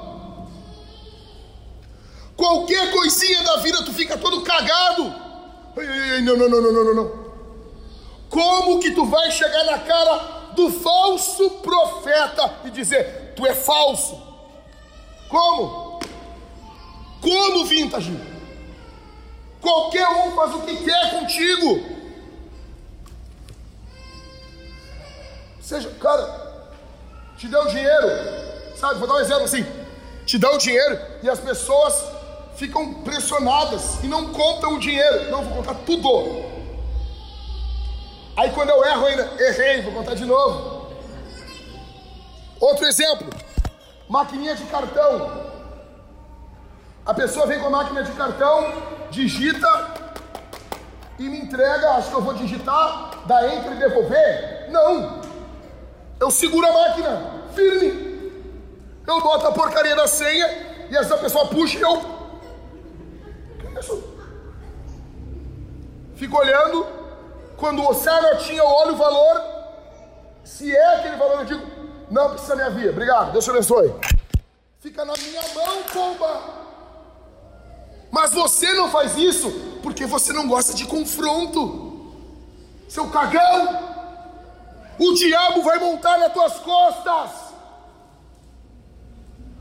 Qualquer 2.36 2.92
coisinha 2.92 3.42
da 3.42 3.56
vida 3.56 3.82
tu 3.84 3.92
fica 3.92 4.16
todo 4.18 4.42
cagado. 4.42 5.04
Ai, 5.76 5.86
ai, 5.86 6.10
ai, 6.12 6.20
não, 6.22 6.36
não, 6.36 6.48
não, 6.48 6.60
não, 6.60 6.84
não, 6.84 6.94
não. 6.94 7.26
Como 8.28 8.78
que 8.80 8.92
tu 8.92 9.06
vai 9.06 9.30
chegar 9.30 9.64
na 9.64 9.78
cara 9.78 10.16
do 10.54 10.70
falso 10.70 11.50
profeta 11.62 12.60
e 12.66 12.70
dizer: 12.70 13.32
Tu 13.34 13.46
é 13.46 13.54
falso? 13.54 14.25
Como? 15.28 16.00
Como, 17.20 17.64
vintage? 17.64 18.16
Qualquer 19.60 20.08
um 20.08 20.32
faz 20.32 20.54
o 20.54 20.60
que 20.60 20.84
quer 20.84 21.10
contigo. 21.10 21.96
Seja, 25.60 25.90
cara, 26.00 26.68
te 27.36 27.48
deu 27.48 27.66
dinheiro, 27.66 28.06
sabe? 28.76 29.00
Vou 29.00 29.08
dar 29.08 29.14
um 29.14 29.20
exemplo 29.20 29.44
assim: 29.44 29.66
te 30.24 30.38
dão 30.38 30.56
dinheiro 30.58 31.00
e 31.22 31.28
as 31.28 31.40
pessoas 31.40 31.94
ficam 32.56 32.94
pressionadas 33.02 34.02
e 34.04 34.06
não 34.06 34.32
contam 34.32 34.74
o 34.74 34.78
dinheiro. 34.78 35.30
Não, 35.30 35.42
vou 35.42 35.56
contar 35.56 35.74
tudo. 35.84 36.44
Aí 38.36 38.50
quando 38.50 38.70
eu 38.70 38.84
erro 38.84 39.06
ainda, 39.06 39.30
errei, 39.40 39.82
vou 39.82 39.92
contar 39.92 40.14
de 40.14 40.24
novo. 40.24 40.86
Outro 42.60 42.86
exemplo, 42.86 43.28
maquininha 44.08 44.54
de 44.54 44.64
cartão. 44.64 45.46
A 47.04 47.14
pessoa 47.14 47.46
vem 47.46 47.60
com 47.60 47.66
a 47.66 47.70
máquina 47.70 48.02
de 48.02 48.12
cartão, 48.12 48.72
digita 49.10 50.06
e 51.18 51.22
me 51.22 51.38
entrega, 51.38 51.92
acho 51.92 52.10
que 52.10 52.14
eu 52.14 52.20
vou 52.20 52.34
digitar, 52.34 53.22
dá 53.26 53.54
enter 53.54 53.72
e 53.72 53.76
devolver. 53.76 54.70
Não. 54.70 55.20
Eu 56.20 56.30
seguro 56.30 56.66
a 56.66 56.72
máquina, 56.72 57.44
firme. 57.54 58.32
Eu 59.06 59.20
boto 59.20 59.46
a 59.46 59.52
porcaria 59.52 59.94
da 59.94 60.06
senha 60.06 60.46
e 60.90 60.96
essa 60.96 61.16
pessoa 61.16 61.46
puxa 61.46 61.78
e 61.78 61.82
eu. 61.82 62.00
Que 63.58 63.66
é 63.66 63.80
isso? 63.80 64.16
Fico 66.16 66.38
olhando, 66.38 66.86
quando 67.56 67.82
você 67.82 68.08
anotinha, 68.08 68.58
eu 68.58 68.66
olho 68.66 68.94
o 68.94 68.96
valor. 68.96 69.42
Se 70.44 70.74
é 70.74 70.96
aquele 70.96 71.16
valor, 71.16 71.40
eu 71.40 71.44
digo, 71.44 71.75
não 72.10 72.30
precisa 72.30 72.54
minha 72.54 72.70
via. 72.70 72.90
Obrigado, 72.90 73.32
Deus 73.32 73.44
te 73.44 73.50
abençoe. 73.50 73.94
Fica 74.80 75.04
na 75.04 75.14
minha 75.14 75.42
mão, 75.54 75.82
pomba. 75.92 76.42
Mas 78.10 78.32
você 78.32 78.72
não 78.72 78.90
faz 78.90 79.16
isso 79.16 79.50
porque 79.82 80.06
você 80.06 80.32
não 80.32 80.46
gosta 80.46 80.74
de 80.74 80.86
confronto. 80.86 82.14
Seu 82.88 83.08
cagão. 83.08 83.96
O 84.98 85.12
diabo 85.12 85.62
vai 85.62 85.78
montar 85.78 86.18
nas 86.18 86.32
tuas 86.32 86.54
costas. 86.60 87.30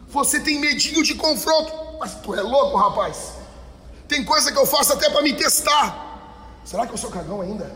Você 0.07 0.39
tem 0.39 0.59
medinho 0.59 1.03
de 1.03 1.15
confronto. 1.15 1.73
Mas 1.99 2.15
tu 2.15 2.33
é 2.35 2.41
louco, 2.41 2.77
rapaz. 2.77 3.33
Tem 4.07 4.23
coisa 4.23 4.51
que 4.51 4.57
eu 4.57 4.65
faço 4.65 4.93
até 4.93 5.09
para 5.09 5.21
me 5.21 5.33
testar. 5.33 6.05
Será 6.63 6.85
que 6.85 6.93
eu 6.93 6.97
sou 6.97 7.09
cagão 7.09 7.41
ainda? 7.41 7.71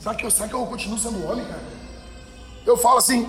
Será 0.00 0.14
que, 0.14 0.24
eu, 0.24 0.30
será 0.30 0.48
que 0.48 0.54
eu 0.54 0.64
continuo 0.66 0.98
sendo 0.98 1.24
homem, 1.30 1.44
cara? 1.44 1.62
Eu 2.66 2.76
falo 2.76 2.98
assim, 2.98 3.28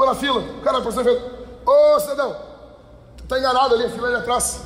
tô 0.00 0.06
na 0.06 0.14
fila, 0.14 0.40
o 0.40 0.62
cara 0.62 0.80
passou 0.80 1.02
e 1.04 1.10
ô 1.10 1.94
oh, 1.94 2.00
cidadão, 2.00 2.34
tu 3.18 3.24
tá 3.24 3.38
enganado 3.38 3.74
ali, 3.74 3.84
a 3.84 3.90
fila 3.90 4.06
ali 4.08 4.16
atrás. 4.16 4.62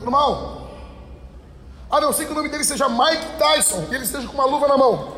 Normal. 0.00 0.68
A 1.88 2.00
não 2.00 2.12
ser 2.12 2.26
que 2.26 2.32
o 2.32 2.34
nome 2.34 2.48
dele 2.48 2.64
seja 2.64 2.88
Mike 2.88 3.38
Tyson 3.38 3.86
e 3.88 3.94
ele 3.94 4.04
esteja 4.04 4.26
com 4.26 4.34
uma 4.34 4.46
luva 4.46 4.66
na 4.66 4.76
mão. 4.76 5.16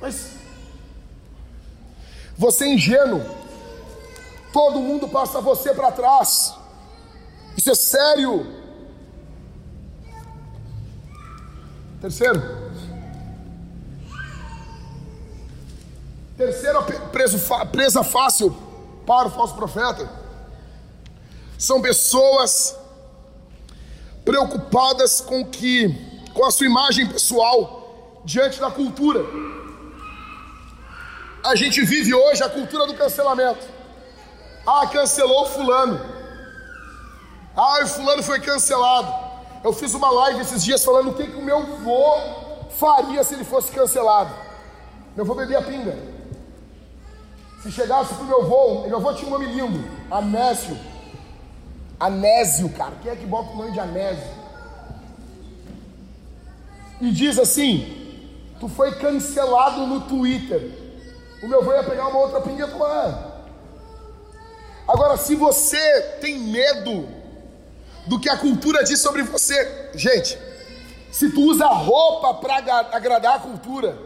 Mas 0.00 0.36
você 2.36 2.64
é 2.64 2.74
ingênuo. 2.74 3.22
Todo 4.50 4.80
mundo 4.80 5.06
passa 5.06 5.40
você 5.40 5.74
para 5.74 5.92
trás. 5.92 6.54
Isso 7.58 7.70
é 7.70 7.74
sério. 7.74 8.46
Terceiro. 12.00 12.59
Terceira 16.40 16.80
presa 17.70 18.02
fácil 18.02 18.56
para 19.06 19.28
o 19.28 19.30
falso 19.30 19.54
profeta 19.54 20.08
são 21.58 21.82
pessoas 21.82 22.74
preocupadas 24.24 25.20
com 25.20 25.44
que 25.44 25.94
com 26.32 26.42
a 26.46 26.50
sua 26.50 26.64
imagem 26.64 27.06
pessoal 27.06 28.22
diante 28.24 28.58
da 28.58 28.70
cultura. 28.70 29.22
A 31.44 31.54
gente 31.56 31.84
vive 31.84 32.14
hoje 32.14 32.42
a 32.42 32.48
cultura 32.48 32.86
do 32.86 32.94
cancelamento. 32.94 33.66
Ah, 34.66 34.86
cancelou 34.86 35.44
fulano. 35.44 36.00
Ah, 37.54 37.80
o 37.84 37.86
fulano 37.86 38.22
foi 38.22 38.40
cancelado. 38.40 39.12
Eu 39.62 39.74
fiz 39.74 39.92
uma 39.92 40.10
live 40.10 40.40
esses 40.40 40.64
dias 40.64 40.82
falando 40.82 41.10
o 41.10 41.14
que, 41.14 41.26
que 41.26 41.36
o 41.36 41.42
meu 41.42 41.58
avô 41.58 42.70
faria 42.78 43.22
se 43.24 43.34
ele 43.34 43.44
fosse 43.44 43.70
cancelado. 43.70 44.34
Meu 45.14 45.26
avô 45.26 45.34
bebia 45.34 45.60
pinga. 45.60 46.18
Se 47.62 47.70
chegasse 47.70 48.14
pro 48.14 48.24
meu 48.24 48.42
avô, 48.42 48.86
meu 48.86 48.96
avô 48.96 49.12
tinha 49.12 49.28
um 49.28 49.30
nome 49.30 49.46
lindo, 49.46 49.84
Anésio. 50.10 50.78
Anésio, 51.98 52.70
cara. 52.70 52.92
Quem 53.02 53.12
é 53.12 53.16
que 53.16 53.26
bota 53.26 53.50
o 53.50 53.56
nome 53.56 53.72
de 53.72 53.80
Anésio? 53.80 54.30
E 57.00 57.10
diz 57.10 57.38
assim: 57.38 58.16
Tu 58.58 58.68
foi 58.68 58.92
cancelado 58.92 59.86
no 59.86 60.00
Twitter. 60.02 60.70
O 61.42 61.48
meu 61.48 61.60
avô 61.60 61.72
ia 61.72 61.84
pegar 61.84 62.08
uma 62.08 62.18
outra 62.18 62.40
pinga 62.40 62.66
e 62.66 62.70
tomar. 62.70 63.46
Agora, 64.88 65.16
se 65.16 65.34
você 65.34 66.00
tem 66.20 66.38
medo 66.38 67.06
do 68.06 68.18
que 68.18 68.28
a 68.28 68.36
cultura 68.36 68.82
diz 68.82 69.00
sobre 69.00 69.22
você. 69.22 69.90
Gente, 69.94 70.38
se 71.12 71.30
tu 71.30 71.42
usa 71.42 71.66
roupa 71.66 72.34
para 72.34 72.56
agradar 72.92 73.36
a 73.36 73.38
cultura, 73.38 73.96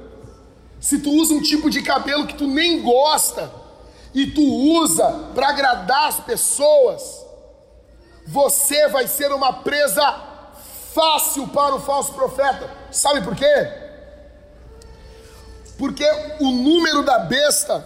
se 0.85 0.99
tu 0.99 1.13
usa 1.13 1.33
um 1.33 1.41
tipo 1.41 1.71
de 1.71 1.81
cabelo 1.81 2.27
que 2.27 2.35
tu 2.35 2.47
nem 2.47 2.83
gosta 2.83 3.51
e 4.13 4.27
tu 4.27 4.43
usa 4.43 5.31
para 5.35 5.49
agradar 5.49 6.09
as 6.09 6.21
pessoas, 6.21 7.25
você 8.27 8.87
vai 8.89 9.09
ser 9.09 9.33
uma 9.33 9.51
presa 9.51 10.05
fácil 10.93 11.49
para 11.49 11.77
o 11.77 11.81
falso 11.81 12.13
profeta. 12.13 12.71
Sabe 12.93 13.23
por 13.23 13.35
quê? 13.35 13.47
Porque 15.79 16.05
o 16.41 16.51
número 16.51 17.03
da 17.03 17.21
besta, 17.21 17.83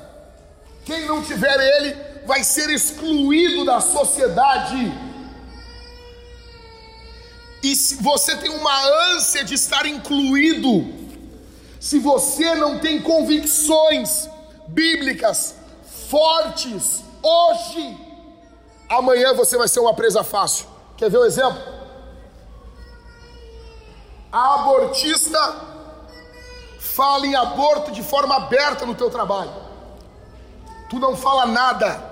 quem 0.85 1.07
não 1.07 1.23
tiver 1.23 1.57
ele, 1.77 1.97
vai 2.27 2.43
ser 2.43 2.69
excluído 2.69 3.65
da 3.65 3.81
sociedade 3.81 4.93
e 7.63 7.77
se 7.77 7.97
você 8.03 8.37
tem 8.37 8.51
uma 8.51 9.15
ânsia 9.15 9.45
de 9.45 9.55
estar 9.55 9.87
incluído, 9.87 10.98
se 11.89 11.99
você 11.99 12.55
não 12.55 12.79
tem 12.79 13.01
convicções 13.01 14.29
bíblicas 14.67 15.55
fortes 16.11 17.03
hoje, 17.23 17.99
amanhã 18.89 19.33
você 19.35 19.57
vai 19.57 19.69
ser 19.69 19.81
uma 19.81 19.95
presa 19.95 20.23
fácil. 20.23 20.67
Quer 20.97 21.11
ver 21.11 21.19
um 21.19 21.25
exemplo? 21.25 21.59
A 24.31 24.55
abortista 24.57 25.41
fala 26.79 27.27
em 27.27 27.35
aborto 27.35 27.91
de 27.91 28.03
forma 28.03 28.37
aberta 28.37 28.85
no 28.85 28.95
teu 28.95 29.09
trabalho. 29.09 29.53
Tu 30.91 30.99
não 30.99 31.17
fala 31.17 31.47
nada. 31.47 32.03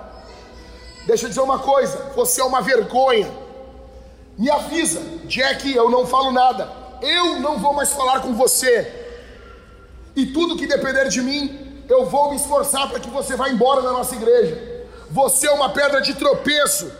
Deixa 1.05 1.25
eu 1.25 1.29
dizer 1.29 1.41
uma 1.41 1.59
coisa, 1.59 2.13
você 2.15 2.41
é 2.41 2.43
uma 2.43 2.61
vergonha 2.61 3.31
me 4.37 4.51
avisa, 4.51 5.01
Jack, 5.25 5.73
eu 5.73 5.89
não 5.89 6.05
falo 6.05 6.31
nada. 6.31 6.71
Eu 7.01 7.39
não 7.39 7.57
vou 7.57 7.73
mais 7.73 7.91
falar 7.91 8.21
com 8.21 8.35
você. 8.35 9.06
E 10.17 10.25
tudo 10.25 10.57
que 10.57 10.65
depender 10.65 11.07
de 11.09 11.21
mim, 11.21 11.83
eu 11.87 12.07
vou 12.07 12.31
me 12.31 12.37
esforçar 12.37 12.89
para 12.89 12.99
que 12.99 13.07
você 13.07 13.35
vá 13.35 13.49
embora 13.49 13.83
da 13.83 13.91
nossa 13.91 14.15
igreja. 14.15 14.87
Você 15.11 15.45
é 15.45 15.51
uma 15.51 15.69
pedra 15.69 16.01
de 16.01 16.15
tropeço. 16.15 16.91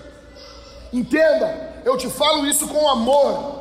Entenda, 0.93 1.82
eu 1.84 1.97
te 1.97 2.07
falo 2.11 2.45
isso 2.45 2.68
com 2.68 2.88
amor. 2.88 3.55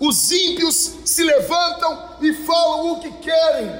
Os 0.00 0.32
ímpios 0.32 0.94
se 1.04 1.22
levantam 1.22 2.16
e 2.20 2.34
falam 2.44 2.92
o 2.92 3.00
que 3.00 3.12
querem, 3.18 3.70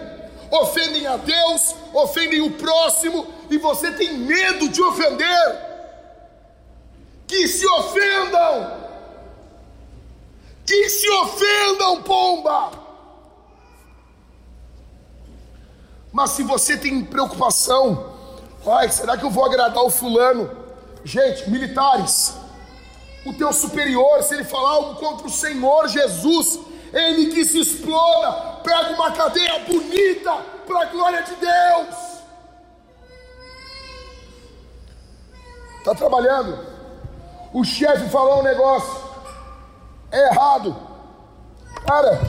ofendem 0.53 1.05
a 1.09 1.17
Deus, 1.17 1.75
ofendem 1.93 2.41
o 2.41 2.53
próximo, 2.53 3.27
e 3.51 3.59
você 3.59 3.91
tem 3.91 4.19
medo 4.19 4.69
de 4.69 4.81
ofender 4.81 5.69
que 7.27 7.49
se 7.49 7.67
ofendam, 7.67 8.87
que 10.65 10.89
se 10.89 11.11
ofendam, 11.11 12.03
pomba. 12.03 12.88
Mas 16.13 16.31
se 16.31 16.43
você 16.43 16.77
tem 16.77 17.05
preocupação 17.05 18.19
Ai, 18.67 18.89
será 18.91 19.17
que 19.17 19.25
eu 19.25 19.31
vou 19.31 19.45
agradar 19.45 19.83
o 19.83 19.91
fulano? 19.91 20.51
Gente, 21.05 21.49
militares, 21.49 22.35
o 23.25 23.33
teu 23.33 23.53
superior, 23.53 24.23
se 24.23 24.35
ele 24.35 24.45
falar 24.45 24.71
algo 24.71 24.97
contra 24.97 25.27
o 25.27 25.31
Senhor 25.31 25.89
Jesus, 25.89 26.61
ele 26.93 27.33
que 27.33 27.45
se 27.45 27.61
exploda, 27.61 28.61
pega 28.63 28.91
uma 28.91 29.13
cadeia 29.13 29.61
bonita 29.61 30.37
para 30.67 30.83
a 30.83 30.85
glória 30.87 31.23
de 31.23 31.35
Deus. 31.37 31.97
Está 35.79 35.95
trabalhando? 35.95 36.59
O 37.53 37.65
chefe 37.65 38.11
falou 38.11 38.41
um 38.41 38.43
negócio, 38.43 39.03
é 40.11 40.29
errado. 40.29 40.77
Cara, 41.87 42.21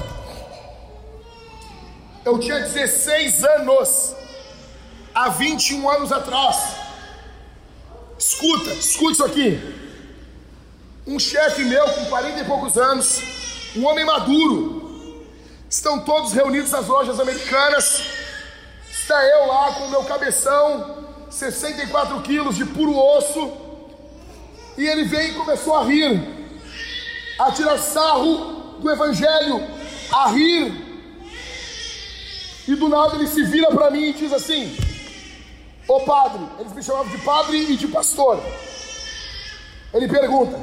eu 2.25 2.37
tinha 2.39 2.59
16 2.59 3.43
anos, 3.43 4.15
há 5.13 5.29
21 5.29 5.89
anos 5.89 6.11
atrás. 6.11 6.75
Escuta, 8.17 8.71
escuta 8.71 9.11
isso 9.13 9.25
aqui. 9.25 9.75
Um 11.07 11.17
chefe 11.17 11.63
meu 11.63 11.85
com 11.89 12.05
40 12.05 12.41
e 12.41 12.45
poucos 12.45 12.77
anos, 12.77 13.21
um 13.75 13.85
homem 13.85 14.05
maduro, 14.05 15.25
estão 15.69 15.99
todos 15.99 16.33
reunidos 16.33 16.71
nas 16.71 16.87
lojas 16.87 17.19
americanas. 17.19 18.03
Está 18.91 19.23
eu 19.23 19.47
lá 19.47 19.73
com 19.73 19.85
o 19.85 19.89
meu 19.89 20.03
cabeção, 20.03 21.07
64 21.29 22.21
quilos 22.21 22.55
de 22.55 22.65
puro 22.65 22.95
osso, 22.95 23.51
e 24.77 24.85
ele 24.85 25.05
veio 25.05 25.31
e 25.31 25.35
começou 25.35 25.75
a 25.75 25.83
rir, 25.83 26.21
a 27.39 27.51
tirar 27.51 27.77
sarro 27.79 28.77
do 28.79 28.91
Evangelho, 28.91 29.65
a 30.11 30.29
rir. 30.29 30.88
E 32.69 32.75
do 32.75 32.87
nada 32.87 33.15
ele 33.15 33.25
se 33.25 33.41
vira 33.41 33.71
para 33.71 33.89
mim 33.89 34.09
e 34.09 34.13
diz 34.13 34.31
assim: 34.31 34.77
Ô 35.87 36.01
padre, 36.01 36.47
eles 36.59 36.71
me 36.71 36.83
chamavam 36.83 37.07
de 37.07 37.17
padre 37.23 37.57
e 37.57 37.75
de 37.75 37.87
pastor. 37.87 38.39
Ele 39.91 40.07
pergunta: 40.07 40.55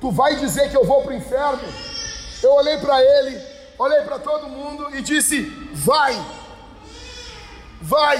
Tu 0.00 0.12
vai 0.12 0.36
dizer 0.36 0.70
que 0.70 0.76
eu 0.76 0.84
vou 0.84 1.02
para 1.02 1.10
o 1.10 1.16
inferno? 1.16 1.68
Eu 2.40 2.52
olhei 2.52 2.78
para 2.78 3.02
ele, 3.02 3.36
olhei 3.76 4.00
para 4.02 4.20
todo 4.20 4.48
mundo 4.48 4.94
e 4.96 5.02
disse: 5.02 5.40
Vai, 5.72 6.24
vai. 7.82 8.18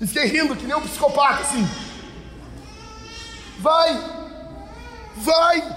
E 0.00 0.06
fiquei 0.06 0.24
rindo 0.24 0.56
que 0.56 0.64
nem 0.64 0.74
um 0.74 0.80
psicopata 0.80 1.42
assim. 1.42 1.68
Vai, 3.58 3.92
vai. 5.16 5.76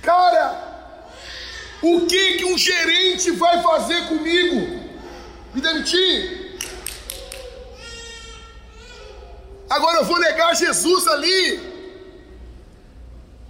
Cara, 0.00 0.71
o 1.82 2.06
que 2.06 2.36
que 2.38 2.44
um 2.44 2.56
gerente 2.56 3.32
vai 3.32 3.60
fazer 3.62 4.06
comigo? 4.06 4.80
Me 5.52 5.60
demitir? 5.60 6.58
Agora 9.68 9.98
eu 9.98 10.04
vou 10.04 10.20
negar 10.20 10.54
Jesus 10.54 11.06
ali. 11.08 11.72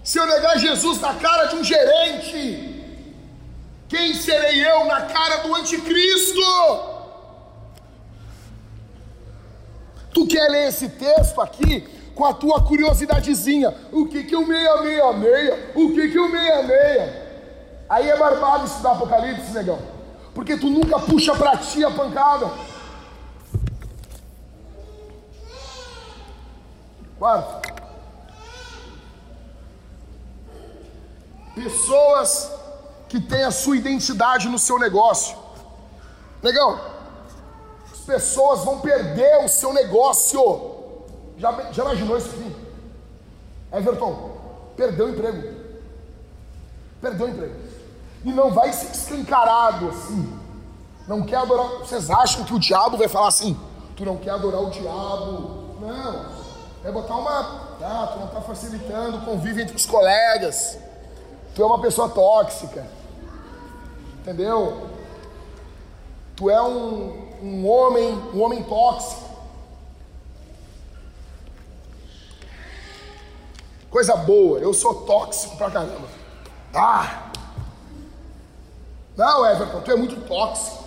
Se 0.03 0.18
eu 0.18 0.26
negar 0.26 0.59
Jesus 0.59 1.01
na 1.01 1.14
cara 1.14 1.45
de 1.47 1.57
um 1.57 1.62
gerente, 1.62 2.83
quem 3.89 4.14
serei 4.14 4.66
eu 4.66 4.85
na 4.87 5.03
cara 5.03 5.39
do 5.39 5.55
anticristo? 5.55 6.41
Tu 10.14 10.26
quer 10.26 10.49
ler 10.49 10.68
esse 10.68 10.89
texto 10.89 11.41
aqui 11.41 11.87
com 12.14 12.24
a 12.24 12.33
tua 12.33 12.62
curiosidadezinha? 12.62 13.74
O 13.93 14.07
que 14.07 14.24
que 14.24 14.37
o 14.37 14.47
meia 14.47 14.80
meia 14.83 15.12
meia? 15.12 15.72
O 15.74 15.93
que 15.93 16.09
que 16.09 16.18
o 16.18 16.28
meia 16.28 16.62
meia? 16.62 17.22
Aí 17.93 18.09
é 18.09 18.16
barbado 18.16 18.64
estudar 18.64 18.93
Apocalipse, 18.93 19.53
negão. 19.53 19.78
Porque 20.34 20.57
tu 20.57 20.70
nunca 20.70 20.99
puxa 20.99 21.34
pra 21.36 21.59
ti 21.59 21.84
a 21.84 21.90
pancada. 21.90 22.51
Quarto. 27.18 27.70
Pessoas 31.55 32.51
que 33.11 33.20
têm 33.20 33.45
a 33.45 33.51
sua 33.51 33.76
identidade 33.76 34.49
no 34.49 34.59
seu 34.59 34.78
negócio. 34.78 35.36
Negão, 36.43 36.80
as 37.93 37.99
pessoas 37.99 38.64
vão 38.64 38.80
perder 38.80 39.45
o 39.45 39.49
seu 39.49 39.70
negócio. 39.74 40.95
Já, 41.36 41.70
já 41.70 41.82
imaginou 41.82 42.16
isso 42.16 42.30
aqui? 42.30 42.57
Everton, 43.70 44.30
perdeu 44.78 45.09
o 45.09 45.11
emprego. 45.11 45.61
Perdeu 47.03 47.26
o 47.26 47.28
emprego. 47.28 47.72
E 48.25 48.33
não 48.33 48.51
vai 48.51 48.73
ser 48.73 48.93
escancarado 48.93 49.89
assim. 49.89 50.39
Não 51.09 51.23
quer 51.23 51.37
adorar. 51.37 51.79
Vocês 51.79 52.09
acham 52.11 52.45
que 52.45 52.55
o 52.55 52.59
diabo 52.59 52.97
vai 52.97 53.09
falar 53.09 53.29
assim? 53.29 53.59
Tu 53.97 54.05
não 54.05 54.16
quer 54.16 54.31
adorar 54.31 54.62
o 54.62 54.70
diabo? 54.70 55.77
Não. 55.81 56.27
É 56.85 56.91
botar 56.91 57.16
uma. 57.16 57.73
Ah, 57.83 58.11
tu 58.12 58.18
não 58.20 58.27
está 58.27 58.41
facilitando 58.41 59.18
o 59.18 59.25
convívio 59.25 59.62
entre 59.62 59.75
os 59.75 59.87
colegas. 59.87 60.79
Tu 61.55 61.62
é 61.62 61.66
uma 61.66 61.81
pessoa 61.81 62.09
tóxica. 62.09 62.87
Entendeu? 64.20 64.89
Tu 66.37 66.49
é 66.49 66.62
um, 66.62 67.29
um 67.43 67.68
homem, 67.68 68.14
um 68.33 68.41
homem 68.41 68.62
tóxico. 68.62 69.31
Coisa 73.91 74.16
boa, 74.16 74.59
eu 74.59 74.73
sou 74.73 75.03
tóxico 75.03 75.57
pra 75.57 75.70
caramba. 75.70 76.09
Ah! 76.73 77.32
Não, 79.17 79.47
Everton, 79.47 79.81
tu 79.81 79.91
é 79.91 79.97
muito 79.97 80.17
tóxico. 80.27 80.83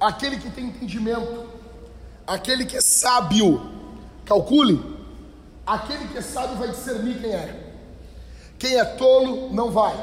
Aquele 0.00 0.38
que 0.38 0.48
tem 0.50 0.66
entendimento, 0.66 1.48
aquele 2.26 2.66
que 2.66 2.76
é 2.76 2.80
sábio, 2.80 3.60
calcule, 4.24 4.80
aquele 5.66 6.06
que 6.08 6.18
é 6.18 6.22
sábio 6.22 6.56
vai 6.56 6.70
discernir 6.70 7.20
quem 7.20 7.32
é. 7.32 7.64
Quem 8.58 8.76
é 8.76 8.84
tolo 8.84 9.54
não 9.54 9.70
vai. 9.70 9.94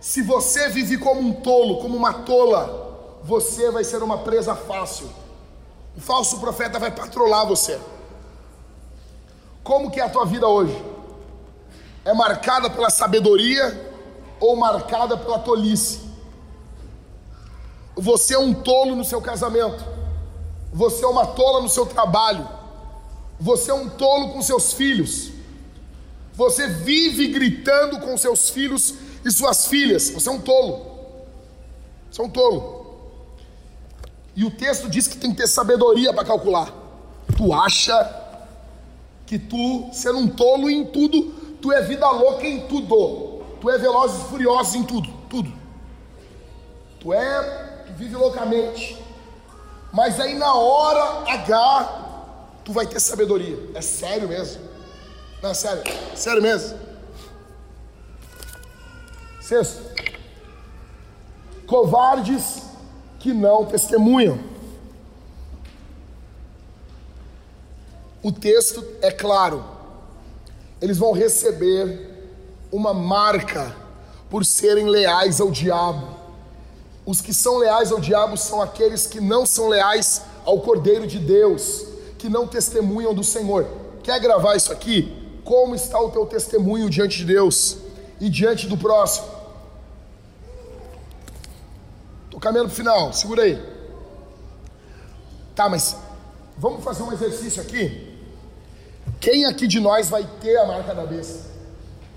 Se 0.00 0.22
você 0.22 0.68
vive 0.68 0.96
como 0.96 1.20
um 1.20 1.32
tolo, 1.32 1.78
como 1.78 1.96
uma 1.96 2.12
tola, 2.12 2.83
você 3.24 3.70
vai 3.70 3.82
ser 3.82 4.02
uma 4.02 4.18
presa 4.18 4.54
fácil. 4.54 5.08
O 5.96 6.00
falso 6.00 6.38
profeta 6.40 6.78
vai 6.78 6.90
patrolar 6.90 7.46
você. 7.46 7.80
Como 9.62 9.90
que 9.90 9.98
é 9.98 10.04
a 10.04 10.10
tua 10.10 10.26
vida 10.26 10.46
hoje? 10.46 10.84
É 12.04 12.12
marcada 12.12 12.68
pela 12.68 12.90
sabedoria 12.90 13.92
ou 14.38 14.54
marcada 14.56 15.16
pela 15.16 15.38
tolice? 15.38 16.00
Você 17.96 18.34
é 18.34 18.38
um 18.38 18.52
tolo 18.52 18.94
no 18.94 19.04
seu 19.04 19.22
casamento. 19.22 19.82
Você 20.70 21.02
é 21.02 21.08
uma 21.08 21.26
tola 21.26 21.62
no 21.62 21.68
seu 21.68 21.86
trabalho. 21.86 22.46
Você 23.40 23.70
é 23.70 23.74
um 23.74 23.88
tolo 23.88 24.34
com 24.34 24.42
seus 24.42 24.74
filhos. 24.74 25.30
Você 26.34 26.66
vive 26.66 27.28
gritando 27.28 28.00
com 28.00 28.18
seus 28.18 28.50
filhos 28.50 28.94
e 29.24 29.30
suas 29.30 29.66
filhas. 29.66 30.10
Você 30.10 30.28
é 30.28 30.32
um 30.32 30.40
tolo. 30.40 30.84
Você 32.10 32.20
é 32.20 32.24
um 32.24 32.28
tolo. 32.28 32.73
E 34.36 34.44
o 34.44 34.50
texto 34.50 34.88
diz 34.88 35.06
que 35.06 35.16
tem 35.16 35.30
que 35.30 35.36
ter 35.36 35.46
sabedoria 35.46 36.12
para 36.12 36.24
calcular. 36.24 36.72
Tu 37.36 37.52
acha 37.52 38.22
que 39.26 39.38
tu, 39.38 39.88
sendo 39.92 40.18
um 40.18 40.28
tolo 40.28 40.68
em 40.68 40.84
tudo, 40.84 41.32
tu 41.60 41.72
é 41.72 41.80
vida 41.82 42.08
louca 42.10 42.46
em 42.46 42.66
tudo. 42.66 43.42
Tu 43.60 43.70
é 43.70 43.78
velozes 43.78 44.20
e 44.20 44.28
furiosos 44.28 44.74
em 44.74 44.82
tudo, 44.82 45.08
tudo. 45.30 45.52
Tu 47.00 47.12
é, 47.12 47.84
tu 47.86 47.92
vive 47.94 48.16
loucamente. 48.16 48.98
Mas 49.92 50.18
aí 50.18 50.34
na 50.34 50.52
hora 50.52 51.30
H, 51.32 52.60
tu 52.64 52.72
vai 52.72 52.86
ter 52.86 52.98
sabedoria. 52.98 53.70
É 53.74 53.80
sério 53.80 54.28
mesmo. 54.28 54.60
Não, 55.40 55.50
é 55.50 55.54
sério. 55.54 55.82
Sério 56.16 56.42
mesmo. 56.42 56.78
Sexto. 59.40 59.82
Covardes 61.66 62.63
que 63.24 63.32
não 63.32 63.64
testemunham. 63.64 64.38
O 68.22 68.30
texto 68.30 68.84
é 69.00 69.10
claro. 69.10 69.64
Eles 70.78 70.98
vão 70.98 71.12
receber 71.12 72.36
uma 72.70 72.92
marca 72.92 73.74
por 74.28 74.44
serem 74.44 74.90
leais 74.90 75.40
ao 75.40 75.50
diabo. 75.50 76.06
Os 77.06 77.22
que 77.22 77.32
são 77.32 77.56
leais 77.56 77.90
ao 77.90 77.98
diabo 77.98 78.36
são 78.36 78.60
aqueles 78.60 79.06
que 79.06 79.22
não 79.22 79.46
são 79.46 79.68
leais 79.68 80.20
ao 80.44 80.60
Cordeiro 80.60 81.06
de 81.06 81.18
Deus, 81.18 81.86
que 82.18 82.28
não 82.28 82.46
testemunham 82.46 83.14
do 83.14 83.24
Senhor. 83.24 83.66
Quer 84.02 84.20
gravar 84.20 84.54
isso 84.54 84.70
aqui? 84.70 85.40
Como 85.42 85.74
está 85.74 85.98
o 85.98 86.10
teu 86.10 86.26
testemunho 86.26 86.90
diante 86.90 87.16
de 87.16 87.24
Deus 87.24 87.78
e 88.20 88.28
diante 88.28 88.66
do 88.66 88.76
próximo? 88.76 89.28
Estou 92.26 92.33
caminhando 92.44 92.68
para 92.68 92.74
o 92.74 92.76
final, 92.76 93.12
segura 93.14 93.42
aí. 93.42 93.58
Tá, 95.56 95.66
mas 95.66 95.96
vamos 96.58 96.84
fazer 96.84 97.02
um 97.02 97.10
exercício 97.10 97.62
aqui? 97.62 98.12
Quem 99.18 99.46
aqui 99.46 99.66
de 99.66 99.80
nós 99.80 100.10
vai 100.10 100.28
ter 100.42 100.54
a 100.58 100.66
marca 100.66 100.94
da 100.94 101.06
besta? 101.06 101.50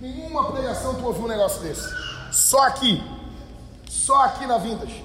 Nenhuma 0.02 0.52
pregação 0.52 0.96
tu 0.96 1.06
ouviu 1.06 1.24
um 1.24 1.28
negócio 1.30 1.62
desse. 1.62 1.88
Só 2.34 2.60
aqui. 2.64 3.02
Só 3.90 4.22
aqui 4.26 4.46
na 4.46 4.58
Vintage. 4.58 5.02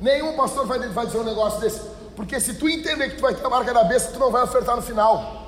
Nenhum 0.00 0.36
pastor 0.36 0.64
vai, 0.64 0.78
vai 0.90 1.06
dizer 1.06 1.18
um 1.18 1.24
negócio 1.24 1.60
desse. 1.60 1.80
Porque 2.14 2.38
se 2.38 2.54
tu 2.54 2.68
entender 2.68 3.10
que 3.10 3.16
tu 3.16 3.22
vai 3.22 3.34
ter 3.34 3.44
a 3.44 3.50
marca 3.50 3.74
da 3.74 3.82
besta, 3.82 4.12
tu 4.12 4.20
não 4.20 4.30
vai 4.30 4.44
ofertar 4.44 4.76
no 4.76 4.82
final. 4.82 5.44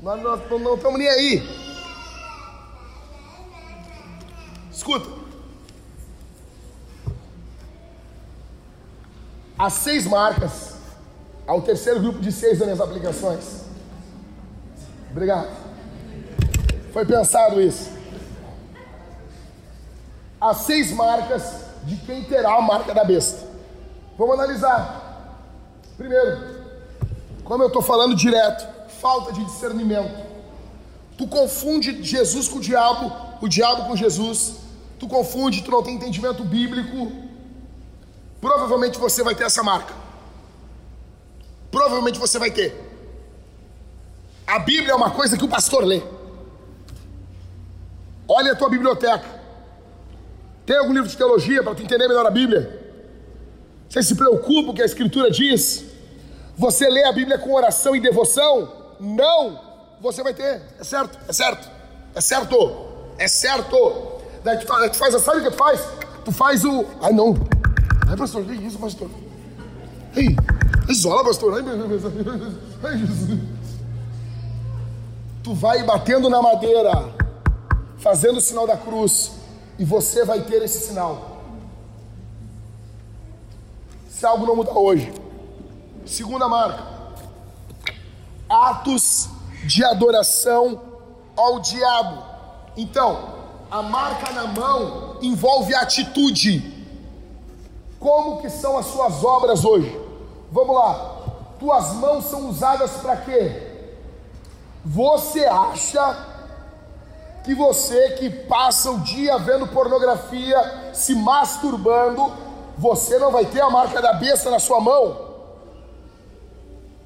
Nós 0.00 0.22
não 0.22 0.34
estamos 0.34 0.98
nem 0.98 1.08
aí. 1.08 1.42
Escuta. 4.72 5.13
As 9.64 9.72
seis 9.72 10.06
marcas 10.06 10.74
ao 11.46 11.62
terceiro 11.62 11.98
grupo 11.98 12.18
de 12.18 12.30
seis 12.30 12.58
das 12.58 12.66
minhas 12.66 12.80
aplicações. 12.82 13.64
Obrigado. 15.10 15.48
Foi 16.92 17.06
pensado 17.06 17.58
isso. 17.62 17.90
As 20.38 20.58
seis 20.58 20.92
marcas 20.92 21.64
de 21.84 21.96
quem 21.96 22.24
terá 22.24 22.56
a 22.56 22.60
marca 22.60 22.92
da 22.92 23.04
besta. 23.04 23.48
Vamos 24.18 24.34
analisar. 24.34 25.40
Primeiro, 25.96 26.62
como 27.42 27.62
eu 27.62 27.68
estou 27.68 27.80
falando 27.80 28.14
direto, 28.14 28.68
falta 29.00 29.32
de 29.32 29.42
discernimento. 29.46 30.26
Tu 31.16 31.26
confunde 31.26 32.02
Jesus 32.02 32.48
com 32.48 32.58
o 32.58 32.60
diabo, 32.60 33.10
o 33.40 33.48
diabo 33.48 33.86
com 33.86 33.96
Jesus. 33.96 34.56
Tu 34.98 35.08
confunde, 35.08 35.62
tu 35.62 35.70
não 35.70 35.82
tem 35.82 35.94
entendimento 35.94 36.44
bíblico 36.44 37.23
provavelmente 38.44 38.98
você 38.98 39.22
vai 39.22 39.34
ter 39.34 39.44
essa 39.44 39.62
marca. 39.62 39.94
Provavelmente 41.70 42.18
você 42.18 42.38
vai 42.38 42.50
ter. 42.50 42.78
A 44.46 44.58
Bíblia 44.58 44.92
é 44.92 44.94
uma 44.94 45.10
coisa 45.10 45.38
que 45.38 45.44
o 45.46 45.48
pastor 45.48 45.82
lê. 45.82 46.02
Olha 48.28 48.52
a 48.52 48.54
tua 48.54 48.68
biblioteca. 48.68 49.24
Tem 50.66 50.76
algum 50.76 50.92
livro 50.92 51.08
de 51.08 51.16
teologia 51.16 51.62
para 51.62 51.74
tu 51.74 51.82
entender 51.82 52.06
melhor 52.06 52.26
a 52.26 52.30
Bíblia? 52.30 52.62
Você 53.88 54.02
se 54.02 54.14
preocupa 54.14 54.64
com 54.64 54.72
o 54.72 54.74
que 54.74 54.82
a 54.82 54.86
Escritura 54.86 55.30
diz? 55.30 55.86
Você 56.58 56.86
lê 56.86 57.04
a 57.04 57.12
Bíblia 57.12 57.38
com 57.38 57.54
oração 57.54 57.96
e 57.96 58.00
devoção? 58.00 58.70
Não! 59.00 59.58
Você 60.02 60.22
vai 60.22 60.34
ter. 60.34 60.60
É 60.78 60.84
certo, 60.84 61.18
é 61.26 61.32
certo, 61.32 61.70
é 62.14 62.20
certo, 62.20 62.86
é 63.16 63.26
certo. 63.26 64.20
Daí 64.44 64.58
tu 64.58 64.66
faz, 64.98 65.22
sabe 65.22 65.38
o 65.38 65.44
que 65.44 65.50
tu 65.50 65.56
faz? 65.56 65.80
Tu 66.26 66.32
faz 66.32 66.62
o. 66.62 66.84
Ai 67.00 67.12
não, 67.12 67.34
Ai, 68.08 68.16
pastor, 68.16 68.44
que 68.44 68.52
isso, 68.54 68.78
pastor? 68.78 69.10
Ei, 70.16 70.36
isola, 70.88 71.24
pastor. 71.24 71.54
Ai, 71.54 71.62
meu 71.62 71.88
Deus. 71.88 72.02
Jesus. 72.98 73.40
Tu 75.42 75.54
vai 75.54 75.82
batendo 75.82 76.30
na 76.30 76.40
madeira, 76.40 77.12
fazendo 77.98 78.38
o 78.38 78.40
sinal 78.40 78.66
da 78.66 78.76
cruz, 78.76 79.32
e 79.78 79.84
você 79.84 80.24
vai 80.24 80.42
ter 80.42 80.62
esse 80.62 80.86
sinal. 80.86 81.42
Se 84.08 84.24
algo 84.24 84.46
não 84.46 84.56
mudar 84.56 84.72
hoje. 84.72 85.12
Segunda 86.06 86.48
marca: 86.48 86.82
atos 88.48 89.28
de 89.64 89.84
adoração 89.84 90.80
ao 91.36 91.60
diabo. 91.60 92.22
Então, 92.76 93.34
a 93.70 93.82
marca 93.82 94.32
na 94.32 94.46
mão 94.46 95.18
envolve 95.20 95.74
atitude. 95.74 96.73
Como 98.04 98.42
que 98.42 98.50
são 98.50 98.76
as 98.76 98.84
suas 98.84 99.24
obras 99.24 99.64
hoje? 99.64 99.98
Vamos 100.52 100.76
lá. 100.76 101.22
Tuas 101.58 101.94
mãos 101.94 102.26
são 102.26 102.50
usadas 102.50 102.90
para 102.98 103.16
quê? 103.16 103.62
Você 104.84 105.46
acha 105.46 106.14
que 107.42 107.54
você 107.54 108.10
que 108.10 108.28
passa 108.28 108.90
o 108.90 109.00
dia 109.00 109.38
vendo 109.38 109.66
pornografia, 109.68 110.90
se 110.92 111.14
masturbando, 111.14 112.30
você 112.76 113.18
não 113.18 113.32
vai 113.32 113.46
ter 113.46 113.62
a 113.62 113.70
marca 113.70 114.02
da 114.02 114.12
besta 114.12 114.50
na 114.50 114.58
sua 114.58 114.80
mão? 114.80 115.16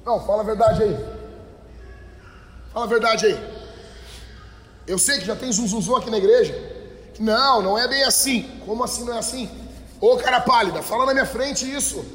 Não, 0.05 0.19
fala 0.25 0.41
a 0.41 0.45
verdade 0.45 0.83
aí. 0.83 0.97
Fala 2.73 2.85
a 2.85 2.89
verdade 2.89 3.25
aí. 3.25 3.59
Eu 4.85 4.99
sei 4.99 5.19
que 5.19 5.25
já 5.25 5.35
tem 5.37 5.49
zum, 5.49 5.65
zum, 5.65 5.79
zum 5.79 5.95
aqui 5.95 6.09
na 6.09 6.17
igreja. 6.17 6.53
Não, 7.17 7.61
não 7.61 7.77
é 7.77 7.87
bem 7.87 8.03
assim. 8.03 8.59
Como 8.65 8.83
assim 8.83 9.05
não 9.05 9.13
é 9.13 9.19
assim? 9.19 9.68
Ô 10.01 10.15
cara 10.17 10.39
pálida, 10.39 10.81
fala 10.81 11.05
na 11.05 11.13
minha 11.13 11.25
frente 11.25 11.69
isso. 11.69 12.05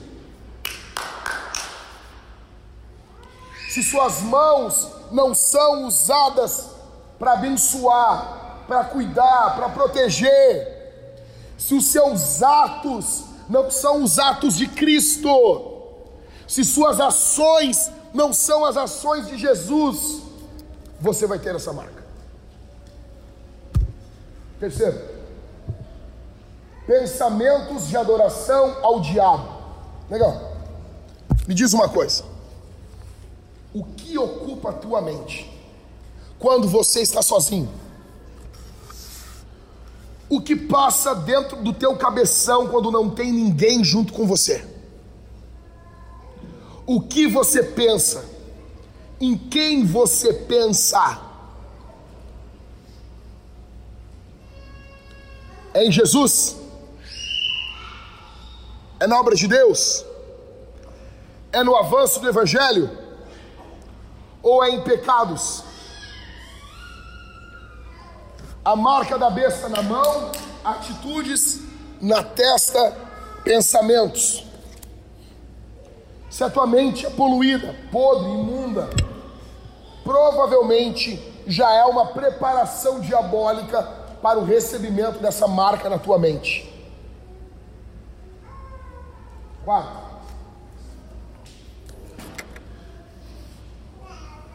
Se 3.68 3.82
suas 3.82 4.20
mãos 4.22 4.88
não 5.10 5.34
são 5.34 5.84
usadas 5.86 6.70
para 7.18 7.32
abençoar, 7.32 8.62
para 8.66 8.84
cuidar, 8.84 9.54
para 9.56 9.68
proteger, 9.68 10.74
se 11.58 11.74
os 11.74 11.86
seus 11.86 12.42
atos 12.42 13.24
não 13.48 13.70
são 13.70 14.02
os 14.02 14.18
atos 14.18 14.54
de 14.56 14.66
Cristo, 14.66 15.82
se 16.46 16.64
suas 16.64 17.00
ações 17.00 17.90
não 18.14 18.32
são 18.32 18.64
as 18.64 18.76
ações 18.76 19.26
de 19.26 19.36
Jesus, 19.36 20.22
você 21.00 21.26
vai 21.26 21.38
ter 21.38 21.54
essa 21.54 21.72
marca. 21.72 22.04
Terceiro, 24.58 25.13
pensamentos 26.86 27.88
de 27.88 27.96
adoração 27.96 28.78
ao 28.82 29.00
diabo. 29.00 29.48
Legal. 30.10 30.52
Me 31.46 31.54
diz 31.54 31.72
uma 31.72 31.88
coisa. 31.88 32.24
O 33.72 33.84
que 33.84 34.16
ocupa 34.16 34.70
a 34.70 34.72
tua 34.72 35.00
mente 35.00 35.50
quando 36.38 36.68
você 36.68 37.00
está 37.00 37.22
sozinho? 37.22 37.68
O 40.28 40.40
que 40.40 40.56
passa 40.56 41.14
dentro 41.14 41.56
do 41.62 41.72
teu 41.72 41.96
cabeção 41.96 42.68
quando 42.68 42.90
não 42.90 43.10
tem 43.10 43.32
ninguém 43.32 43.84
junto 43.84 44.12
com 44.12 44.26
você? 44.26 44.66
O 46.86 47.00
que 47.00 47.26
você 47.26 47.62
pensa? 47.62 48.24
Em 49.20 49.36
quem 49.36 49.84
você 49.84 50.32
pensa? 50.32 51.20
É 55.72 55.84
em 55.84 55.90
Jesus? 55.90 56.63
É 59.00 59.06
na 59.06 59.18
obra 59.18 59.34
de 59.34 59.48
Deus? 59.48 60.04
É 61.52 61.62
no 61.62 61.76
avanço 61.76 62.20
do 62.20 62.28
Evangelho? 62.28 62.90
Ou 64.42 64.62
é 64.62 64.70
em 64.70 64.82
pecados? 64.82 65.64
A 68.64 68.76
marca 68.76 69.18
da 69.18 69.30
besta 69.30 69.68
na 69.68 69.82
mão, 69.82 70.32
atitudes 70.64 71.60
na 72.00 72.22
testa, 72.22 72.96
pensamentos. 73.42 74.44
Se 76.30 76.42
a 76.42 76.50
tua 76.50 76.66
mente 76.66 77.06
é 77.06 77.10
poluída, 77.10 77.74
podre, 77.92 78.30
imunda, 78.30 78.90
provavelmente 80.02 81.32
já 81.46 81.72
é 81.72 81.84
uma 81.84 82.06
preparação 82.06 83.00
diabólica 83.00 83.82
para 84.22 84.38
o 84.38 84.44
recebimento 84.44 85.18
dessa 85.18 85.46
marca 85.46 85.88
na 85.88 85.98
tua 85.98 86.18
mente. 86.18 86.73
Quatro. 89.64 90.04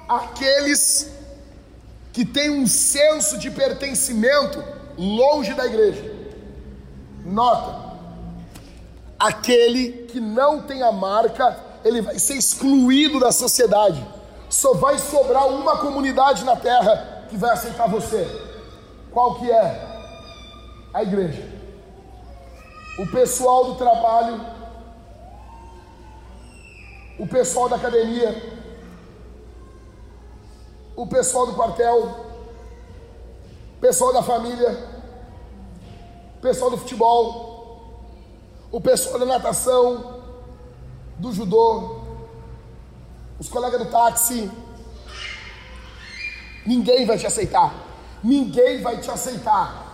Aqueles 0.08 1.12
que 2.14 2.26
têm 2.26 2.50
um 2.50 2.68
senso 2.68 3.38
de 3.38 3.50
pertencimento 3.50 4.64
longe 4.98 5.54
da 5.54 5.66
igreja. 5.66 6.18
Nota, 7.26 7.98
aquele 9.20 10.08
que 10.08 10.20
não 10.20 10.62
tem 10.62 10.82
a 10.82 10.92
marca, 10.92 11.58
ele 11.84 12.02
vai 12.02 12.18
ser 12.20 12.36
excluído 12.36 13.20
da 13.20 13.32
sociedade. 13.32 14.06
Só 14.50 14.74
vai 14.74 14.98
sobrar 14.98 15.48
uma 15.48 15.78
comunidade 15.78 16.44
na 16.44 16.56
terra 16.56 17.26
que 17.30 17.38
vai 17.38 17.52
aceitar 17.52 17.88
você. 17.88 18.28
Qual 19.12 19.36
que 19.36 19.52
é? 19.52 19.88
A 20.94 21.04
igreja. 21.04 21.48
O 22.98 23.08
pessoal 23.08 23.66
do 23.66 23.76
trabalho, 23.76 24.42
o 27.20 27.28
pessoal 27.28 27.68
da 27.68 27.76
academia, 27.76 28.60
o 30.96 31.06
pessoal 31.06 31.46
do 31.46 31.54
quartel, 31.54 32.16
pessoal 33.82 34.14
da 34.14 34.24
família, 34.24 34.88
pessoal 36.42 36.72
do 36.72 36.78
futebol, 36.78 38.06
o 38.72 38.80
pessoal 38.80 39.20
da 39.20 39.26
natação, 39.26 40.22
do 41.18 41.34
judô, 41.34 42.00
os 43.38 43.50
colegas 43.50 43.82
do 43.82 43.92
táxi. 43.92 44.50
Ninguém 46.66 47.06
vai 47.06 47.18
te 47.18 47.28
aceitar. 47.28 47.74
Ninguém 48.24 48.82
vai 48.82 48.98
te 49.02 49.12
aceitar. 49.12 49.88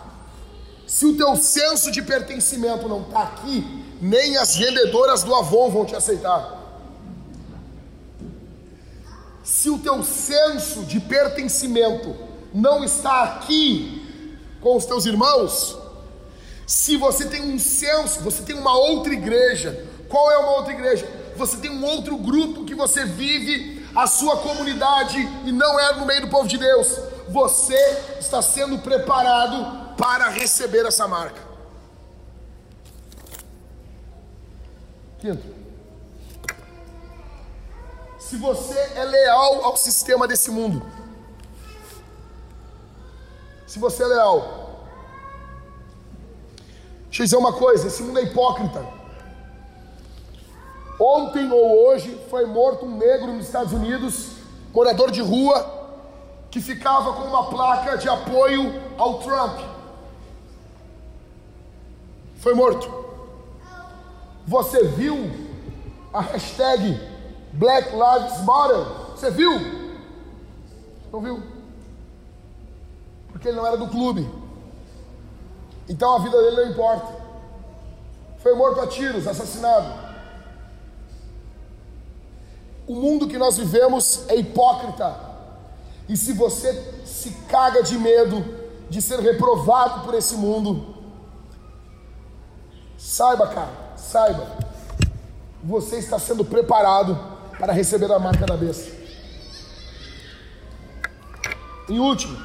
Se 0.85 1.07
o 1.07 1.17
teu 1.17 1.35
senso 1.35 1.91
de 1.91 2.03
pertencimento 2.03 2.87
não 2.87 3.01
está 3.01 3.23
aqui, 3.23 3.83
nem 3.99 4.37
as 4.37 4.55
vendedoras 4.55 5.23
do 5.23 5.33
Avon 5.33 5.71
vão 5.71 5.85
te 5.85 5.95
aceitar 5.95 6.54
se 9.45 9.69
o 9.69 9.77
teu 9.77 10.03
senso 10.03 10.81
de 10.85 10.99
pertencimento 10.99 12.15
não 12.51 12.83
está 12.83 13.23
aqui 13.23 14.35
com 14.59 14.75
os 14.75 14.87
teus 14.87 15.05
irmãos, 15.05 15.77
se 16.65 16.97
você 16.97 17.27
tem 17.27 17.41
um 17.43 17.59
senso, 17.59 18.21
você 18.21 18.41
tem 18.41 18.55
uma 18.55 18.75
outra 18.75 19.13
igreja, 19.13 19.85
qual 20.09 20.31
é 20.31 20.37
uma 20.39 20.57
outra 20.57 20.73
igreja? 20.73 21.07
Você 21.37 21.57
tem 21.57 21.69
um 21.69 21.85
outro 21.85 22.17
grupo 22.17 22.65
que 22.65 22.73
você 22.73 23.05
vive 23.05 23.85
a 23.95 24.07
sua 24.07 24.37
comunidade 24.37 25.19
e 25.45 25.51
não 25.51 25.79
é 25.79 25.93
no 25.93 26.07
meio 26.07 26.21
do 26.21 26.27
povo 26.27 26.47
de 26.47 26.57
Deus. 26.57 26.99
Você 27.29 27.77
está 28.19 28.41
sendo 28.41 28.79
preparado 28.79 29.95
para 29.95 30.27
receber 30.29 30.87
essa 30.87 31.07
marca. 31.07 31.39
Quinto, 35.19 35.64
se 38.29 38.37
você 38.37 38.79
é 38.95 39.05
leal 39.05 39.63
ao 39.63 39.77
sistema 39.77 40.27
desse 40.27 40.49
mundo. 40.49 40.83
Se 43.67 43.77
você 43.77 44.01
é 44.01 44.07
leal. 44.07 44.39
Deixa 47.03 47.21
eu 47.21 47.25
dizer 47.25 47.37
uma 47.37 47.53
coisa: 47.53 47.87
esse 47.87 48.01
mundo 48.01 48.17
é 48.17 48.23
hipócrita. 48.23 48.83
Ontem 50.99 51.51
ou 51.51 51.85
hoje 51.85 52.19
foi 52.29 52.45
morto 52.47 52.85
um 52.85 52.97
negro 52.97 53.31
nos 53.31 53.45
Estados 53.45 53.73
Unidos, 53.73 54.31
morador 54.73 55.11
de 55.11 55.21
rua, 55.21 55.57
que 56.49 56.59
ficava 56.59 57.13
com 57.13 57.27
uma 57.27 57.47
placa 57.49 57.95
de 57.95 58.09
apoio 58.09 58.73
ao 58.97 59.19
Trump. 59.19 59.59
Foi 62.37 62.55
morto. 62.55 62.91
Você 64.47 64.83
viu 64.87 65.29
a 66.11 66.21
hashtag 66.21 67.14
Black 67.55 67.89
Lives 67.91 68.41
Matter. 68.43 68.85
Você 69.15 69.31
viu? 69.31 69.51
Não 71.11 71.21
viu? 71.21 71.41
Porque 73.31 73.47
ele 73.47 73.57
não 73.57 73.65
era 73.65 73.77
do 73.77 73.87
clube. 73.87 74.29
Então 75.87 76.15
a 76.15 76.19
vida 76.19 76.37
dele 76.41 76.55
não 76.57 76.71
importa. 76.71 77.13
Foi 78.39 78.53
morto 78.55 78.81
a 78.81 78.87
tiros, 78.87 79.27
assassinado. 79.27 80.05
O 82.87 82.95
mundo 82.95 83.27
que 83.27 83.37
nós 83.37 83.57
vivemos 83.57 84.27
é 84.29 84.35
hipócrita. 84.35 85.17
E 86.07 86.15
se 86.15 86.33
você 86.33 87.01
se 87.05 87.31
caga 87.49 87.81
de 87.81 87.97
medo 87.97 88.43
de 88.89 89.01
ser 89.01 89.19
reprovado 89.19 90.05
por 90.05 90.13
esse 90.13 90.35
mundo, 90.35 90.95
saiba, 92.97 93.47
cara, 93.47 93.71
saiba, 93.95 94.45
você 95.63 95.97
está 95.97 96.19
sendo 96.19 96.45
preparado 96.45 97.34
para 97.59 97.73
receber 97.73 98.11
a 98.11 98.19
marca 98.19 98.45
da 98.45 98.57
besta. 98.57 98.91
Em 101.87 101.99
último, 101.99 102.37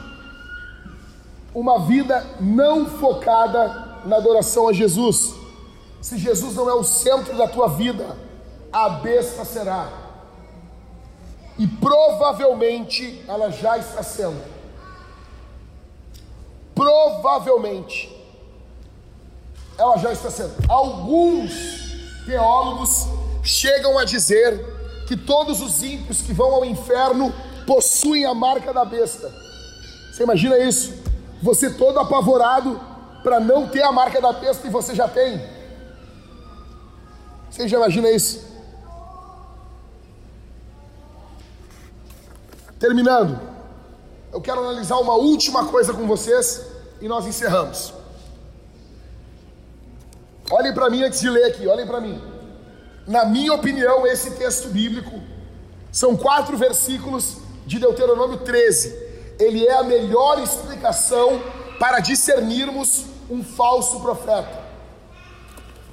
uma 1.55 1.81
vida 1.81 2.25
não 2.41 2.87
focada 2.87 4.01
na 4.05 4.17
adoração 4.17 4.69
a 4.69 4.73
Jesus. 4.73 5.35
Se 6.01 6.17
Jesus 6.19 6.55
não 6.55 6.69
é 6.69 6.75
o 6.75 6.85
centro 6.85 7.37
da 7.37 7.49
tua 7.49 7.69
vida, 7.69 8.17
a 8.73 8.89
besta 8.89 9.45
será. 9.45 9.91
E 11.59 11.67
provavelmente 11.67 13.23
ela 13.27 13.51
já 13.51 13.77
está 13.79 14.03
sendo. 14.03 14.43
Provavelmente 16.75 18.17
ela 19.77 19.97
já 19.99 20.13
está 20.13 20.31
sendo. 20.31 20.53
Alguns 20.69 21.53
teólogos 22.25 23.07
chegam 23.43 23.99
a 23.99 24.05
dizer 24.05 24.80
que 25.11 25.17
todos 25.17 25.61
os 25.61 25.83
ímpios 25.83 26.23
que 26.23 26.33
vão 26.33 26.55
ao 26.55 26.65
inferno 26.65 27.35
possuem 27.67 28.25
a 28.25 28.33
marca 28.33 28.73
da 28.73 28.85
besta. 28.85 29.29
Você 30.13 30.23
imagina 30.23 30.57
isso? 30.57 30.95
Você 31.43 31.69
todo 31.69 31.99
apavorado 31.99 32.81
para 33.21 33.41
não 33.41 33.67
ter 33.67 33.83
a 33.83 33.91
marca 33.91 34.21
da 34.21 34.33
besta 34.33 34.69
e 34.69 34.71
você 34.71 34.95
já 34.95 35.09
tem. 35.09 35.45
Você 37.51 37.67
já 37.67 37.79
imagina 37.79 38.09
isso? 38.09 38.41
Terminando, 42.79 43.37
eu 44.33 44.41
quero 44.41 44.61
analisar 44.61 44.99
uma 44.99 45.15
última 45.15 45.67
coisa 45.67 45.93
com 45.93 46.07
vocês 46.07 46.67
e 47.01 47.09
nós 47.09 47.27
encerramos. 47.27 47.93
Olhem 50.53 50.73
para 50.73 50.89
mim 50.89 51.03
antes 51.03 51.21
de 51.21 51.29
ler 51.29 51.47
aqui, 51.47 51.67
olhem 51.67 51.85
para 51.85 52.01
mim 52.01 52.30
na 53.07 53.25
minha 53.25 53.53
opinião, 53.53 54.07
esse 54.07 54.33
texto 54.33 54.69
bíblico 54.69 55.21
são 55.91 56.17
quatro 56.17 56.57
versículos 56.57 57.39
de 57.67 57.79
Deuteronômio 57.79 58.39
13. 58.39 59.09
Ele 59.39 59.67
é 59.67 59.75
a 59.75 59.83
melhor 59.83 60.39
explicação 60.41 61.43
para 61.79 62.01
discernirmos 62.01 63.07
um 63.29 63.43
falso 63.43 64.01
profeta. 64.01 64.61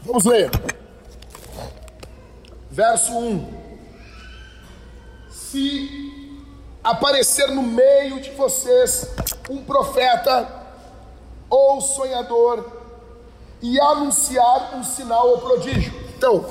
Vamos 0.03 0.25
ler. 0.25 0.49
Verso 2.69 3.13
1: 3.13 3.53
Se 5.31 6.37
aparecer 6.83 7.47
no 7.49 7.63
meio 7.63 8.21
de 8.21 8.31
vocês 8.31 9.09
um 9.49 9.63
profeta 9.63 10.47
ou 11.49 11.81
sonhador 11.81 12.65
e 13.61 13.79
anunciar 13.79 14.75
um 14.75 14.83
sinal 14.83 15.29
ou 15.29 15.39
prodígio. 15.39 15.93
Então, 16.15 16.45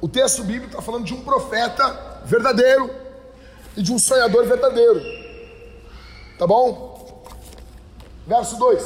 o 0.00 0.08
texto 0.08 0.44
bíblico 0.44 0.66
está 0.66 0.82
falando 0.82 1.04
de 1.04 1.14
um 1.14 1.22
profeta 1.22 2.22
verdadeiro 2.24 2.90
e 3.76 3.82
de 3.82 3.92
um 3.92 3.98
sonhador 3.98 4.46
verdadeiro. 4.46 5.00
Tá 6.38 6.46
bom? 6.46 7.24
Verso 8.26 8.56
2: 8.56 8.82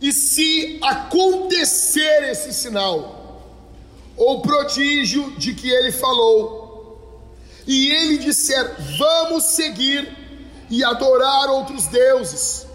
E 0.00 0.12
se 0.12 0.80
acontecer 0.82 2.30
esse 2.30 2.52
sinal, 2.52 3.42
ou 4.16 4.42
prodígio 4.42 5.32
de 5.32 5.54
que 5.54 5.70
ele 5.70 5.92
falou, 5.92 7.22
e 7.66 7.90
ele 7.90 8.18
disser: 8.18 8.74
Vamos 8.98 9.44
seguir 9.44 10.16
e 10.68 10.82
adorar 10.82 11.48
outros 11.50 11.86
deuses, 11.86 12.66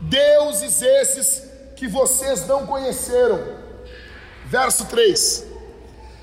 deuses 0.00 0.80
esses 0.80 1.42
que 1.76 1.86
vocês 1.86 2.46
não 2.46 2.66
conheceram. 2.66 3.58
Verso 4.46 4.86
3: 4.86 5.47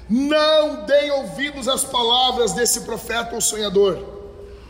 não 0.10 0.86
deem 0.86 1.12
ouvidos 1.12 1.68
às 1.68 1.84
palavras 1.84 2.54
desse 2.54 2.82
profeta 2.82 3.36
ou 3.36 3.42
sonhador, 3.42 3.98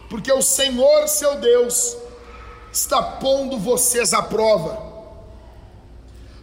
porque 0.10 0.32
o 0.32 0.42
Senhor 0.42 1.08
seu 1.08 1.36
Deus 1.36 1.98
está 2.72 3.02
pondo 3.02 3.58
vocês 3.58 4.14
à 4.14 4.22
prova, 4.22 4.82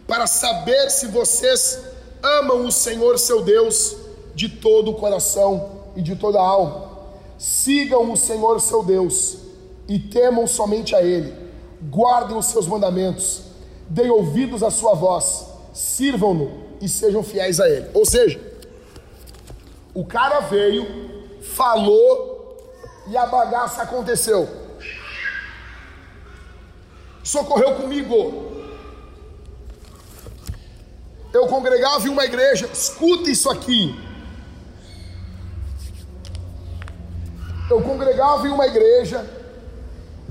para 0.07 0.27
saber 0.27 0.89
se 0.91 1.07
vocês 1.07 1.79
amam 2.21 2.65
o 2.65 2.71
Senhor 2.71 3.17
seu 3.17 3.43
Deus 3.43 3.95
de 4.35 4.49
todo 4.49 4.91
o 4.91 4.95
coração 4.95 5.83
e 5.95 6.01
de 6.01 6.15
toda 6.15 6.39
a 6.39 6.45
alma. 6.45 6.91
Sigam 7.37 8.11
o 8.11 8.17
Senhor 8.17 8.59
seu 8.61 8.83
Deus 8.83 9.37
e 9.87 9.99
temam 9.99 10.45
somente 10.47 10.95
a 10.95 11.01
Ele. 11.01 11.33
Guardem 11.81 12.37
os 12.37 12.45
seus 12.47 12.67
mandamentos, 12.67 13.41
deem 13.89 14.09
ouvidos 14.09 14.63
à 14.63 14.71
sua 14.71 14.93
voz, 14.93 15.45
sirvam-no 15.73 16.63
e 16.79 16.87
sejam 16.87 17.23
fiéis 17.23 17.59
a 17.59 17.69
Ele. 17.69 17.89
Ou 17.93 18.05
seja, 18.05 18.52
o 19.93 20.05
cara 20.05 20.39
veio, 20.39 21.39
falou 21.41 22.57
e 23.07 23.15
a 23.15 23.25
bagaça 23.25 23.83
aconteceu. 23.83 24.49
Socorreu 27.23 27.75
comigo. 27.75 28.51
Eu 31.31 31.47
congregava 31.47 32.07
em 32.07 32.11
uma 32.11 32.25
igreja, 32.25 32.69
escuta 32.71 33.29
isso 33.29 33.49
aqui. 33.49 33.99
Eu 37.69 37.81
congregava 37.81 38.47
em 38.47 38.51
uma 38.51 38.67
igreja, 38.67 39.25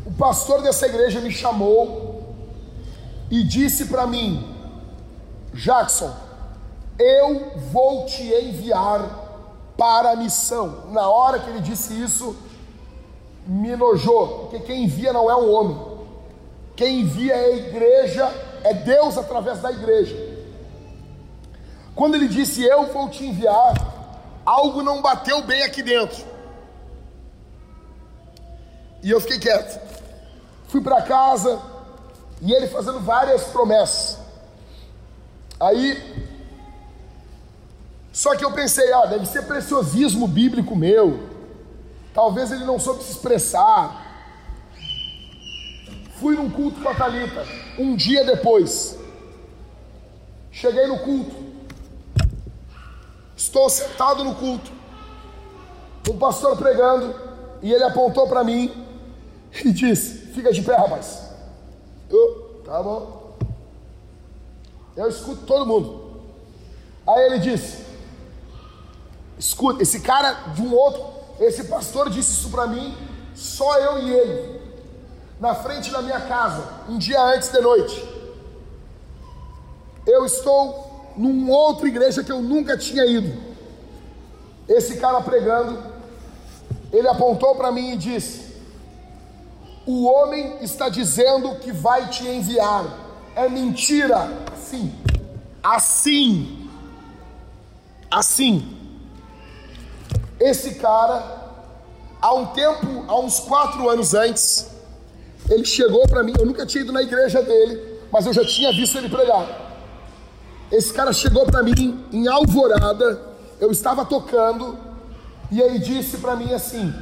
o 0.05 0.13
pastor 0.13 0.63
dessa 0.63 0.87
igreja 0.87 1.21
me 1.21 1.31
chamou 1.31 2.37
e 3.31 3.43
disse 3.43 3.87
para 3.87 4.07
mim: 4.07 4.55
Jackson, 5.55 6.15
eu 6.99 7.59
vou 7.73 8.07
te 8.07 8.23
enviar 8.23 9.22
para 9.83 10.13
a 10.13 10.17
missão. 10.17 10.85
Na 10.93 11.09
hora 11.09 11.41
que 11.41 11.51
ele 11.51 11.59
disse 11.59 12.01
isso, 12.01 12.37
me 13.45 13.71
enojou, 13.71 14.47
porque 14.47 14.61
quem 14.61 14.85
envia 14.85 15.13
não 15.13 15.29
é 15.29 15.35
um 15.35 15.53
homem, 15.53 15.77
quem 16.77 17.01
envia 17.01 17.35
é 17.35 17.47
a 17.47 17.57
igreja, 17.57 18.33
é 18.63 18.75
Deus 18.75 19.19
através 19.19 19.61
da 19.61 19.73
igreja. 19.73 20.17
Quando 21.97 22.15
ele 22.15 22.29
disse 22.29 22.63
eu 22.63 22.93
vou 22.93 23.09
te 23.09 23.27
enviar, 23.27 23.75
algo 24.47 24.85
não 24.85 25.03
bateu 25.03 25.43
bem 25.43 25.65
aqui 25.65 25.83
dentro. 25.83 26.25
E 29.03 29.11
eu 29.11 29.21
fiquei 29.21 29.41
quieto. 29.41 29.81
Fui 30.69 30.81
para 30.81 31.03
casa 31.03 31.61
e 32.41 32.53
ele 32.53 32.69
fazendo 32.69 33.01
várias 33.01 33.47
promessas. 33.47 34.17
Aí, 35.59 36.22
só 38.13 38.37
que 38.37 38.45
eu 38.45 38.53
pensei, 38.53 38.93
ah, 38.93 39.07
deve 39.07 39.25
ser 39.25 39.43
preciosismo 39.43 40.29
bíblico 40.29 40.77
meu. 40.77 41.31
Talvez 42.13 42.53
ele 42.53 42.65
não 42.65 42.79
soube 42.79 43.03
se 43.03 43.13
expressar. 43.13 44.01
Fui 46.21 46.37
num 46.37 46.51
culto 46.51 46.81
com 46.81 46.89
a 46.89 46.95
Thalita, 46.95 47.45
um 47.79 47.97
dia 47.97 48.25
depois. 48.25 48.99
Cheguei 50.51 50.87
no 50.87 50.99
culto. 50.99 51.35
Estou 53.35 53.69
sentado 53.71 54.23
no 54.23 54.35
culto. 54.35 54.71
Um 56.11 56.19
pastor 56.19 56.57
pregando, 56.57 57.15
e 57.63 57.73
ele 57.73 57.85
apontou 57.85 58.29
para 58.29 58.45
mim 58.45 58.71
e 59.65 59.73
disse: 59.73 60.27
Fica 60.33 60.53
de 60.53 60.61
pé, 60.63 60.77
rapaz. 60.77 61.31
Eu, 62.11 62.61
tá 62.65 62.83
bom. 62.83 63.37
Eu 64.95 65.09
escuto 65.09 65.47
todo 65.47 65.67
mundo. 65.67 66.21
Aí 67.07 67.27
ele 67.27 67.39
disse: 67.39 67.82
Escuta, 69.43 69.83
esse 69.83 69.99
cara 69.99 70.35
de 70.55 70.63
um 70.63 70.73
outro, 70.73 71.05
esse 71.41 71.65
pastor 71.65 72.09
disse 72.09 72.31
isso 72.31 72.49
para 72.49 72.69
mim, 72.69 72.97
só 73.35 73.77
eu 73.77 73.99
e 73.99 74.13
ele, 74.13 74.61
na 75.41 75.53
frente 75.53 75.91
da 75.91 76.01
minha 76.01 76.21
casa, 76.21 76.63
um 76.89 76.97
dia 76.97 77.21
antes 77.21 77.51
de 77.51 77.61
noite. 77.61 78.09
Eu 80.07 80.25
estou 80.25 81.13
numa 81.17 81.53
outra 81.53 81.89
igreja 81.89 82.23
que 82.23 82.31
eu 82.31 82.41
nunca 82.41 82.79
tinha 82.79 83.05
ido. 83.05 83.37
Esse 84.69 84.99
cara 84.99 85.21
pregando, 85.21 85.77
ele 86.93 87.09
apontou 87.09 87.57
para 87.57 87.73
mim 87.73 87.95
e 87.95 87.97
disse: 87.97 88.55
o 89.85 90.05
homem 90.05 90.59
está 90.61 90.89
dizendo 90.89 91.57
que 91.57 91.73
vai 91.73 92.09
te 92.09 92.29
enviar. 92.29 92.85
É 93.35 93.49
mentira. 93.49 94.19
Assim. 94.53 94.95
Assim. 95.61 96.71
Assim. 98.09 98.82
Esse 100.43 100.75
cara, 100.75 101.23
há 102.21 102.35
um 102.35 102.47
tempo, 102.47 103.05
há 103.07 103.17
uns 103.21 103.39
quatro 103.39 103.89
anos 103.89 104.13
antes, 104.13 104.69
ele 105.49 105.65
chegou 105.65 106.03
para 106.09 106.25
mim. 106.25 106.33
Eu 106.37 106.45
nunca 106.45 106.67
tinha 106.67 106.83
ido 106.83 106.93
na 106.93 107.01
igreja 107.01 107.41
dele, 107.41 108.01
mas 108.11 108.27
eu 108.27 108.33
já 108.33 108.45
tinha 108.45 108.73
visto 108.73 108.99
ele 108.99 109.09
pregar. 109.09 109.47
Esse 110.73 110.93
cara 110.93 111.13
chegou 111.13 111.47
para 111.47 111.63
mim 111.63 112.05
em 112.13 112.27
Alvorada. 112.27 113.21
Eu 113.61 113.71
estava 113.71 114.05
tocando 114.05 114.77
e 115.49 115.61
ele 115.61 115.79
disse 115.79 116.17
para 116.17 116.35
mim 116.35 116.53
assim: 116.53 116.93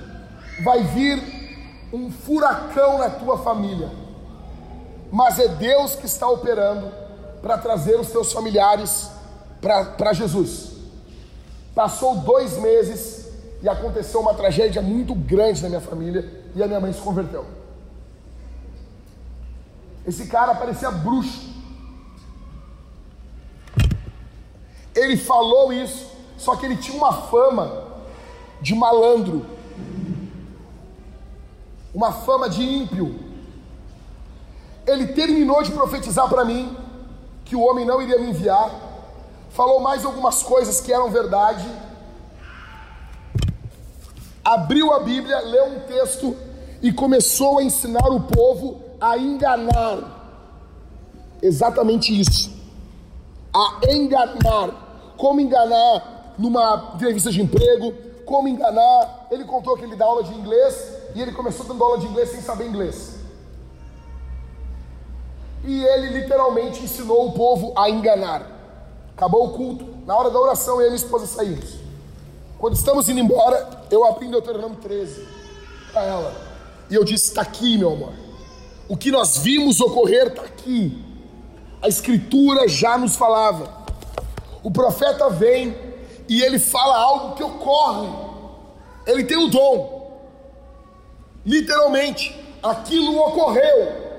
vai 0.62 0.82
vir 0.82 1.88
um 1.94 2.12
furacão 2.12 2.98
na 2.98 3.08
tua 3.08 3.38
família, 3.38 3.90
mas 5.10 5.38
é 5.38 5.48
Deus 5.48 5.94
que 5.94 6.04
está 6.04 6.28
operando 6.28 6.92
para 7.40 7.56
trazer 7.56 7.98
os 7.98 8.10
teus 8.10 8.34
familiares 8.34 9.08
para 9.62 10.12
Jesus. 10.12 10.72
Passou 11.74 12.16
dois 12.16 12.58
meses 12.58 13.19
e 13.62 13.68
aconteceu 13.68 14.20
uma 14.20 14.34
tragédia 14.34 14.80
muito 14.80 15.14
grande 15.14 15.62
na 15.62 15.68
minha 15.68 15.80
família 15.80 16.28
e 16.54 16.62
a 16.62 16.66
minha 16.66 16.80
mãe 16.80 16.92
se 16.92 17.00
converteu. 17.00 17.46
Esse 20.06 20.26
cara 20.26 20.54
parecia 20.54 20.90
bruxo. 20.90 21.50
Ele 24.94 25.16
falou 25.16 25.72
isso, 25.72 26.10
só 26.36 26.56
que 26.56 26.66
ele 26.66 26.76
tinha 26.76 26.96
uma 26.96 27.12
fama 27.12 27.84
de 28.60 28.74
malandro 28.74 29.46
uma 31.94 32.12
fama 32.12 32.48
de 32.48 32.62
ímpio. 32.62 33.18
Ele 34.86 35.08
terminou 35.08 35.62
de 35.62 35.72
profetizar 35.72 36.28
para 36.28 36.44
mim 36.44 36.76
que 37.44 37.56
o 37.56 37.60
homem 37.60 37.84
não 37.84 38.00
iria 38.00 38.18
me 38.18 38.30
enviar, 38.30 38.70
falou 39.50 39.80
mais 39.80 40.04
algumas 40.04 40.42
coisas 40.42 40.80
que 40.80 40.92
eram 40.92 41.10
verdade, 41.10 41.66
abriu 44.54 44.92
a 44.92 45.00
Bíblia, 45.00 45.38
leu 45.40 45.66
um 45.66 45.80
texto 45.80 46.36
e 46.82 46.92
começou 46.92 47.58
a 47.58 47.62
ensinar 47.62 48.08
o 48.08 48.20
povo 48.20 48.82
a 49.00 49.16
enganar. 49.16 50.18
Exatamente 51.40 52.18
isso. 52.18 52.50
A 53.54 53.80
enganar. 53.88 55.14
Como 55.16 55.40
enganar 55.40 56.34
numa 56.36 56.92
entrevista 56.94 57.30
de 57.30 57.40
emprego, 57.40 57.92
como 58.24 58.48
enganar. 58.48 59.28
Ele 59.30 59.44
contou 59.44 59.76
que 59.76 59.84
ele 59.84 59.96
dá 59.96 60.06
aula 60.06 60.24
de 60.24 60.34
inglês 60.34 60.96
e 61.14 61.22
ele 61.22 61.32
começou 61.32 61.66
dando 61.66 61.82
aula 61.84 61.98
de 61.98 62.06
inglês 62.06 62.30
sem 62.30 62.40
saber 62.40 62.66
inglês. 62.66 63.20
E 65.64 65.84
ele 65.84 66.18
literalmente 66.20 66.82
ensinou 66.82 67.28
o 67.28 67.32
povo 67.32 67.72
a 67.76 67.88
enganar. 67.88 68.46
Acabou 69.14 69.48
o 69.48 69.52
culto, 69.52 69.86
na 70.06 70.16
hora 70.16 70.30
da 70.30 70.40
oração 70.40 70.80
eu 70.80 70.86
e 70.86 70.90
minha 70.90 70.96
esposa 70.96 71.26
saímos. 71.26 71.89
Quando 72.60 72.74
estamos 72.74 73.08
indo 73.08 73.18
embora, 73.18 73.86
eu 73.90 74.04
abri 74.04 74.28
Deuteronômio 74.28 74.76
13 74.76 75.26
para 75.94 76.04
ela. 76.04 76.34
E 76.90 76.94
eu 76.94 77.02
disse: 77.02 77.28
Está 77.28 77.40
aqui, 77.40 77.78
meu 77.78 77.94
amor. 77.94 78.12
O 78.86 78.98
que 78.98 79.10
nós 79.10 79.38
vimos 79.38 79.80
ocorrer 79.80 80.26
está 80.26 80.42
aqui. 80.42 81.02
A 81.80 81.88
Escritura 81.88 82.68
já 82.68 82.98
nos 82.98 83.16
falava. 83.16 83.66
O 84.62 84.70
profeta 84.70 85.30
vem 85.30 85.74
e 86.28 86.42
ele 86.42 86.58
fala 86.58 86.98
algo 86.98 87.34
que 87.34 87.42
ocorre. 87.42 88.10
Ele 89.06 89.24
tem 89.24 89.38
o 89.38 89.48
dom. 89.48 90.20
Literalmente, 91.46 92.38
aquilo 92.62 93.18
ocorreu. 93.20 94.10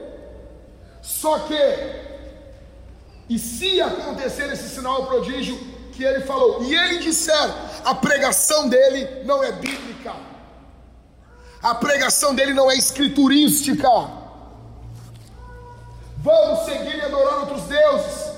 Só 1.00 1.38
que, 1.38 1.54
e 3.30 3.38
se 3.38 3.80
acontecer 3.80 4.52
esse 4.52 4.68
sinal 4.68 5.06
prodígio 5.06 5.60
que 5.92 6.04
ele 6.04 6.22
falou, 6.22 6.64
e 6.64 6.74
ele 6.74 7.00
disser, 7.00 7.54
a 7.84 7.94
pregação 7.94 8.68
dele 8.68 9.24
não 9.26 9.44
é 9.44 9.52
bíblica, 9.52 10.14
a 11.62 11.76
pregação 11.76 12.34
dele 12.34 12.54
não 12.54 12.72
é 12.72 12.76
escriturística. 12.76 13.88
Vamos 16.18 16.66
seguir 16.66 16.98
e 16.98 17.02
adorar 17.02 17.40
outros 17.40 17.64
deuses, 17.64 18.32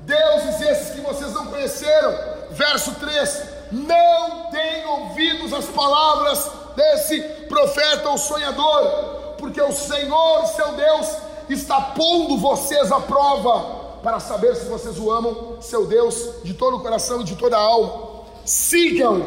deuses 0.00 0.60
esses 0.60 0.94
que 0.94 1.00
vocês 1.00 1.32
não 1.32 1.46
conheceram. 1.46 2.36
Verso 2.50 2.94
3: 2.94 3.42
Não 3.72 4.50
deem 4.50 4.86
ouvidos 4.86 5.52
às 5.52 5.66
palavras 5.66 6.50
desse 6.74 7.20
profeta 7.48 8.08
ou 8.10 8.18
sonhador, 8.18 9.34
porque 9.38 9.60
o 9.60 9.72
Senhor, 9.72 10.46
seu 10.46 10.72
Deus, 10.72 11.16
está 11.48 11.80
pondo 11.80 12.38
vocês 12.38 12.90
à 12.90 13.00
prova 13.00 13.85
para 14.06 14.20
saber 14.20 14.54
se 14.54 14.66
vocês 14.66 15.00
o 15.00 15.10
amam, 15.10 15.60
seu 15.60 15.84
Deus, 15.84 16.44
de 16.44 16.54
todo 16.54 16.76
o 16.76 16.80
coração 16.80 17.22
e 17.22 17.24
de 17.24 17.34
toda 17.34 17.56
a 17.56 17.60
alma. 17.60 18.22
Sigam 18.44 19.20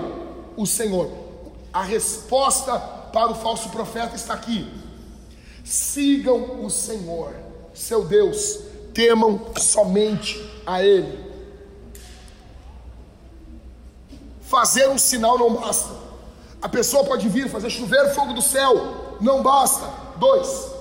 o 0.55 0.65
Senhor. 0.65 1.11
A 1.73 1.83
resposta 1.83 2.79
para 3.11 3.29
o 3.29 3.35
falso 3.35 3.67
profeta 3.71 4.15
está 4.15 4.35
aqui. 4.35 4.71
Sigam 5.65 6.63
o 6.63 6.69
Senhor, 6.69 7.33
seu 7.73 8.05
Deus, 8.05 8.59
temam 8.93 9.47
somente 9.57 10.41
a 10.65 10.81
Ele. 10.81 11.25
Fazer 14.39 14.87
um 14.87 14.97
sinal 14.97 15.37
não 15.37 15.55
basta. 15.55 15.93
A 16.61 16.69
pessoa 16.69 17.03
pode 17.03 17.27
vir 17.27 17.49
fazer 17.49 17.69
chover 17.69 18.15
fogo 18.15 18.31
do 18.31 18.41
céu, 18.41 19.17
não 19.19 19.43
basta. 19.43 19.89
Dois, 20.15 20.71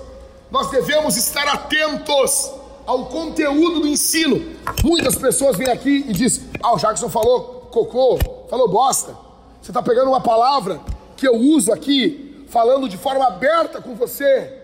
nós 0.53 0.71
devemos 0.71 1.17
estar 1.17 1.49
atentos 1.49 2.58
ao 2.89 3.05
conteúdo 3.05 3.81
do 3.81 3.87
ensino. 3.87 4.57
Muitas 4.83 5.15
pessoas 5.15 5.59
vêm 5.59 5.69
aqui 5.69 6.07
e 6.09 6.13
dizem: 6.15 6.49
Ah, 6.63 6.75
o 6.75 6.79
Jackson 6.79 7.11
falou 7.11 7.69
cocô, 7.71 8.19
falou 8.49 8.67
bosta. 8.67 9.15
Você 9.61 9.71
está 9.71 9.83
pegando 9.83 10.09
uma 10.09 10.23
palavra 10.23 10.81
que 11.15 11.29
eu 11.29 11.35
uso 11.35 11.71
aqui, 11.71 12.47
falando 12.49 12.89
de 12.89 12.97
forma 12.97 13.27
aberta 13.27 13.83
com 13.83 13.95
você, 13.95 14.59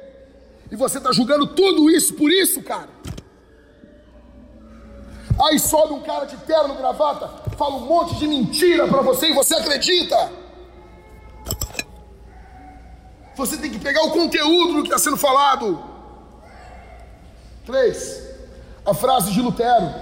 e 0.73 0.77
você 0.77 0.97
está 0.97 1.13
julgando 1.13 1.49
tudo 1.49 1.91
isso 1.91 2.15
por 2.15 2.31
isso, 2.31 2.63
cara. 2.63 2.89
Aí 5.47 5.59
sobe 5.59 5.93
um 5.93 6.01
cara 6.01 6.25
de 6.25 6.39
terno, 6.39 6.77
gravata, 6.77 7.29
fala 7.59 7.75
um 7.75 7.81
monte 7.81 8.15
de 8.15 8.27
mentira 8.27 8.89
para 8.89 9.03
você 9.03 9.29
e 9.29 9.35
você 9.35 9.55
acredita. 9.55 10.33
Você 13.37 13.59
tem 13.59 13.71
que 13.71 13.81
pegar 13.81 14.03
o 14.05 14.13
conteúdo 14.13 14.75
do 14.75 14.83
que 14.83 14.89
está 14.89 14.99
sendo 14.99 15.17
falado. 15.19 15.94
Três, 17.65 18.23
a 18.85 18.93
frase 18.93 19.33
de 19.33 19.41
Lutero: 19.41 19.95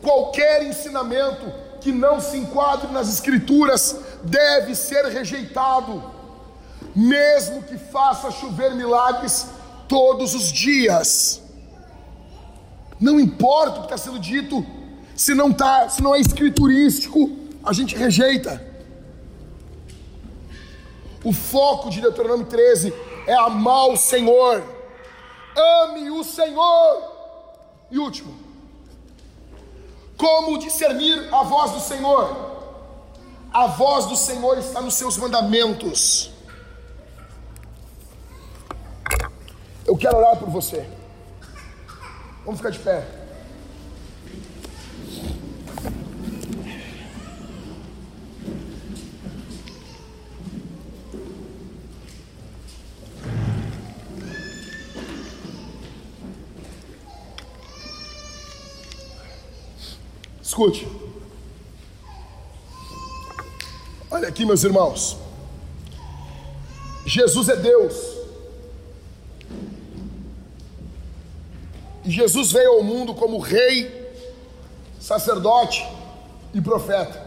qualquer 0.00 0.62
ensinamento 0.64 1.52
que 1.80 1.90
não 1.90 2.20
se 2.20 2.36
enquadre 2.36 2.92
nas 2.92 3.08
Escrituras 3.08 4.00
deve 4.22 4.74
ser 4.74 5.04
rejeitado, 5.06 6.02
mesmo 6.94 7.62
que 7.62 7.76
faça 7.76 8.30
chover 8.30 8.74
milagres 8.74 9.46
todos 9.88 10.34
os 10.34 10.52
dias. 10.52 11.42
Não 13.00 13.20
importa 13.20 13.78
o 13.78 13.86
que 13.86 13.92
está 13.92 13.98
sendo 13.98 14.18
dito, 14.18 14.64
se 15.14 15.34
não 15.34 15.52
tá, 15.52 15.88
se 15.88 16.02
não 16.02 16.14
é 16.14 16.20
escriturístico, 16.20 17.30
a 17.64 17.72
gente 17.72 17.96
rejeita. 17.96 18.64
O 21.24 21.32
foco 21.32 21.90
de 21.90 22.00
Deuteronômio 22.00 22.46
13 22.46 22.94
é 23.26 23.34
amar 23.34 23.88
o 23.88 23.96
Senhor. 23.96 24.75
Ame 25.56 26.10
o 26.10 26.22
Senhor. 26.22 27.16
E 27.90 27.98
último, 27.98 28.36
como 30.16 30.58
discernir 30.58 31.32
a 31.32 31.42
voz 31.42 31.72
do 31.72 31.80
Senhor? 31.80 32.54
A 33.52 33.66
voz 33.66 34.06
do 34.06 34.16
Senhor 34.16 34.58
está 34.58 34.80
nos 34.80 34.94
seus 34.94 35.16
mandamentos. 35.16 36.30
Eu 39.86 39.96
quero 39.96 40.18
orar 40.18 40.36
por 40.36 40.50
você. 40.50 40.86
Vamos 42.44 42.58
ficar 42.58 42.70
de 42.70 42.78
pé. 42.80 43.15
Escute. 60.46 60.86
Olha 64.08 64.28
aqui, 64.28 64.44
meus 64.44 64.62
irmãos. 64.62 65.16
Jesus 67.04 67.48
é 67.48 67.56
Deus. 67.56 67.96
E 72.04 72.12
Jesus 72.12 72.52
veio 72.52 72.74
ao 72.74 72.84
mundo 72.84 73.12
como 73.12 73.40
rei, 73.40 73.90
sacerdote 75.00 75.84
e 76.54 76.60
profeta. 76.60 77.26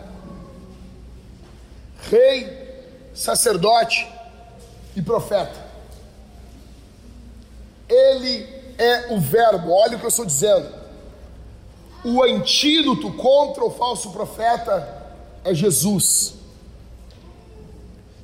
Rei, 2.10 2.48
sacerdote 3.14 4.08
e 4.96 5.02
profeta. 5.02 5.68
Ele 7.90 8.48
é 8.78 9.14
o 9.14 9.20
Verbo, 9.20 9.72
olha 9.72 9.98
o 9.98 10.00
que 10.00 10.06
eu 10.06 10.10
estou 10.10 10.26
dizendo. 10.26 10.79
O 12.04 12.24
antídoto 12.24 13.12
contra 13.14 13.64
o 13.64 13.72
falso 13.72 14.12
profeta 14.12 15.06
é 15.44 15.54
Jesus. 15.54 16.36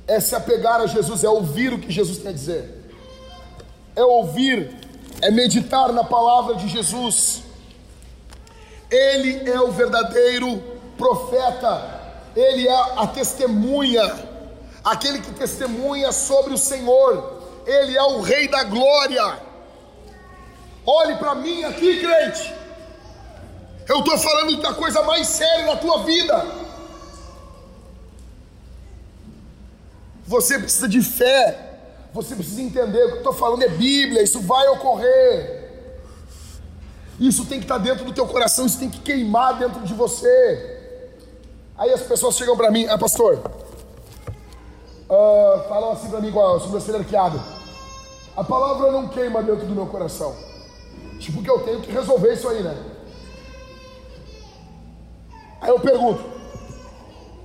É 0.06 0.20
se 0.20 0.34
apegar 0.34 0.80
a 0.80 0.86
Jesus, 0.86 1.24
é 1.24 1.28
ouvir 1.28 1.72
o 1.72 1.78
que 1.78 1.90
Jesus 1.90 2.18
quer 2.18 2.32
dizer, 2.32 2.84
é 3.96 4.04
ouvir 4.04 4.86
é 5.20 5.30
meditar 5.30 5.92
na 5.92 6.04
palavra 6.04 6.56
de 6.56 6.68
Jesus. 6.68 7.42
Ele 8.90 9.50
é 9.50 9.60
o 9.60 9.72
verdadeiro 9.72 10.62
profeta, 10.96 12.00
ele 12.34 12.68
é 12.68 12.74
a 12.96 13.06
testemunha, 13.06 14.14
aquele 14.84 15.20
que 15.20 15.32
testemunha 15.32 16.12
sobre 16.12 16.54
o 16.54 16.58
Senhor, 16.58 17.42
ele 17.66 17.96
é 17.96 18.02
o 18.02 18.20
Rei 18.20 18.48
da 18.48 18.62
Glória. 18.64 19.40
Olhe 20.84 21.16
para 21.16 21.34
mim 21.34 21.64
aqui, 21.64 22.00
crente, 22.00 22.54
eu 23.88 24.00
estou 24.00 24.18
falando 24.18 24.56
da 24.60 24.74
coisa 24.74 25.02
mais 25.02 25.28
séria 25.28 25.66
na 25.66 25.76
tua 25.76 26.02
vida. 26.02 26.44
Você 30.26 30.58
precisa 30.58 30.88
de 30.88 31.00
fé, 31.02 31.78
você 32.12 32.34
precisa 32.34 32.60
entender 32.60 33.04
o 33.04 33.08
que 33.08 33.14
eu 33.14 33.18
estou 33.18 33.32
falando 33.32 33.62
é 33.62 33.68
Bíblia, 33.68 34.22
isso 34.22 34.40
vai 34.40 34.66
ocorrer. 34.68 35.64
Isso 37.20 37.46
tem 37.46 37.60
que 37.60 37.64
estar 37.64 37.76
tá 37.76 37.80
dentro 37.80 38.04
do 38.04 38.12
teu 38.12 38.26
coração, 38.26 38.66
isso 38.66 38.78
tem 38.78 38.90
que 38.90 39.00
queimar 39.00 39.56
dentro 39.56 39.80
de 39.82 39.94
você. 39.94 40.74
Aí 41.78 41.92
as 41.92 42.02
pessoas 42.02 42.36
chegam 42.36 42.56
para 42.56 42.70
mim, 42.70 42.86
ah 42.88 42.98
pastor, 42.98 43.40
uh, 45.08 45.68
falam 45.68 45.92
assim 45.92 46.08
para 46.08 46.20
mim 46.20 46.32
com 46.32 46.44
a 46.44 46.58
sobrancelha 46.58 46.98
arqueada. 46.98 47.40
A 48.36 48.42
palavra 48.42 48.90
não 48.90 49.08
queima 49.08 49.42
dentro 49.42 49.64
do 49.64 49.74
meu 49.74 49.86
coração. 49.86 50.34
Tipo 51.20 51.42
que 51.42 51.50
eu 51.50 51.60
tenho 51.60 51.80
que 51.80 51.92
resolver 51.92 52.34
isso 52.34 52.48
aí, 52.48 52.62
né? 52.62 52.95
Aí 55.60 55.70
eu 55.70 55.80
pergunto, 55.80 56.22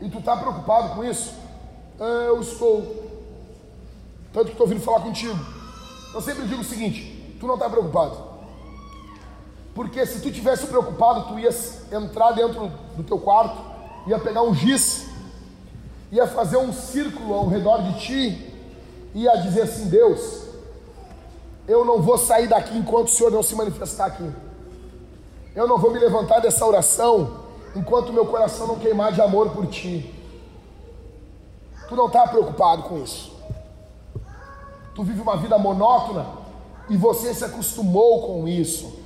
e 0.01 0.09
tu 0.09 0.17
está 0.19 0.35
preocupado 0.35 0.95
com 0.95 1.03
isso? 1.03 1.33
Ah, 1.99 2.25
eu 2.27 2.41
estou. 2.41 3.09
Tanto 4.33 4.47
que 4.47 4.51
estou 4.53 4.65
vindo 4.65 4.81
falar 4.81 5.01
contigo. 5.01 5.37
Eu 6.13 6.21
sempre 6.21 6.47
digo 6.47 6.61
o 6.61 6.65
seguinte: 6.65 7.37
tu 7.39 7.45
não 7.45 7.53
está 7.53 7.69
preocupado. 7.69 8.17
Porque 9.75 10.05
se 10.05 10.19
tu 10.19 10.31
tivesse 10.31 10.65
preocupado, 10.65 11.27
tu 11.27 11.39
ia 11.39 11.49
entrar 11.91 12.31
dentro 12.31 12.71
do 12.95 13.03
teu 13.03 13.19
quarto, 13.19 13.57
ia 14.07 14.19
pegar 14.19 14.41
um 14.41 14.53
giz, 14.53 15.07
ia 16.11 16.27
fazer 16.27 16.57
um 16.57 16.73
círculo 16.73 17.33
ao 17.33 17.47
redor 17.47 17.83
de 17.83 17.99
ti, 17.99 18.53
ia 19.13 19.35
dizer 19.37 19.61
assim: 19.61 19.87
Deus, 19.87 20.45
eu 21.67 21.85
não 21.85 22.01
vou 22.01 22.17
sair 22.17 22.47
daqui 22.47 22.75
enquanto 22.75 23.07
o 23.07 23.11
Senhor 23.11 23.31
não 23.31 23.43
se 23.43 23.55
manifestar 23.55 24.07
aqui. 24.07 24.29
Eu 25.55 25.67
não 25.67 25.77
vou 25.77 25.91
me 25.91 25.99
levantar 25.99 26.39
dessa 26.39 26.65
oração 26.65 27.40
enquanto 27.75 28.13
meu 28.13 28.25
coração 28.25 28.67
não 28.67 28.79
queimar 28.79 29.11
de 29.11 29.21
amor 29.21 29.51
por 29.51 29.67
ti. 29.67 30.13
Tu 31.87 31.95
não 31.95 32.07
está 32.07 32.27
preocupado 32.27 32.83
com 32.83 33.03
isso 33.03 33.31
tu 34.95 35.03
vive 35.03 35.21
uma 35.21 35.37
vida 35.37 35.57
monótona 35.57 36.25
e 36.89 36.97
você 36.97 37.33
se 37.33 37.43
acostumou 37.43 38.21
com 38.27 38.47
isso. 38.47 38.99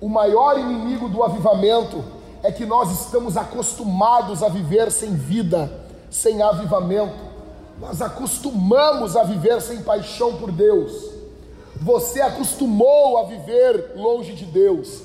O 0.00 0.08
maior 0.08 0.58
inimigo 0.58 1.08
do 1.08 1.22
avivamento 1.22 2.02
é 2.42 2.50
que 2.50 2.64
nós 2.64 2.90
estamos 3.00 3.36
acostumados 3.36 4.42
a 4.42 4.48
viver 4.48 4.90
sem 4.90 5.14
vida, 5.14 5.70
sem 6.10 6.40
avivamento. 6.40 7.30
Nós 7.78 8.00
acostumamos 8.00 9.16
a 9.16 9.22
viver 9.22 9.60
sem 9.60 9.82
paixão 9.82 10.36
por 10.36 10.50
Deus. 10.50 11.10
Você 11.76 12.20
acostumou 12.20 13.18
a 13.18 13.24
viver 13.24 13.92
longe 13.96 14.32
de 14.32 14.46
Deus. 14.46 15.02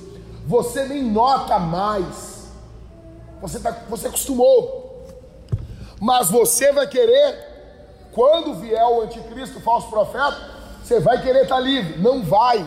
Você 0.47 0.85
nem 0.85 1.03
nota 1.03 1.59
mais. 1.59 2.35
Você, 3.41 3.60
tá, 3.60 3.72
você 3.90 4.07
acostumou. 4.07 5.03
Mas 5.99 6.30
você 6.30 6.72
vai 6.72 6.88
querer 6.88 7.56
quando 8.16 8.53
vier 8.53 8.86
o 8.86 9.02
anticristo, 9.02 9.60
o 9.60 9.62
falso 9.62 9.90
profeta, 9.90 10.38
você 10.82 11.02
vai 11.02 11.22
querer 11.22 11.44
estar 11.44 11.60
livre. 11.60 12.02
Não 12.02 12.24
vai. 12.24 12.66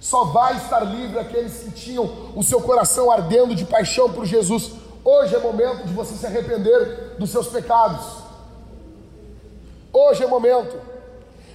Só 0.00 0.24
vai 0.24 0.56
estar 0.56 0.80
livre 0.80 1.18
aqueles 1.18 1.62
que 1.62 1.70
tinham 1.70 2.32
o 2.34 2.42
seu 2.42 2.60
coração 2.62 3.10
ardendo 3.10 3.54
de 3.54 3.66
paixão 3.66 4.10
por 4.10 4.24
Jesus. 4.24 4.72
Hoje 5.04 5.34
é 5.34 5.38
momento 5.38 5.86
de 5.86 5.92
você 5.92 6.14
se 6.14 6.26
arrepender 6.26 7.16
dos 7.18 7.28
seus 7.28 7.48
pecados. 7.48 8.24
Hoje 9.92 10.24
é 10.24 10.26
momento 10.26 10.80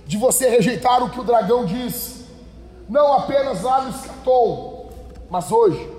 de 0.06 0.18
você 0.18 0.48
rejeitar 0.48 1.04
o 1.04 1.10
que 1.10 1.20
o 1.20 1.24
dragão 1.24 1.66
diz. 1.66 2.26
Não 2.88 3.14
apenas 3.14 3.64
lá 3.64 3.82
no 3.82 3.90
escatom, 3.90 4.90
mas 5.30 5.52
hoje. 5.52 5.99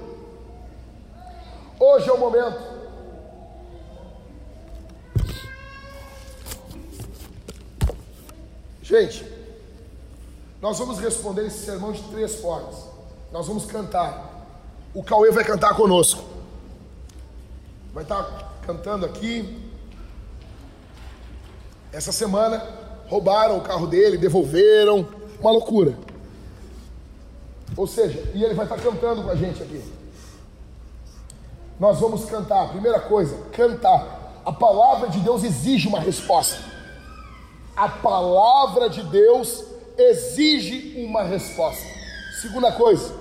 Hoje 1.80 2.10
é 2.10 2.12
o 2.12 2.18
momento 2.18 2.70
Gente, 8.82 9.24
nós 10.60 10.78
vamos 10.78 10.98
responder 10.98 11.46
esse 11.46 11.64
sermão 11.64 11.92
de 11.92 12.02
três 12.10 12.34
formas. 12.34 12.74
Nós 13.30 13.46
vamos 13.46 13.64
cantar. 13.64 14.48
O 14.92 15.00
Cauê 15.02 15.30
vai 15.30 15.44
cantar 15.44 15.76
conosco. 15.76 16.24
Vai 17.94 18.02
estar 18.02 18.58
cantando 18.66 19.06
aqui. 19.06 19.70
Essa 21.92 22.10
semana 22.10 22.66
roubaram 23.06 23.58
o 23.58 23.60
carro 23.60 23.86
dele, 23.86 24.18
devolveram. 24.18 25.06
Uma 25.40 25.52
loucura. 25.52 25.96
Ou 27.76 27.86
seja, 27.86 28.18
e 28.34 28.42
ele 28.42 28.54
vai 28.54 28.66
estar 28.66 28.78
cantando 28.78 29.22
com 29.22 29.30
a 29.30 29.36
gente 29.36 29.62
aqui. 29.62 29.99
Nós 31.80 31.98
vamos 31.98 32.26
cantar. 32.26 32.68
Primeira 32.68 33.00
coisa, 33.00 33.34
cantar. 33.52 34.42
A 34.44 34.52
palavra 34.52 35.08
de 35.08 35.18
Deus 35.20 35.42
exige 35.42 35.88
uma 35.88 35.98
resposta. 35.98 36.58
A 37.74 37.88
palavra 37.88 38.90
de 38.90 39.02
Deus 39.04 39.64
exige 39.96 41.02
uma 41.06 41.22
resposta. 41.22 41.82
Segunda 42.42 42.70
coisa, 42.72 43.14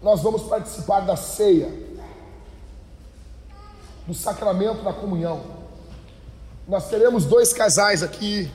nós 0.00 0.22
vamos 0.22 0.42
participar 0.42 1.00
da 1.00 1.16
ceia, 1.16 1.72
do 4.06 4.14
sacramento 4.14 4.82
da 4.82 4.92
comunhão. 4.92 5.40
Nós 6.68 6.88
teremos 6.88 7.24
dois 7.24 7.52
casais 7.52 8.02
aqui, 8.02 8.50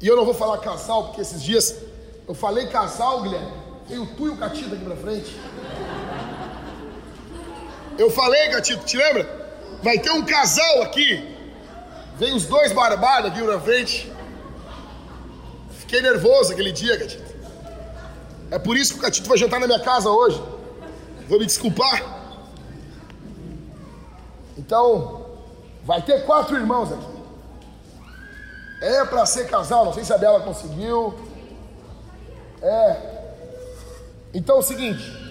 e 0.00 0.06
eu 0.06 0.16
não 0.16 0.24
vou 0.24 0.34
falar 0.34 0.58
casal, 0.58 1.04
porque 1.04 1.20
esses 1.20 1.42
dias 1.42 1.76
eu 2.26 2.34
falei 2.34 2.66
casal, 2.68 3.22
Guilherme, 3.22 3.52
veio 3.86 4.06
tu 4.14 4.26
e 4.26 4.30
o 4.30 4.36
Catito 4.36 4.74
aqui 4.74 4.84
pra 4.84 4.96
frente. 4.96 5.38
Eu 7.98 8.10
falei, 8.10 8.48
Catito, 8.50 8.84
te 8.84 8.96
lembra? 8.96 9.46
Vai 9.82 9.98
ter 9.98 10.10
um 10.10 10.24
casal 10.24 10.82
aqui. 10.82 11.36
Vem 12.18 12.34
os 12.34 12.46
dois 12.46 12.72
barbados 12.72 13.30
aqui 13.30 13.42
pra 13.42 13.60
frente. 13.60 14.12
Fiquei 15.70 16.00
nervoso 16.00 16.52
aquele 16.52 16.72
dia, 16.72 16.98
Catito. 16.98 17.34
É 18.50 18.58
por 18.58 18.76
isso 18.76 18.94
que 18.94 18.98
o 18.98 19.02
Catito 19.02 19.28
vai 19.28 19.38
jantar 19.38 19.60
na 19.60 19.66
minha 19.66 19.80
casa 19.80 20.10
hoje. 20.10 20.42
Vou 21.28 21.38
me 21.38 21.46
desculpar. 21.46 22.16
Então, 24.56 25.26
vai 25.84 26.02
ter 26.02 26.24
quatro 26.24 26.56
irmãos 26.56 26.92
aqui. 26.92 27.16
É 28.82 29.04
para 29.04 29.24
ser 29.24 29.48
casal, 29.48 29.86
não 29.86 29.92
sei 29.92 30.04
se 30.04 30.12
a 30.12 30.18
Bela 30.18 30.40
conseguiu. 30.40 31.14
É. 32.62 32.96
Então 34.34 34.56
é 34.56 34.58
o 34.58 34.62
seguinte: 34.62 35.25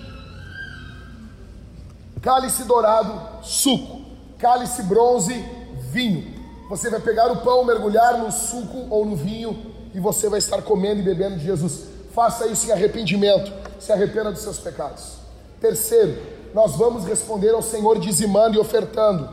cálice 2.25 2.63
dourado, 2.63 3.43
suco, 3.43 4.01
cálice 4.39 4.81
bronze, 4.81 5.45
vinho. 5.91 6.33
Você 6.67 6.89
vai 6.89 6.99
pegar 6.99 7.31
o 7.31 7.37
pão, 7.41 7.63
mergulhar 7.63 8.17
no 8.17 8.31
suco 8.31 8.87
ou 8.89 9.05
no 9.05 9.15
vinho 9.15 9.71
e 9.93 9.99
você 9.99 10.27
vai 10.27 10.39
estar 10.39 10.59
comendo 10.63 11.01
e 11.01 11.03
bebendo 11.03 11.37
de 11.37 11.45
Jesus. 11.45 11.83
Faça 12.15 12.47
isso 12.47 12.67
em 12.67 12.71
arrependimento, 12.71 13.53
se 13.79 13.93
arrependa 13.93 14.31
dos 14.31 14.41
seus 14.41 14.57
pecados. 14.57 15.17
Terceiro, 15.61 16.19
nós 16.51 16.75
vamos 16.75 17.05
responder 17.05 17.51
ao 17.51 17.61
Senhor 17.61 17.99
dizimando 17.99 18.55
e 18.55 18.59
ofertando. 18.59 19.29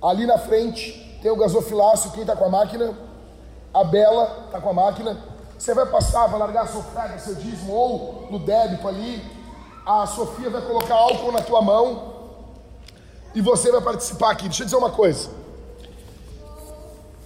Ali 0.00 0.24
na 0.24 0.38
frente 0.38 1.18
tem 1.20 1.30
o 1.30 1.36
gasofilácio, 1.36 2.12
quem 2.12 2.22
está 2.22 2.34
com 2.34 2.46
a 2.46 2.48
máquina? 2.48 2.94
A 3.74 3.84
Bela 3.84 4.44
está 4.46 4.58
com 4.58 4.70
a 4.70 4.72
máquina. 4.72 5.18
Você 5.58 5.74
vai 5.74 5.84
passar, 5.84 6.28
vai 6.28 6.40
largar 6.40 6.66
sua 6.66 6.80
oferta, 6.80 7.18
seu 7.18 7.34
dízimo 7.34 7.74
ou 7.74 8.28
no 8.30 8.38
débito 8.38 8.88
ali. 8.88 9.39
A 9.90 10.06
Sofia 10.06 10.48
vai 10.48 10.62
colocar 10.62 10.94
álcool 10.94 11.32
na 11.32 11.42
tua 11.42 11.60
mão 11.60 12.12
e 13.34 13.40
você 13.40 13.72
vai 13.72 13.80
participar 13.80 14.30
aqui. 14.30 14.44
Deixa 14.44 14.62
eu 14.62 14.66
dizer 14.66 14.76
uma 14.76 14.90
coisa. 14.90 15.28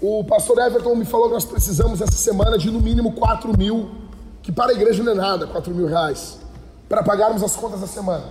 O 0.00 0.24
pastor 0.24 0.58
Everton 0.58 0.94
me 0.94 1.04
falou 1.04 1.28
que 1.28 1.34
nós 1.34 1.44
precisamos 1.44 2.00
essa 2.00 2.16
semana 2.16 2.56
de 2.56 2.70
no 2.70 2.80
mínimo 2.80 3.12
4 3.12 3.54
mil, 3.54 3.90
que 4.42 4.50
para 4.50 4.72
a 4.72 4.74
igreja 4.74 5.02
não 5.02 5.12
é 5.12 5.14
nada, 5.14 5.46
4 5.46 5.74
mil 5.74 5.86
reais, 5.86 6.38
para 6.88 7.02
pagarmos 7.02 7.42
as 7.42 7.54
contas 7.54 7.82
da 7.82 7.86
semana. 7.86 8.24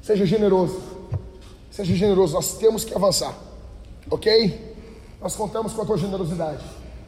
Seja 0.00 0.24
generoso, 0.24 0.80
seja 1.72 1.96
generoso, 1.96 2.34
nós 2.34 2.54
temos 2.58 2.84
que 2.84 2.94
avançar, 2.94 3.34
ok? 4.08 4.76
Nós 5.20 5.34
contamos 5.34 5.72
com 5.72 5.82
a 5.82 5.84
tua 5.84 5.98
generosidade. 5.98 6.62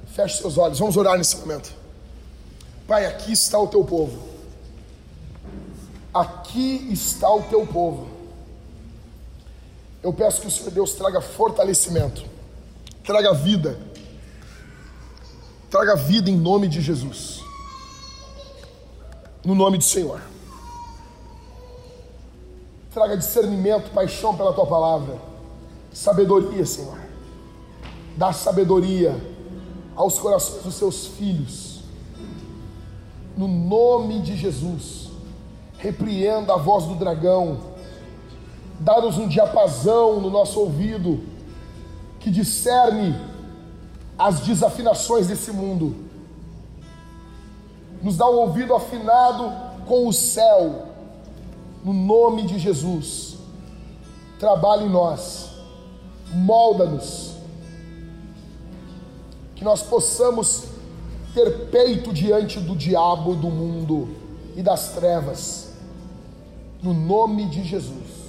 Feche 0.08 0.38
seus 0.38 0.58
olhos, 0.58 0.80
vamos 0.80 0.96
orar 0.96 1.16
nesse 1.16 1.36
momento. 1.36 1.72
Pai, 2.88 3.06
aqui 3.06 3.32
está 3.32 3.56
o 3.56 3.68
teu 3.68 3.84
povo. 3.84 4.35
Aqui 6.20 6.88
está 6.92 7.32
o 7.32 7.42
teu 7.42 7.66
povo. 7.66 8.08
Eu 10.02 10.12
peço 10.12 10.40
que 10.40 10.46
o 10.46 10.50
Senhor 10.50 10.70
Deus 10.70 10.92
traga 10.92 11.20
fortalecimento 11.20 12.36
traga 13.06 13.32
vida. 13.32 13.78
Traga 15.70 15.94
vida 15.94 16.28
em 16.28 16.36
nome 16.36 16.66
de 16.66 16.80
Jesus. 16.80 17.40
No 19.44 19.54
nome 19.54 19.78
do 19.78 19.84
Senhor. 19.84 20.20
Traga 22.92 23.16
discernimento, 23.16 23.92
paixão 23.92 24.36
pela 24.36 24.52
tua 24.52 24.66
palavra. 24.66 25.16
Sabedoria, 25.92 26.66
Senhor. 26.66 26.98
Dá 28.16 28.32
sabedoria 28.32 29.14
aos 29.94 30.18
corações 30.18 30.62
dos 30.64 30.74
seus 30.74 31.06
filhos. 31.06 31.82
No 33.36 33.46
nome 33.46 34.20
de 34.20 34.36
Jesus. 34.36 35.05
Repreenda 35.86 36.52
a 36.52 36.56
voz 36.56 36.84
do 36.84 36.96
dragão. 36.96 37.58
Dá-nos 38.80 39.18
um 39.18 39.28
diapasão 39.28 40.20
no 40.20 40.28
nosso 40.28 40.58
ouvido 40.58 41.20
que 42.18 42.28
discerne 42.28 43.14
as 44.18 44.40
desafinações 44.40 45.28
desse 45.28 45.52
mundo, 45.52 45.94
nos 48.02 48.16
dá 48.16 48.28
um 48.28 48.34
ouvido 48.34 48.74
afinado 48.74 49.52
com 49.86 50.08
o 50.08 50.12
céu, 50.12 50.86
no 51.84 51.92
nome 51.92 52.46
de 52.46 52.58
Jesus. 52.58 53.36
Trabalhe 54.40 54.86
em 54.86 54.90
nós, 54.90 55.50
molda-nos, 56.32 57.36
que 59.54 59.62
nós 59.62 59.84
possamos 59.84 60.64
ter 61.32 61.68
peito 61.70 62.12
diante 62.12 62.58
do 62.58 62.74
diabo, 62.74 63.36
do 63.36 63.48
mundo 63.48 64.08
e 64.56 64.62
das 64.62 64.88
trevas, 64.92 65.75
no 66.86 66.94
nome 66.94 67.46
de 67.46 67.64
Jesus. 67.64 68.25